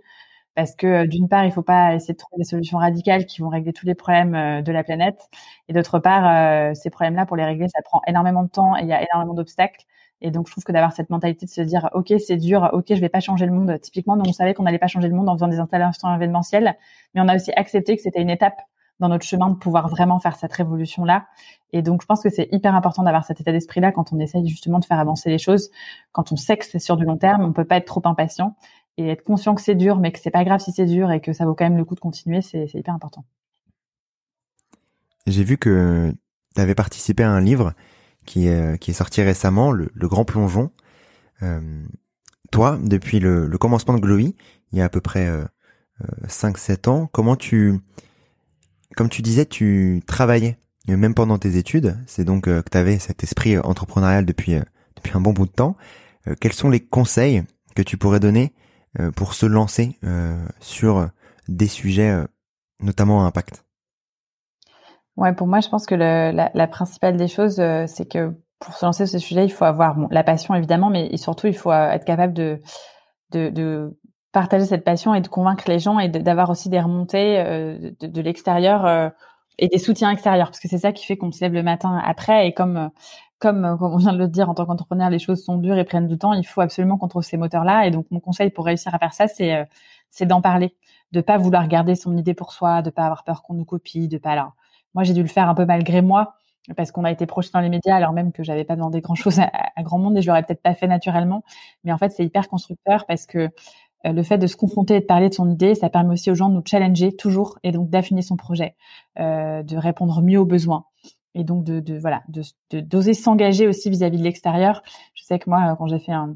Parce 0.55 0.75
que 0.75 0.87
euh, 0.87 1.07
d'une 1.07 1.27
part 1.27 1.45
il 1.45 1.51
faut 1.51 1.61
pas 1.61 1.95
essayer 1.95 2.13
de 2.13 2.19
trouver 2.19 2.39
des 2.39 2.45
solutions 2.45 2.77
radicales 2.77 3.25
qui 3.25 3.41
vont 3.41 3.49
régler 3.49 3.73
tous 3.73 3.85
les 3.85 3.95
problèmes 3.95 4.63
de 4.63 4.71
la 4.71 4.83
planète. 4.83 5.19
Et 5.67 5.73
d'autre 5.73 5.99
part 5.99 6.75
ces 6.75 6.89
problèmes 6.89 7.15
là 7.15 7.25
pour 7.25 7.35
les 7.37 7.45
régler 7.45 7.67
ça 7.67 7.81
prend 7.83 8.01
énormément 8.07 8.43
de 8.43 8.49
temps 8.49 8.77
et 8.77 8.83
il 8.83 8.87
y 8.87 8.93
a 8.93 9.03
énormément 9.03 9.33
d'obstacles. 9.33 9.81
Et 10.21 10.31
donc 10.31 10.47
je 10.47 10.53
trouve 10.53 10.63
que 10.63 10.71
d'avoir 10.71 10.93
cette 10.93 11.09
mentalité 11.09 11.45
de 11.45 11.51
se 11.51 11.61
dire 11.61 11.89
ok 11.93 12.13
c'est 12.25 12.37
dur 12.37 12.69
ok 12.73 12.85
je 12.89 13.01
vais 13.01 13.09
pas 13.09 13.19
changer 13.21 13.45
le 13.45 13.51
monde. 13.51 13.79
Typiquement 13.81 14.15
nous 14.15 14.25
on 14.27 14.33
savait 14.33 14.53
qu'on 14.53 14.63
n'allait 14.63 14.79
pas 14.79 14.87
changer 14.87 15.09
le 15.09 15.15
monde 15.15 15.27
en 15.29 15.33
faisant 15.35 15.49
des 15.49 15.59
installations 15.59 16.13
événementielles 16.15 16.77
mais 17.13 17.21
on 17.21 17.27
a 17.27 17.35
aussi 17.35 17.51
accepté 17.53 17.97
que 17.97 18.01
c'était 18.01 18.21
une 18.21 18.29
étape 18.29 18.61
dans 18.99 19.09
notre 19.09 19.25
chemin 19.25 19.49
de 19.49 19.55
pouvoir 19.55 19.87
vraiment 19.87 20.19
faire 20.19 20.35
cette 20.35 20.53
révolution 20.53 21.05
là. 21.05 21.27
Et 21.71 21.81
donc 21.81 22.01
je 22.01 22.07
pense 22.07 22.21
que 22.21 22.29
c'est 22.29 22.49
hyper 22.51 22.75
important 22.75 23.03
d'avoir 23.03 23.23
cet 23.23 23.39
état 23.41 23.51
d'esprit 23.51 23.79
là 23.79 23.91
quand 23.91 24.11
on 24.11 24.19
essaye 24.19 24.47
justement 24.47 24.79
de 24.79 24.85
faire 24.85 24.99
avancer 24.99 25.29
les 25.29 25.37
choses. 25.37 25.69
Quand 26.11 26.31
on 26.31 26.35
sait 26.35 26.57
que 26.57 26.65
c'est 26.65 26.79
sur 26.79 26.97
du 26.97 27.05
long 27.05 27.17
terme, 27.17 27.43
on 27.43 27.53
peut 27.53 27.65
pas 27.65 27.77
être 27.77 27.85
trop 27.85 28.01
impatient 28.05 28.55
et 28.97 29.07
être 29.09 29.23
conscient 29.23 29.55
que 29.55 29.61
c'est 29.61 29.75
dur, 29.75 29.97
mais 29.97 30.11
que 30.11 30.19
c'est 30.19 30.31
pas 30.31 30.43
grave 30.43 30.59
si 30.59 30.71
c'est 30.71 30.85
dur 30.85 31.11
et 31.11 31.21
que 31.21 31.31
ça 31.31 31.45
vaut 31.45 31.55
quand 31.55 31.63
même 31.63 31.77
le 31.77 31.85
coup 31.85 31.95
de 31.95 31.99
continuer, 32.01 32.41
c'est 32.41 32.73
hyper 32.73 32.93
important. 32.93 33.23
J'ai 35.25 35.43
vu 35.43 35.57
que 35.57 36.13
tu 36.55 36.61
avais 36.61 36.75
participé 36.75 37.23
à 37.23 37.31
un 37.31 37.39
livre 37.39 37.73
qui 38.25 38.47
est, 38.47 38.91
sorti 38.91 39.21
récemment, 39.21 39.71
le, 39.71 39.89
Grand 39.95 40.25
Plongeon. 40.25 40.71
Euh, 41.41 41.61
toi, 42.51 42.77
depuis 42.81 43.19
le, 43.19 43.47
commencement 43.57 43.93
de 43.93 44.01
Glowy, 44.01 44.35
il 44.71 44.77
y 44.77 44.81
a 44.81 44.85
à 44.85 44.89
peu 44.89 45.01
près 45.01 45.27
euh, 45.27 45.45
5-7 46.27 46.89
ans, 46.89 47.07
comment 47.11 47.35
tu 47.35 47.79
comme 48.95 49.09
tu 49.09 49.21
disais, 49.21 49.45
tu 49.45 50.01
travaillais 50.07 50.57
même 50.97 51.13
pendant 51.13 51.37
tes 51.37 51.57
études. 51.57 51.97
C'est 52.05 52.25
donc 52.25 52.47
euh, 52.47 52.61
que 52.61 52.69
tu 52.69 52.77
avais 52.77 52.99
cet 52.99 53.23
esprit 53.23 53.55
euh, 53.55 53.61
entrepreneurial 53.63 54.25
depuis 54.25 54.55
euh, 54.55 54.63
depuis 54.95 55.11
un 55.15 55.21
bon 55.21 55.31
bout 55.31 55.45
de 55.45 55.51
temps. 55.51 55.77
quels 56.41 56.53
sont 56.53 56.69
les 56.69 56.81
conseils 56.81 57.43
que 57.73 57.81
tu 57.81 57.97
pourrais 57.97 58.19
donner 58.19 58.53
pour 59.15 59.33
se 59.33 59.45
lancer 59.45 59.97
sur 60.59 61.09
des 61.47 61.67
sujets 61.67 62.25
notamment 62.81 63.23
à 63.23 63.27
impact? 63.27 63.63
Ouais, 65.15 65.33
pour 65.33 65.47
moi, 65.47 65.61
je 65.61 65.69
pense 65.69 65.85
que 65.85 65.95
la, 65.95 66.67
principale 66.67 67.15
des 67.15 67.29
choses, 67.29 67.61
c'est 67.87 68.09
que 68.11 68.33
pour 68.59 68.73
se 68.73 68.85
lancer 68.85 69.05
sur 69.05 69.13
ces 69.13 69.25
sujets, 69.25 69.45
il 69.45 69.53
faut 69.53 69.63
avoir 69.63 69.95
la 70.11 70.23
passion 70.25 70.53
évidemment, 70.53 70.89
mais 70.89 71.15
surtout 71.15 71.47
il 71.47 71.55
faut 71.55 71.71
être 71.71 72.03
capable 72.03 72.33
de, 72.33 72.59
de 73.31 73.97
partager 74.31 74.65
cette 74.65 74.83
passion 74.83 75.13
et 75.15 75.21
de 75.21 75.27
convaincre 75.27 75.63
les 75.67 75.79
gens 75.79 75.99
et 75.99 76.07
d'avoir 76.07 76.49
aussi 76.49 76.69
des 76.69 76.79
remontées 76.79 77.39
euh, 77.39 77.91
de, 77.99 78.07
de 78.07 78.21
l'extérieur 78.21 78.85
euh, 78.85 79.09
et 79.57 79.67
des 79.67 79.79
soutiens 79.79 80.11
extérieurs 80.11 80.47
parce 80.47 80.59
que 80.59 80.67
c'est 80.67 80.77
ça 80.77 80.91
qui 80.91 81.05
fait 81.05 81.17
qu'on 81.17 81.31
se 81.31 81.41
lève 81.41 81.53
le 81.53 81.63
matin 81.63 81.99
après. 82.03 82.47
Et 82.47 82.53
comme 82.53 82.77
euh, 82.77 82.87
comme 83.39 83.77
comme 83.79 83.93
on 83.93 83.97
vient 83.97 84.13
de 84.13 84.17
le 84.17 84.27
dire 84.27 84.49
en 84.49 84.53
tant 84.53 84.65
qu'entrepreneur 84.65 85.09
les 85.09 85.19
choses 85.19 85.43
sont 85.43 85.57
dures 85.57 85.77
et 85.77 85.85
prennent 85.85 86.07
du 86.07 86.17
temps 86.17 86.33
il 86.33 86.45
faut 86.45 86.61
absolument 86.61 86.97
qu'on 86.97 87.07
trouve 87.07 87.23
ces 87.23 87.37
moteurs 87.37 87.63
là 87.63 87.85
et 87.85 87.91
donc 87.91 88.05
mon 88.11 88.19
conseil 88.19 88.49
pour 88.49 88.65
réussir 88.65 88.93
à 88.93 88.99
faire 88.99 89.13
ça 89.13 89.27
c'est 89.27 89.67
c'est 90.09 90.25
d'en 90.25 90.41
parler. 90.41 90.75
De 91.11 91.21
pas 91.21 91.37
vouloir 91.37 91.67
garder 91.67 91.95
son 91.95 92.17
idée 92.17 92.33
pour 92.33 92.51
soi 92.53 92.81
de 92.81 92.89
pas 92.91 93.05
avoir 93.05 93.23
peur 93.23 93.41
qu'on 93.43 93.53
nous 93.55 93.65
copie 93.65 94.07
de 94.07 94.17
pas 94.17 94.31
alors 94.31 94.53
moi 94.93 95.03
j'ai 95.03 95.13
dû 95.13 95.21
le 95.21 95.27
faire 95.29 95.49
un 95.49 95.55
peu 95.55 95.65
malgré 95.65 96.01
moi 96.01 96.35
parce 96.75 96.91
qu'on 96.91 97.03
a 97.03 97.11
été 97.11 97.25
projeté 97.25 97.53
dans 97.53 97.61
les 97.61 97.69
médias 97.69 97.95
alors 97.95 98.11
même 98.13 98.31
que 98.31 98.43
j'avais 98.43 98.65
pas 98.65 98.75
demandé 98.75 99.01
grand 99.01 99.15
chose 99.15 99.39
à, 99.39 99.49
à, 99.75 99.83
grand 99.83 99.97
monde 99.99 100.17
et 100.17 100.21
je 100.21 100.27
l'aurais 100.27 100.43
peut-être 100.43 100.61
pas 100.61 100.75
fait 100.75 100.87
naturellement. 100.87 101.43
Mais 101.83 101.91
en 101.93 101.97
fait 101.97 102.09
c'est 102.11 102.25
hyper 102.25 102.47
constructeur 102.49 103.05
parce 103.07 103.25
que 103.25 103.49
euh, 104.05 104.11
le 104.13 104.23
fait 104.23 104.37
de 104.37 104.47
se 104.47 104.55
confronter 104.55 104.95
et 104.95 104.99
de 105.01 105.05
parler 105.05 105.29
de 105.29 105.33
son 105.33 105.49
idée, 105.49 105.75
ça 105.75 105.89
permet 105.89 106.13
aussi 106.13 106.31
aux 106.31 106.35
gens 106.35 106.49
de 106.49 106.55
nous 106.55 106.63
challenger 106.65 107.15
toujours 107.15 107.59
et 107.63 107.71
donc 107.71 107.89
d'affiner 107.89 108.21
son 108.21 108.37
projet, 108.37 108.75
euh, 109.19 109.63
de 109.63 109.77
répondre 109.77 110.21
mieux 110.21 110.39
aux 110.39 110.45
besoins 110.45 110.85
et 111.35 111.43
donc 111.43 111.63
de, 111.63 111.79
de 111.79 111.97
voilà, 111.97 112.23
de 112.27 112.79
d'oser 112.79 113.13
s'engager 113.13 113.67
aussi 113.67 113.89
vis-à-vis 113.89 114.17
de 114.17 114.23
l'extérieur. 114.23 114.81
Je 115.13 115.23
sais 115.23 115.39
que 115.39 115.49
moi, 115.49 115.75
quand 115.77 115.87
j'ai 115.87 115.99
fait 115.99 116.11
un, 116.11 116.35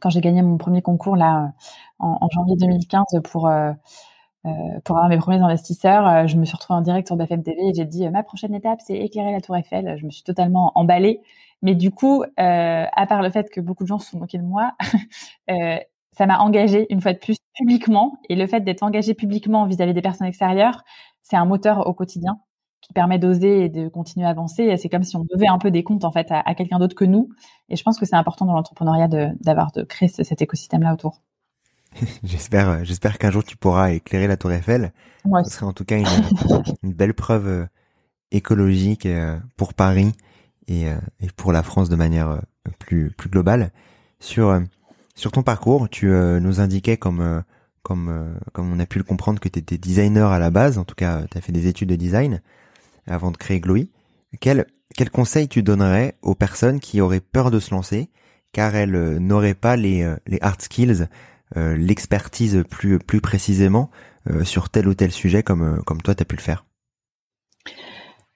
quand 0.00 0.10
j'ai 0.10 0.20
gagné 0.20 0.42
mon 0.42 0.58
premier 0.58 0.82
concours 0.82 1.16
là 1.16 1.52
en, 1.98 2.18
en 2.20 2.28
janvier 2.30 2.56
2015 2.56 3.04
pour 3.24 3.48
euh, 3.48 3.72
euh, 4.46 4.50
pour 4.84 4.96
avoir 4.96 5.08
mes 5.08 5.18
premiers 5.18 5.40
investisseurs, 5.40 6.06
euh, 6.06 6.26
je 6.26 6.36
me 6.36 6.44
suis 6.44 6.54
retrouvée 6.56 6.78
en 6.78 6.82
direct 6.82 7.08
sur 7.08 7.16
BFM 7.16 7.42
TV 7.42 7.58
et 7.68 7.74
j'ai 7.74 7.84
dit 7.84 8.08
ma 8.10 8.22
prochaine 8.22 8.54
étape 8.54 8.80
c'est 8.84 8.96
éclairer 8.96 9.32
la 9.32 9.40
Tour 9.40 9.56
Eiffel. 9.56 9.96
Je 9.98 10.06
me 10.06 10.10
suis 10.10 10.22
totalement 10.22 10.72
emballée, 10.76 11.20
mais 11.62 11.74
du 11.74 11.90
coup, 11.90 12.24
à 12.36 13.06
part 13.08 13.22
le 13.22 13.30
fait 13.30 13.50
que 13.50 13.60
beaucoup 13.60 13.84
de 13.84 13.88
gens 13.88 13.98
se 13.98 14.10
sont 14.10 14.18
moqués 14.18 14.38
de 14.38 14.44
moi, 14.44 14.72
ça 16.16 16.26
m'a 16.26 16.38
engagé 16.38 16.86
une 16.90 17.00
fois 17.00 17.12
de 17.12 17.18
plus 17.18 17.36
publiquement. 17.54 18.18
Et 18.28 18.36
le 18.36 18.46
fait 18.46 18.60
d'être 18.60 18.82
engagé 18.82 19.14
publiquement 19.14 19.66
vis-à-vis 19.66 19.94
des 19.94 20.02
personnes 20.02 20.26
extérieures, 20.26 20.82
c'est 21.22 21.36
un 21.36 21.44
moteur 21.44 21.86
au 21.86 21.94
quotidien 21.94 22.38
qui 22.80 22.92
permet 22.92 23.18
d'oser 23.18 23.64
et 23.64 23.68
de 23.68 23.88
continuer 23.88 24.26
à 24.26 24.30
avancer. 24.30 24.76
C'est 24.76 24.88
comme 24.88 25.02
si 25.02 25.16
on 25.16 25.26
devait 25.34 25.48
un 25.48 25.58
peu 25.58 25.70
des 25.70 25.82
comptes 25.82 26.04
en 26.04 26.12
fait 26.12 26.28
à, 26.30 26.54
quelqu'un 26.54 26.78
d'autre 26.78 26.94
que 26.94 27.04
nous. 27.04 27.28
Et 27.68 27.76
je 27.76 27.82
pense 27.82 27.98
que 27.98 28.06
c'est 28.06 28.16
important 28.16 28.46
dans 28.46 28.54
l'entrepreneuriat 28.54 29.08
d'avoir 29.40 29.72
de, 29.72 29.82
créer 29.82 30.08
cet 30.08 30.40
écosystème-là 30.40 30.94
autour. 30.94 31.20
j'espère, 32.24 32.84
j'espère 32.84 33.18
qu'un 33.18 33.30
jour 33.30 33.42
tu 33.44 33.56
pourras 33.56 33.92
éclairer 33.92 34.26
la 34.26 34.36
Tour 34.36 34.52
Eiffel. 34.52 34.92
Ouais. 35.24 35.42
Ce 35.44 35.50
serait 35.50 35.66
en 35.66 35.72
tout 35.72 35.84
cas 35.84 35.98
une, 35.98 36.06
une 36.82 36.92
belle 36.92 37.14
preuve 37.14 37.48
euh, 37.48 37.66
écologique 38.30 39.06
euh, 39.06 39.38
pour 39.56 39.74
Paris 39.74 40.12
et, 40.68 40.88
euh, 40.88 40.96
et, 41.20 41.28
pour 41.36 41.52
la 41.52 41.62
France 41.62 41.88
de 41.88 41.96
manière 41.96 42.40
plus 42.78 43.10
plus 43.10 43.30
globale. 43.30 43.70
Sur 44.20 44.60
sur 45.16 45.32
ton 45.32 45.42
parcours, 45.42 45.88
tu 45.88 46.10
euh, 46.10 46.38
nous 46.40 46.60
indiquais 46.60 46.98
comme 46.98 47.20
euh, 47.20 47.40
comme 47.82 48.08
euh, 48.10 48.38
comme 48.52 48.70
on 48.72 48.78
a 48.78 48.86
pu 48.86 48.98
le 48.98 49.04
comprendre 49.04 49.40
que 49.40 49.48
tu 49.48 49.58
étais 49.58 49.78
designer 49.78 50.30
à 50.30 50.38
la 50.38 50.50
base, 50.50 50.78
en 50.78 50.84
tout 50.84 50.94
cas 50.94 51.22
tu 51.30 51.38
as 51.38 51.40
fait 51.40 51.52
des 51.52 51.66
études 51.66 51.88
de 51.88 51.96
design 51.96 52.42
avant 53.06 53.30
de 53.30 53.36
créer 53.36 53.58
Glowy. 53.60 53.90
Quel 54.40 54.66
quel 54.94 55.10
conseil 55.10 55.48
tu 55.48 55.62
donnerais 55.62 56.16
aux 56.22 56.34
personnes 56.34 56.80
qui 56.80 57.00
auraient 57.00 57.20
peur 57.20 57.50
de 57.50 57.60
se 57.60 57.70
lancer 57.70 58.10
car 58.52 58.74
elles 58.74 59.16
n'auraient 59.18 59.54
pas 59.54 59.76
les 59.76 60.14
les 60.26 60.38
hard 60.40 60.60
skills, 60.60 61.08
l'expertise 61.54 62.64
plus 62.68 62.98
plus 62.98 63.20
précisément 63.20 63.90
sur 64.42 64.68
tel 64.68 64.88
ou 64.88 64.94
tel 64.94 65.12
sujet 65.12 65.42
comme 65.42 65.82
comme 65.84 66.02
toi 66.02 66.14
tu 66.14 66.22
as 66.22 66.26
pu 66.26 66.36
le 66.36 66.42
faire? 66.42 66.66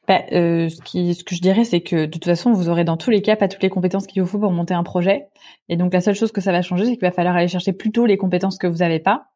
Bah, 0.09 0.23
euh, 0.33 0.69
ce, 0.69 1.25
que 1.25 1.35
je 1.35 1.41
dirais, 1.41 1.65
c'est 1.65 1.83
que 1.83 2.07
de 2.07 2.11
toute 2.11 2.25
façon, 2.25 2.53
vous 2.53 2.69
aurez 2.69 2.85
dans 2.85 2.97
tous 2.97 3.11
les 3.11 3.23
cas 3.23 3.37
pas 3.37 3.49
toutes 3.49 3.63
les 3.63 3.69
compétences 3.69 4.07
qu'il 4.07 4.23
vous 4.23 4.29
faut 4.29 4.39
pour 4.39 4.51
monter 4.51 4.75
un 4.75 4.83
projet. 4.83 5.29
Et 5.69 5.77
donc, 5.77 5.93
la 5.93 6.01
seule 6.01 6.15
chose 6.15 6.33
que 6.33 6.41
ça 6.41 6.53
va 6.53 6.63
changer, 6.63 6.87
c'est 6.87 6.93
qu'il 6.93 7.07
va 7.07 7.13
falloir 7.13 7.37
aller 7.37 7.49
chercher 7.49 7.73
plutôt 7.73 8.07
les 8.07 8.17
compétences 8.17 8.59
que 8.59 8.67
vous 8.67 8.79
n'avez 8.79 8.99
pas. 8.99 9.27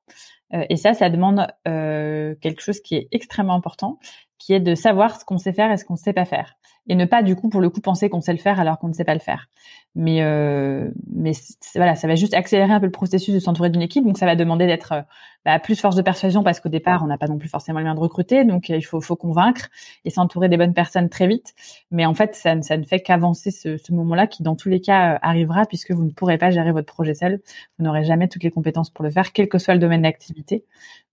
Euh, 0.53 0.65
et 0.69 0.77
ça, 0.77 0.95
ça 0.95 1.11
demande 1.11 1.47
euh, 1.69 2.35
quelque 2.41 2.61
chose 2.61 2.81
qui 2.81 2.97
est 2.97 3.09
extrêmement 3.12 3.55
important, 3.55 3.99
qui 4.39 4.53
est 4.53 4.61
de 4.61 4.75
savoir 4.75 5.21
ce 5.21 5.25
qu'on 5.25 5.39
sait 5.39 5.53
faire 5.53 5.71
et 5.71 5.77
ce 5.77 5.85
qu'on 5.85 5.95
ne 5.95 5.99
sait 5.99 6.12
pas 6.12 6.25
faire 6.25 6.57
et 6.87 6.95
ne 6.95 7.05
pas 7.05 7.22
du 7.22 7.35
coup 7.37 7.49
pour 7.49 7.61
le 7.61 7.70
coup 7.70 7.80
penser 7.80 8.09
qu'on 8.09 8.20
sait 8.20 8.32
le 8.32 8.39
faire 8.39 8.61
alors 8.61 8.78
qu'on 8.78 8.89
ne 8.89 8.93
sait 8.93 9.05
pas 9.05 9.14
le 9.14 9.20
faire. 9.20 9.49
Mais 9.95 10.22
euh, 10.22 10.91
mais 11.12 11.32
voilà, 11.76 11.95
ça 11.95 12.09
va 12.09 12.14
juste 12.16 12.35
accélérer 12.35 12.72
un 12.72 12.80
peu 12.80 12.87
le 12.87 12.93
processus 12.93 13.32
de 13.32 13.39
s'entourer 13.39 13.70
d'une 13.70 13.82
équipe. 13.82 14.05
Donc 14.05 14.18
ça 14.18 14.26
va 14.26 14.37
demander 14.37 14.66
d'être 14.66 14.93
euh, 14.93 15.03
bah, 15.45 15.59
plus 15.61 15.80
force 15.80 15.97
de 15.97 16.03
persuasion 16.03 16.43
parce 16.43 16.61
qu'au 16.61 16.68
départ 16.68 17.03
on 17.03 17.07
n'a 17.07 17.16
pas 17.16 17.28
non 17.28 17.39
plus 17.39 17.49
forcément 17.49 17.78
le 17.78 17.85
moyens 17.85 17.99
de 17.99 18.03
recruter, 18.03 18.45
donc 18.45 18.70
euh, 18.70 18.76
il 18.76 18.82
faut 18.82 19.01
faut 19.01 19.16
convaincre 19.16 19.68
et 20.05 20.11
s'entourer 20.11 20.49
des 20.49 20.57
bonnes 20.57 20.74
personnes 20.74 21.09
très 21.09 21.26
vite. 21.26 21.55
Mais 21.91 22.05
en 22.07 22.14
fait 22.14 22.35
ça, 22.35 22.61
ça 22.62 22.76
ne 22.76 22.85
fait 22.85 23.01
qu'avancer 23.01 23.51
ce, 23.51 23.76
ce 23.76 23.93
moment-là 23.93 24.26
qui 24.26 24.43
dans 24.43 24.57
tous 24.57 24.68
les 24.68 24.80
cas 24.80 25.14
euh, 25.14 25.18
arrivera 25.22 25.66
puisque 25.66 25.93
vous 25.93 26.05
ne 26.05 26.11
pourrez 26.11 26.39
pas 26.39 26.51
gérer 26.51 26.72
votre 26.72 26.93
projet 26.93 27.14
seul. 27.14 27.41
Vous 27.78 27.85
n'aurez 27.85 28.05
jamais 28.05 28.28
toutes 28.28 28.43
les 28.43 28.51
compétences 28.51 28.91
pour 28.91 29.05
le 29.05 29.11
faire, 29.11 29.32
quel 29.32 29.49
que 29.49 29.59
soit 29.59 29.74
le 29.74 29.80
domaine 29.80 30.03
d'activité. 30.03 30.64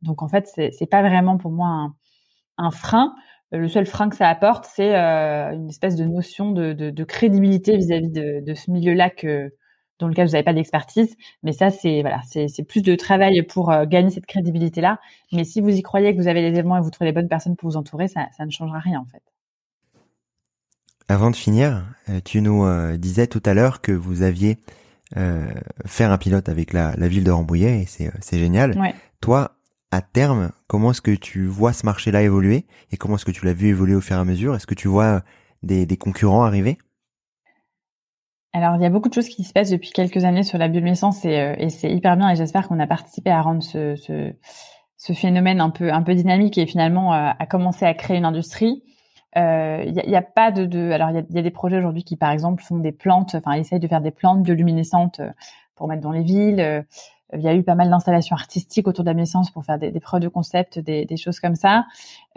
Donc 0.02 0.22
en 0.22 0.28
fait 0.28 0.48
c'est 0.48 0.90
pas 0.90 1.02
vraiment 1.02 1.38
pour 1.38 1.52
moi 1.52 1.68
un, 1.68 1.96
un 2.58 2.72
frein 2.72 3.14
le 3.58 3.68
seul 3.68 3.86
frein 3.86 4.10
que 4.10 4.16
ça 4.16 4.30
apporte, 4.30 4.66
c'est 4.66 4.96
euh, 4.96 5.52
une 5.52 5.70
espèce 5.70 5.96
de 5.96 6.06
notion 6.06 6.52
de, 6.52 6.74
de, 6.74 6.90
de 6.90 7.04
crédibilité 7.04 7.76
vis-à-vis 7.76 8.10
de, 8.10 8.42
de, 8.46 8.54
ce 8.54 8.72
milieu-là 8.72 9.10
que 9.10 9.54
dans 10.00 10.08
lequel 10.08 10.26
vous 10.26 10.32
n'avez 10.32 10.44
pas 10.44 10.54
d'expertise. 10.54 11.16
Mais 11.44 11.52
ça, 11.52 11.70
c'est 11.70 12.02
voilà, 12.02 12.22
c'est 12.26 12.64
plus 12.64 12.82
de 12.82 12.96
travail 12.96 13.42
pour 13.44 13.72
euh, 13.72 13.86
gagner 13.86 14.10
cette 14.10 14.26
crédibilité-là. 14.26 15.00
Mais 15.34 15.44
si 15.44 15.60
vous 15.60 15.70
y 15.70 15.82
croyez, 15.82 16.16
que 16.16 16.22
vous 16.22 16.28
avez 16.28 16.42
les 16.42 16.58
éléments 16.58 16.78
et 16.78 16.82
vous 16.82 16.90
trouvez 16.90 17.10
les 17.10 17.14
bonnes 17.14 17.28
personnes 17.28 17.56
pour 17.56 17.70
vous 17.70 17.78
entourer, 17.78 18.08
ça, 18.08 18.28
ça 18.38 18.46
ne 18.46 18.52
changera 18.52 18.80
rien 18.80 19.00
en 19.00 19.06
fait. 19.06 19.22
Avant 21.10 21.30
de 21.30 21.36
finir, 21.36 21.84
euh, 22.10 22.22
tu 22.24 22.42
nous 22.42 22.66
disais 22.98 23.28
tout 23.28 23.44
à 23.46 23.54
l'heure 23.54 23.82
que 23.82 23.92
vous 23.92 24.22
aviez 24.22 24.58
fait 25.86 26.06
un 26.06 26.18
pilote 26.18 26.48
avec 26.48 26.72
la, 26.72 26.96
la 26.96 27.10
ville 27.10 27.26
de 27.26 27.32
Rambouillet 27.32 27.82
et 27.82 27.86
c'est 27.86 28.40
génial. 28.40 28.80
Ouais. 28.80 28.96
Toi, 29.20 29.58
à 29.92 30.02
terme, 30.02 30.52
comment 30.68 30.92
est-ce 30.92 31.02
que 31.02 31.12
tu 31.12 31.46
vois 31.46 31.74
ce 31.74 31.86
marché-là 31.86 32.22
évoluer 32.22 32.66
et 32.92 32.98
comment 32.98 33.16
est-ce 33.16 33.26
que 33.26 33.32
tu 33.32 33.46
l'as 33.46 33.54
vu 33.54 33.68
évoluer 33.68 33.96
au 33.96 34.02
fur 34.02 34.16
et 34.16 34.20
à 34.20 34.26
mesure? 34.26 34.56
Est-ce 34.56 34.66
que 34.66 34.74
tu 34.74 34.88
vois 34.88 35.22
des, 35.64 35.86
concurrents 35.98 36.44
arriver? 36.44 36.78
Alors, 38.54 38.76
il 38.78 38.82
y 38.82 38.86
a 38.86 38.90
beaucoup 38.90 39.10
de 39.10 39.14
choses 39.14 39.30
qui 39.30 39.44
se 39.44 39.54
passent 39.54 39.70
depuis 39.70 39.92
quelques 39.92 40.24
années 40.24 40.44
sur 40.44 40.58
la 40.58 40.70
bioluminescence 40.70 41.24
et, 41.26 41.40
euh, 41.40 41.56
et 41.58 41.70
c'est 41.70 41.92
hyper 41.92 42.18
bien 42.18 42.30
et 42.30 42.36
j'espère 42.36 42.68
qu'on 42.68 42.80
a 42.80 42.88
participé 42.88 43.30
à 43.30 43.42
rendre 43.42 43.62
ce, 43.64 44.34
phénomène 45.14 45.62
un 45.62 45.70
peu, 45.70 46.16
dynamique 46.16 46.58
et 46.58 46.66
finalement 46.66 47.14
euh, 47.14 47.32
à 47.38 47.46
commencer 47.46 47.86
à 47.86 47.94
créer 47.94 48.18
une 48.18 48.26
industrie. 48.26 48.84
Euh, 49.38 49.84
il 49.86 49.94
n'y 49.94 50.16
a, 50.16 50.22
pas 50.22 50.52
de, 50.52 50.66
de 50.66 50.92
alors 50.92 51.10
il 51.10 51.16
y 51.16 51.20
a, 51.20 51.24
y 51.30 51.40
a, 51.40 51.42
des 51.42 51.52
projets 51.52 51.78
aujourd'hui 51.78 52.04
qui 52.04 52.18
par 52.18 52.32
exemple 52.32 52.62
font 52.62 52.78
des 52.78 52.92
plantes, 52.92 53.36
enfin 53.36 53.54
essayent 53.54 53.80
de 53.80 53.88
faire 53.88 54.02
des 54.02 54.12
plantes 54.12 54.44
bioluminescentes 54.44 55.22
pour 55.76 55.88
mettre 55.88 56.02
dans 56.02 56.12
les 56.12 56.24
villes. 56.24 56.86
Il 57.34 57.42
y 57.42 57.48
a 57.48 57.56
eu 57.56 57.64
pas 57.64 57.76
mal 57.76 57.90
d'installations 57.90 58.36
artistiques 58.36 58.88
autour 58.88 59.04
de 59.04 59.10
la 59.10 59.14
naissance 59.14 59.52
pour 59.52 59.64
faire 59.64 59.80
des, 59.80 59.92
preuves 60.00 60.22
de 60.22 60.28
concept, 60.28 60.80
des, 60.80 61.18
choses 61.18 61.40
comme 61.40 61.56
ça. 61.56 61.86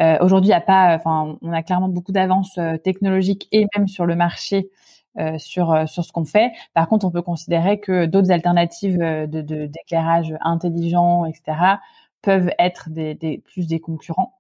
Euh, 0.01 0.16
Aujourd'hui, 0.20 0.49
il 0.49 0.53
y 0.53 0.55
a 0.55 0.61
pas, 0.61 0.95
enfin, 0.95 1.36
on 1.42 1.53
a 1.53 1.62
clairement 1.62 1.88
beaucoup 1.88 2.12
d'avances 2.12 2.59
euh, 2.59 2.76
technologiques 2.76 3.49
et 3.53 3.66
même 3.76 3.88
sur 3.88 4.07
le 4.07 4.14
marché 4.16 4.70
euh, 5.16 5.38
sur 5.38 5.72
euh, 5.72 5.86
sur 5.86 6.05
ce 6.05 6.11
qu'on 6.11 6.24
fait. 6.24 6.51
Par 6.74 6.88
contre, 6.88 7.07
on 7.07 7.11
peut 7.12 7.22
considérer 7.22 7.78
que 7.78 8.05
d'autres 8.05 8.32
alternatives 8.32 9.01
euh, 9.01 9.28
de 9.28 9.42
d'éclairage 9.42 10.34
intelligent, 10.40 11.24
etc., 11.24 11.76
peuvent 12.20 12.51
être 12.59 12.88
plus 13.45 13.68
des 13.68 13.78
concurrents. 13.78 14.34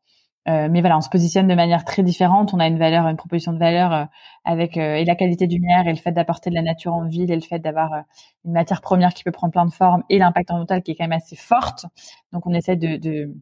Euh, 0.46 0.68
mais 0.70 0.80
voilà, 0.80 0.98
on 0.98 1.00
se 1.00 1.08
positionne 1.08 1.48
de 1.48 1.54
manière 1.54 1.84
très 1.84 2.02
différente. 2.02 2.52
On 2.52 2.60
a 2.60 2.66
une 2.66 2.78
valeur, 2.78 3.06
une 3.06 3.16
proposition 3.16 3.52
de 3.52 3.58
valeur 3.58 3.92
euh, 3.92 4.04
avec 4.44 4.76
euh, 4.76 4.96
et 4.96 5.04
la 5.04 5.14
qualité 5.14 5.46
du 5.46 5.56
lumière 5.56 5.86
et 5.86 5.90
le 5.90 5.98
fait 5.98 6.12
d'apporter 6.12 6.50
de 6.50 6.54
la 6.54 6.62
nature 6.62 6.92
en 6.92 7.06
ville 7.06 7.30
et 7.30 7.34
le 7.34 7.40
fait 7.40 7.58
d'avoir 7.58 8.04
une 8.44 8.52
matière 8.52 8.82
première 8.82 9.14
qui 9.14 9.24
peut 9.24 9.30
prendre 9.30 9.52
plein 9.52 9.64
de 9.64 9.72
formes 9.72 10.02
et 10.10 10.18
l'impact 10.18 10.50
environnemental 10.50 10.82
qui 10.82 10.90
est 10.90 10.94
quand 10.96 11.04
même 11.04 11.12
assez 11.12 11.36
forte. 11.36 11.86
Donc 12.32 12.46
on 12.46 12.52
essaie 12.52 12.76
de, 12.76 12.96
de 12.96 13.34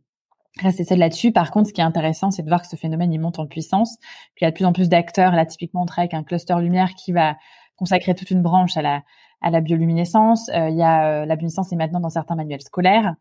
rester 0.61 0.84
celle 0.84 1.00
là-dessus. 1.00 1.32
Par 1.32 1.50
contre, 1.50 1.68
ce 1.68 1.72
qui 1.72 1.80
est 1.80 1.84
intéressant, 1.84 2.30
c'est 2.30 2.42
de 2.42 2.48
voir 2.48 2.62
que 2.62 2.68
ce 2.68 2.76
phénomène 2.76 3.12
il 3.12 3.18
monte 3.18 3.40
en 3.40 3.46
puissance. 3.46 3.98
Puis 4.36 4.42
il 4.42 4.44
y 4.44 4.46
a 4.46 4.50
de 4.50 4.55
plus 4.55 4.66
en 4.66 4.72
plus 4.72 4.88
d'acteurs. 4.88 5.32
Là, 5.32 5.44
typiquement, 5.44 5.82
on 5.82 5.86
travaille 5.86 6.09
avec 6.12 6.14
un 6.14 6.22
cluster 6.22 6.55
lumière 6.61 6.94
qui 6.94 7.11
va 7.11 7.36
consacrer 7.74 8.14
toute 8.14 8.30
une 8.30 8.42
branche 8.42 8.76
à 8.76 8.82
la 8.82 9.03
à 9.44 9.50
la 9.50 9.61
bioluminescence. 9.61 10.48
il 10.55 10.76
y 10.76 10.84
a 10.84 11.26
la 11.26 11.34
bioluminescence 11.34 11.72
est 11.72 11.76
maintenant 11.76 11.98
dans 11.98 12.11
certains 12.11 12.36
manuels 12.36 12.61
scolaires. 12.61 13.16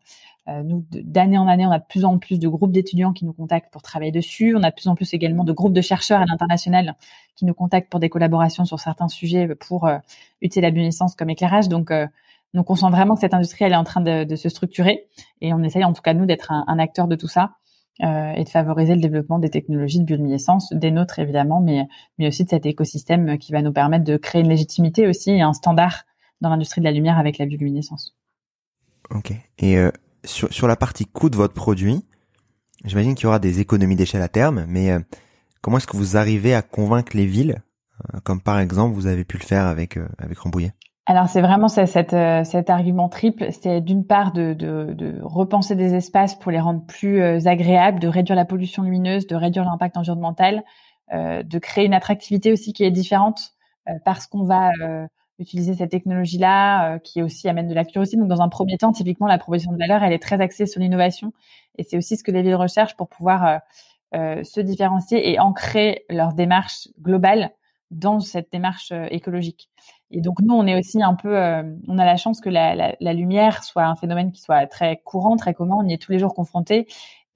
Euh, 0.48 0.62
nous, 0.62 0.84
d'année 0.90 1.38
en 1.38 1.46
année, 1.46 1.66
on 1.66 1.70
a 1.70 1.78
de 1.78 1.84
plus 1.88 2.04
en 2.04 2.18
plus 2.18 2.38
de 2.38 2.48
groupes 2.48 2.72
d'étudiants 2.72 3.12
qui 3.12 3.24
nous 3.24 3.32
contactent 3.32 3.72
pour 3.72 3.82
travailler 3.82 4.10
dessus. 4.10 4.56
On 4.56 4.62
a 4.62 4.70
de 4.70 4.74
plus 4.74 4.88
en 4.88 4.94
plus 4.94 5.14
également 5.14 5.44
de 5.44 5.52
groupes 5.52 5.72
de 5.72 5.80
chercheurs 5.80 6.20
à 6.20 6.24
l'international 6.24 6.96
qui 7.36 7.44
nous 7.44 7.54
contactent 7.54 7.90
pour 7.90 8.00
des 8.00 8.08
collaborations 8.08 8.64
sur 8.64 8.80
certains 8.80 9.08
sujets 9.08 9.54
pour 9.54 9.86
euh, 9.86 9.98
utiliser 10.40 10.62
la 10.62 10.70
bioluminescence 10.70 11.14
comme 11.14 11.30
éclairage. 11.30 11.68
Donc, 11.68 11.90
euh, 11.90 12.06
donc, 12.54 12.70
on 12.70 12.74
sent 12.74 12.90
vraiment 12.90 13.14
que 13.14 13.20
cette 13.20 13.34
industrie, 13.34 13.64
elle 13.64 13.72
est 13.72 13.76
en 13.76 13.84
train 13.84 14.00
de, 14.00 14.24
de 14.24 14.36
se 14.36 14.48
structurer 14.48 15.06
et 15.40 15.54
on 15.54 15.62
essaye 15.62 15.84
en 15.84 15.92
tout 15.92 16.02
cas, 16.02 16.12
nous, 16.12 16.26
d'être 16.26 16.52
un, 16.52 16.78
acteur 16.78 17.06
de 17.06 17.16
tout 17.16 17.28
ça 17.28 17.52
euh, 18.02 18.32
et 18.32 18.44
de 18.44 18.48
favoriser 18.48 18.94
le 18.94 19.00
développement 19.00 19.38
des 19.38 19.48
technologies 19.48 20.00
de 20.00 20.04
bioluminescence, 20.04 20.72
des 20.72 20.90
nôtres 20.90 21.18
évidemment, 21.18 21.60
mais, 21.60 21.86
mais 22.18 22.28
aussi 22.28 22.44
de 22.44 22.50
cet 22.50 22.66
écosystème 22.66 23.38
qui 23.38 23.52
va 23.52 23.62
nous 23.62 23.72
permettre 23.72 24.04
de 24.04 24.16
créer 24.16 24.42
une 24.42 24.48
légitimité 24.48 25.06
aussi 25.06 25.30
et 25.30 25.40
un 25.40 25.52
standard 25.54 26.04
dans 26.42 26.50
l'industrie 26.50 26.80
de 26.80 26.84
la 26.84 26.92
lumière 26.92 27.18
avec 27.18 27.38
la 27.38 27.46
bioluminescence. 27.46 28.16
Ok. 29.10 29.32
Et 29.58 29.78
euh, 29.78 29.90
sur, 30.24 30.68
la 30.68 30.76
partie 30.76 31.04
coût 31.04 31.30
de 31.30 31.36
votre 31.36 31.54
produit, 31.54 32.04
j'imagine 32.84 33.14
qu'il 33.14 33.24
y 33.24 33.26
aura 33.26 33.38
des 33.38 33.60
économies 33.60 33.96
d'échelle 33.96 34.22
à 34.22 34.28
terme, 34.28 34.64
mais 34.68 34.90
euh, 34.90 35.00
comment 35.60 35.78
est-ce 35.78 35.86
que 35.86 35.96
vous 35.96 36.16
arrivez 36.16 36.54
à 36.54 36.62
convaincre 36.62 37.16
les 37.16 37.26
villes, 37.26 37.62
euh, 38.14 38.18
comme 38.24 38.40
par 38.40 38.58
exemple 38.58 38.94
vous 38.94 39.06
avez 39.06 39.24
pu 39.24 39.38
le 39.38 39.44
faire 39.44 39.66
avec 39.66 39.96
euh, 39.96 40.08
avec 40.18 40.38
Rambouillet? 40.38 40.72
Alors 41.06 41.28
c'est 41.28 41.40
vraiment 41.40 41.66
cet 41.66 42.12
argument 42.14 43.08
triple, 43.08 43.48
c'est 43.50 43.80
d'une 43.80 44.06
part 44.06 44.32
de, 44.32 45.18
repenser 45.22 45.74
des 45.74 45.94
espaces 45.94 46.38
pour 46.38 46.52
les 46.52 46.60
rendre 46.60 46.86
plus 46.86 47.20
agréables, 47.48 47.98
de 47.98 48.06
réduire 48.06 48.36
la 48.36 48.44
pollution 48.44 48.84
lumineuse, 48.84 49.26
de 49.26 49.34
réduire 49.34 49.64
l'impact 49.64 49.96
environnemental, 49.96 50.62
de 51.12 51.58
créer 51.58 51.86
une 51.86 51.92
attractivité 51.92 52.52
aussi 52.52 52.72
qui 52.72 52.84
est 52.84 52.92
différente 52.92 53.56
parce 54.04 54.28
qu'on 54.28 54.44
va 54.44 54.70
utiliser 55.42 55.74
cette 55.74 55.90
technologie-là, 55.90 56.94
euh, 56.94 56.98
qui 56.98 57.22
aussi 57.22 57.48
amène 57.48 57.68
de 57.68 57.74
la 57.74 57.84
curiosité. 57.84 58.16
Donc, 58.16 58.28
dans 58.28 58.40
un 58.40 58.48
premier 58.48 58.78
temps, 58.78 58.92
typiquement, 58.92 59.26
la 59.26 59.38
proposition 59.38 59.72
de 59.72 59.78
valeur, 59.78 60.02
elle 60.02 60.12
est 60.12 60.22
très 60.22 60.40
axée 60.40 60.66
sur 60.66 60.80
l'innovation, 60.80 61.32
et 61.76 61.82
c'est 61.82 61.96
aussi 61.96 62.16
ce 62.16 62.24
que 62.24 62.30
les 62.30 62.42
villes 62.42 62.56
recherchent 62.56 62.96
pour 62.96 63.08
pouvoir 63.08 63.46
euh, 63.46 63.58
euh, 64.14 64.44
se 64.44 64.60
différencier 64.60 65.30
et 65.30 65.38
ancrer 65.38 66.04
leur 66.08 66.32
démarche 66.32 66.88
globale 67.00 67.50
dans 67.90 68.20
cette 68.20 68.50
démarche 68.50 68.90
écologique. 69.10 69.68
Et 70.10 70.22
donc, 70.22 70.40
nous, 70.40 70.54
on 70.54 70.66
est 70.66 70.78
aussi 70.78 71.02
un 71.02 71.14
peu, 71.14 71.36
on 71.88 71.98
a 71.98 72.06
la 72.06 72.16
chance 72.16 72.40
que 72.40 72.48
la, 72.48 72.94
lumière 73.12 73.62
soit 73.64 73.84
un 73.84 73.96
phénomène 73.96 74.32
qui 74.32 74.40
soit 74.40 74.66
très 74.66 75.02
courant, 75.04 75.36
très 75.36 75.52
commun, 75.52 75.76
on 75.78 75.86
y 75.86 75.92
est 75.92 75.98
tous 75.98 76.10
les 76.10 76.18
jours 76.18 76.32
confronté, 76.32 76.86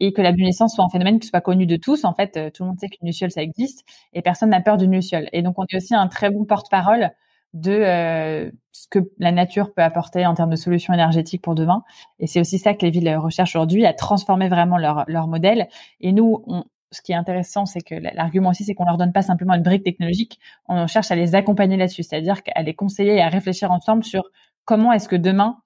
et 0.01 0.15
que 0.15 0.23
la 0.23 0.31
luminescence 0.31 0.75
soit 0.75 0.85
un 0.85 0.89
phénomène 0.89 1.19
qui 1.21 1.29
soit 1.29 1.43
connu 1.43 1.67
de 1.67 1.77
tous. 1.77 2.07
En 2.07 2.15
fait, 2.15 2.53
tout 2.53 2.63
le 2.63 2.71
monde 2.71 2.81
sait 2.81 2.89
qu'une 2.89 3.07
luciole, 3.07 3.31
ça 3.31 3.43
existe, 3.43 3.85
et 4.15 4.23
personne 4.23 4.49
n'a 4.49 4.63
peur 4.63 4.79
d'une 4.79 4.93
luciole. 4.93 5.29
Et 5.35 5.43
donc, 5.43 5.59
on 5.59 5.65
est 5.65 5.77
aussi 5.77 5.95
un 5.95 6.09
très 6.09 6.31
bon 6.31 6.47
porte-parole 6.47 7.11
de 7.57 7.73
euh, 7.73 8.51
ce 8.73 8.87
que 8.89 8.99
la 9.19 9.33
nature 9.33 9.73
peut 9.73 9.83
apporter 9.83 10.27
en 10.27 10.35
termes 10.35 10.51
de 10.51 10.57
solutions 10.57 10.93
énergétiques 10.93 11.41
pour 11.43 11.55
demain. 11.55 11.83
Et 12.19 12.27
c'est 12.27 12.39
aussi 12.39 12.59
ça 12.59 12.75
que 12.75 12.85
les 12.85 12.91
villes 12.91 13.17
recherchent 13.17 13.57
aujourd'hui, 13.57 13.87
à 13.87 13.95
transformer 13.95 14.49
vraiment 14.49 14.77
leur, 14.77 15.05
leur 15.09 15.27
modèle. 15.27 15.69
Et 16.01 16.13
nous, 16.13 16.45
on, 16.47 16.65
ce 16.93 17.01
qui 17.01 17.13
est 17.13 17.17
intéressant, 17.17 17.65
c'est 17.65 17.81
que 17.81 17.95
l'argument 17.95 18.51
aussi, 18.51 18.65
c'est 18.65 18.75
qu'on 18.75 18.85
leur 18.85 18.99
donne 18.99 19.13
pas 19.13 19.23
simplement 19.23 19.55
une 19.55 19.63
brique 19.63 19.85
technologique, 19.85 20.39
on 20.69 20.87
cherche 20.87 21.11
à 21.11 21.17
les 21.17 21.35
accompagner 21.35 21.79
là-dessus, 21.79 22.03
c'est-à-dire 22.03 22.41
à 22.55 22.63
les 22.63 22.75
conseiller 22.75 23.17
et 23.17 23.23
à 23.23 23.29
réfléchir 23.29 23.71
ensemble 23.71 24.05
sur 24.05 24.25
comment 24.67 24.93
est-ce 24.93 25.09
que 25.09 25.17
demain 25.17 25.57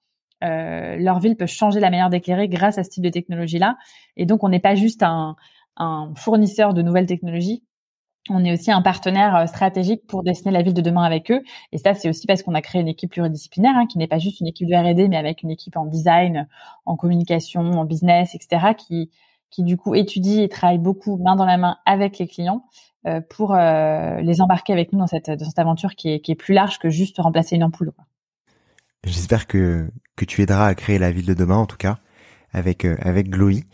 euh, 0.43 0.95
leur 0.97 1.19
ville 1.19 1.35
peut 1.35 1.45
changer 1.45 1.81
la 1.81 1.89
manière 1.89 2.09
d'éclairer 2.09 2.47
grâce 2.47 2.77
à 2.77 2.83
ce 2.83 2.89
type 2.89 3.03
de 3.03 3.09
technologie-là. 3.09 3.77
Et 4.15 4.25
donc, 4.25 4.43
on 4.43 4.49
n'est 4.49 4.59
pas 4.59 4.75
juste 4.75 5.03
un, 5.03 5.35
un 5.75 6.13
fournisseur 6.15 6.73
de 6.73 6.81
nouvelles 6.81 7.05
technologies, 7.05 7.63
on 8.29 8.45
est 8.45 8.53
aussi 8.53 8.71
un 8.71 8.81
partenaire 8.81 9.35
euh, 9.35 9.45
stratégique 9.47 10.05
pour 10.07 10.23
dessiner 10.23 10.51
la 10.51 10.61
ville 10.61 10.73
de 10.73 10.81
demain 10.81 11.03
avec 11.03 11.31
eux. 11.31 11.41
Et 11.71 11.77
ça, 11.77 11.93
c'est 11.93 12.09
aussi 12.09 12.27
parce 12.27 12.43
qu'on 12.43 12.53
a 12.53 12.61
créé 12.61 12.81
une 12.81 12.87
équipe 12.87 13.11
pluridisciplinaire, 13.11 13.75
hein, 13.75 13.87
qui 13.87 13.97
n'est 13.97 14.07
pas 14.07 14.19
juste 14.19 14.39
une 14.39 14.47
équipe 14.47 14.67
de 14.67 14.75
R&D, 14.75 15.07
mais 15.07 15.17
avec 15.17 15.41
une 15.43 15.49
équipe 15.49 15.75
en 15.75 15.85
design, 15.85 16.47
en 16.85 16.95
communication, 16.95 17.61
en 17.61 17.85
business, 17.85 18.35
etc., 18.35 18.73
qui, 18.77 19.09
du 19.57 19.75
coup 19.75 19.95
étudie 19.95 20.41
et 20.41 20.49
travaille 20.49 20.77
beaucoup 20.77 21.17
main 21.17 21.35
dans 21.35 21.45
la 21.45 21.57
main 21.57 21.77
avec 21.85 22.19
les 22.19 22.27
clients 22.27 22.63
euh, 23.05 23.19
pour 23.19 23.53
euh, 23.53 24.21
les 24.21 24.39
embarquer 24.39 24.71
avec 24.71 24.93
nous 24.93 24.99
dans 24.99 25.07
cette, 25.07 25.29
aventure 25.57 25.95
qui 25.95 26.09
est, 26.09 26.35
plus 26.35 26.53
large 26.53 26.79
que 26.79 26.89
juste 26.89 27.17
remplacer 27.17 27.57
une 27.57 27.63
ampoule. 27.63 27.91
J'espère 29.03 29.47
que, 29.47 29.91
que 30.15 30.25
tu 30.25 30.41
aideras 30.41 30.67
à 30.67 30.75
créer 30.75 30.99
la 30.99 31.11
ville 31.11 31.25
de 31.25 31.33
demain, 31.33 31.57
en 31.57 31.65
tout 31.65 31.77
cas, 31.77 31.97
avec, 32.53 32.85
avec 32.85 33.29
Glowy, 33.29 33.65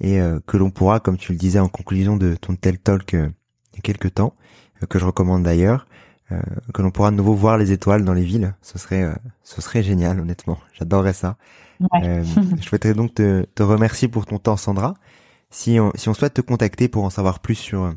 et 0.00 0.20
que 0.46 0.56
l'on 0.56 0.70
pourra, 0.70 1.00
comme 1.00 1.18
tu 1.18 1.32
le 1.32 1.38
disais 1.38 1.58
en 1.58 1.68
conclusion 1.68 2.16
de 2.16 2.34
ton 2.34 2.54
tel 2.54 2.78
talk, 2.78 3.16
il 3.76 3.78
y 3.78 3.80
a 3.80 3.82
quelques 3.82 4.14
temps, 4.14 4.32
euh, 4.82 4.86
que 4.86 4.98
je 4.98 5.04
recommande 5.04 5.42
d'ailleurs, 5.42 5.86
euh, 6.32 6.40
que 6.72 6.82
l'on 6.82 6.90
pourra 6.90 7.10
de 7.10 7.16
nouveau 7.16 7.34
voir 7.34 7.58
les 7.58 7.72
étoiles 7.72 8.04
dans 8.04 8.14
les 8.14 8.24
villes. 8.24 8.54
Ce 8.62 8.78
serait, 8.78 9.02
euh, 9.02 9.14
ce 9.42 9.60
serait 9.60 9.82
génial, 9.82 10.18
honnêtement. 10.18 10.58
J'adorerais 10.72 11.12
ça. 11.12 11.36
je 11.80 12.62
souhaiterais 12.62 12.94
donc 12.94 13.14
te, 13.14 13.44
te, 13.54 13.62
remercier 13.62 14.08
pour 14.08 14.24
ton 14.24 14.38
temps, 14.38 14.56
Sandra. 14.56 14.94
Si 15.50 15.78
on, 15.78 15.92
si 15.94 16.08
on 16.08 16.14
souhaite 16.14 16.34
te 16.34 16.40
contacter 16.40 16.88
pour 16.88 17.04
en 17.04 17.10
savoir 17.10 17.40
plus 17.40 17.54
sur 17.54 17.92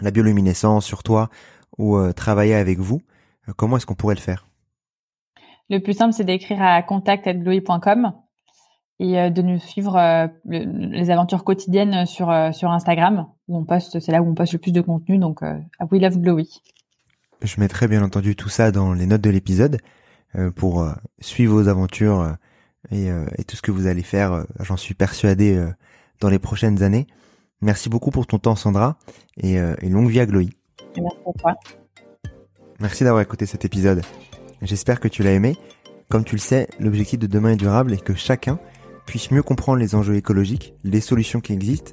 la 0.00 0.10
bioluminescence, 0.10 0.84
sur 0.84 1.04
toi 1.04 1.30
ou 1.78 1.96
travailler 2.12 2.54
avec 2.54 2.80
vous, 2.80 3.00
comment 3.56 3.76
est-ce 3.76 3.86
qu'on 3.86 3.94
pourrait 3.94 4.16
le 4.16 4.20
faire? 4.20 4.46
Le 5.70 5.78
plus 5.78 5.94
simple, 5.94 6.12
c'est 6.12 6.24
d'écrire 6.24 6.60
à 6.60 6.82
contact@glowy.com 6.82 8.12
et 8.98 9.30
de 9.30 9.42
nous 9.42 9.60
suivre 9.60 10.28
les 10.44 11.10
aventures 11.10 11.44
quotidiennes 11.44 12.04
sur 12.04 12.26
sur 12.52 12.70
Instagram 12.70 13.28
où 13.48 13.56
on 13.56 13.64
poste, 13.64 14.00
c'est 14.00 14.12
là 14.12 14.22
où 14.22 14.28
on 14.28 14.34
poste 14.34 14.52
le 14.52 14.58
plus 14.58 14.72
de 14.72 14.80
contenu. 14.80 15.18
Donc, 15.18 15.40
We 15.42 16.00
Love 16.00 16.18
Glowy. 16.18 16.62
Je 17.42 17.60
mettrai 17.60 17.88
bien 17.88 18.02
entendu 18.02 18.36
tout 18.36 18.48
ça 18.48 18.70
dans 18.70 18.92
les 18.92 19.06
notes 19.06 19.20
de 19.20 19.30
l'épisode 19.30 19.78
pour 20.56 20.86
suivre 21.20 21.54
vos 21.54 21.68
aventures 21.68 22.36
et, 22.90 23.06
et, 23.06 23.44
tout 23.44 23.56
ce 23.56 23.62
que 23.62 23.70
vous 23.70 23.86
allez 23.86 24.02
faire. 24.02 24.44
J'en 24.60 24.76
suis 24.76 24.94
persuadé 24.94 25.64
dans 26.20 26.28
les 26.28 26.38
prochaines 26.38 26.82
années. 26.82 27.06
Merci 27.60 27.88
beaucoup 27.88 28.10
pour 28.10 28.26
ton 28.26 28.38
temps, 28.38 28.56
Sandra, 28.56 28.98
et, 29.36 29.54
et 29.54 29.88
longue 29.88 30.10
vie 30.10 30.20
à 30.20 30.26
Glowy. 30.26 30.50
Merci 30.96 31.18
à 31.26 31.38
toi. 31.38 31.54
Merci 32.80 33.04
d'avoir 33.04 33.22
écouté 33.22 33.46
cet 33.46 33.64
épisode. 33.64 34.02
J'espère 34.62 35.00
que 35.00 35.08
tu 35.08 35.22
l'as 35.22 35.32
aimé. 35.32 35.56
Comme 36.08 36.24
tu 36.24 36.36
le 36.36 36.40
sais, 36.40 36.68
l'objectif 36.78 37.18
de 37.18 37.26
demain 37.26 37.50
est 37.50 37.56
durable 37.56 37.92
et 37.92 37.98
que 37.98 38.14
chacun 38.14 38.58
puisse 39.04 39.30
mieux 39.30 39.42
comprendre 39.42 39.78
les 39.78 39.94
enjeux 39.94 40.16
écologiques, 40.16 40.74
les 40.84 41.00
solutions 41.00 41.40
qui 41.40 41.52
existent, 41.52 41.92